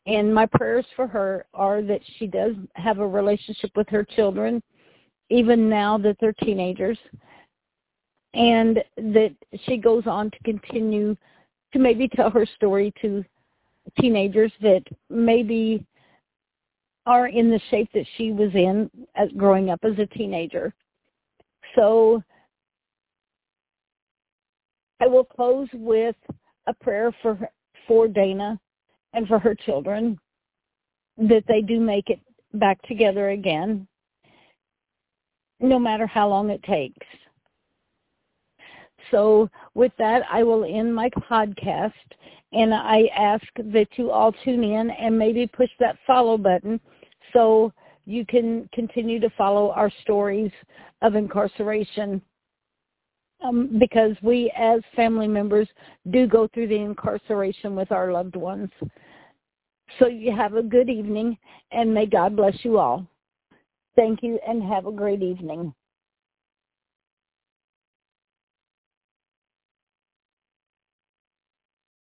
And 0.08 0.34
my 0.34 0.48
prayers 0.48 0.86
for 0.96 1.06
her 1.08 1.46
are 1.54 1.84
that 1.84 2.02
she 2.18 2.26
does 2.26 2.56
have 2.74 2.98
a 2.98 3.08
relationship 3.08 3.70
with 3.76 3.88
her 3.90 4.04
children, 4.04 4.64
even 5.32 5.70
now 5.70 5.98
that 5.98 6.18
they're 6.20 6.34
teenagers, 6.34 6.98
and 8.34 8.84
that 8.98 9.34
she 9.66 9.78
goes 9.78 10.06
on 10.06 10.30
to 10.32 10.38
continue 10.44 11.16
to 11.74 11.80
maybe 11.80 12.08
tell 12.08 12.30
her 12.30 12.46
story 12.46 12.94
to 13.02 13.24
teenagers 14.00 14.52
that 14.62 14.84
maybe 15.10 15.86
are 17.06 17.28
in 17.28 17.50
the 17.50 17.60
shape 17.70 17.90
that 17.94 18.06
she 18.18 18.32
was 18.32 18.54
in 18.54 18.90
as 19.16 19.30
growing 19.36 19.70
up 19.70 19.80
as 19.84 19.98
a 19.98 20.06
teenager. 20.06 20.74
So 21.76 22.22
I 25.02 25.08
will 25.08 25.24
close 25.24 25.68
with 25.74 26.16
a 26.68 26.74
prayer 26.74 27.12
for 27.22 27.40
for 27.88 28.08
Dana 28.08 28.60
and 29.14 29.28
for 29.28 29.40
her 29.40 29.56
children 29.56 30.20
that 31.18 31.44
they 31.48 31.62
do 31.62 31.80
make 31.80 32.10
it 32.10 32.20
back 32.54 32.82
together 32.84 33.30
again, 33.30 33.88
no 35.62 35.80
matter 35.80 36.08
how 36.08 36.28
long 36.28 36.50
it 36.50 36.64
takes. 36.64 37.06
So 39.10 39.50
with 39.74 39.92
that, 39.98 40.24
I 40.32 40.44
will 40.44 40.64
end 40.64 40.94
my 40.94 41.10
podcast, 41.10 41.94
and 42.54 42.74
I 42.74 43.04
ask 43.16 43.46
that 43.58 43.88
you 43.96 44.12
all 44.12 44.34
tune 44.44 44.64
in 44.64 44.90
and 44.90 45.18
maybe 45.18 45.48
push 45.48 45.70
that 45.80 45.98
follow 46.06 46.38
button 46.38 46.80
so 47.34 47.72
you 48.06 48.26
can 48.26 48.70
continue 48.74 49.20
to 49.20 49.30
follow 49.32 49.72
our 49.72 49.92
stories 50.02 50.52
of 51.02 51.16
incarceration 51.16 52.22
um, 53.44 53.80
because 53.80 54.16
we 54.22 54.52
as 54.58 54.82
family 54.96 55.28
members 55.28 55.68
do 56.12 56.28
go 56.28 56.48
through 56.54 56.68
the 56.68 56.76
incarceration 56.76 57.76
with 57.76 57.92
our 57.92 58.12
loved 58.12 58.36
ones. 58.36 58.70
So 60.00 60.08
you 60.08 60.36
have 60.36 60.56
a 60.56 60.64
good 60.64 60.90
evening 60.90 61.38
and 61.72 61.94
may 61.94 62.06
God 62.06 62.36
bless 62.36 62.56
you 62.64 62.78
all. 62.78 63.06
Thank 63.96 64.20
you 64.24 64.40
and 64.48 64.64
have 64.64 64.86
a 64.88 64.92
great 64.92 65.22
evening. 65.24 65.74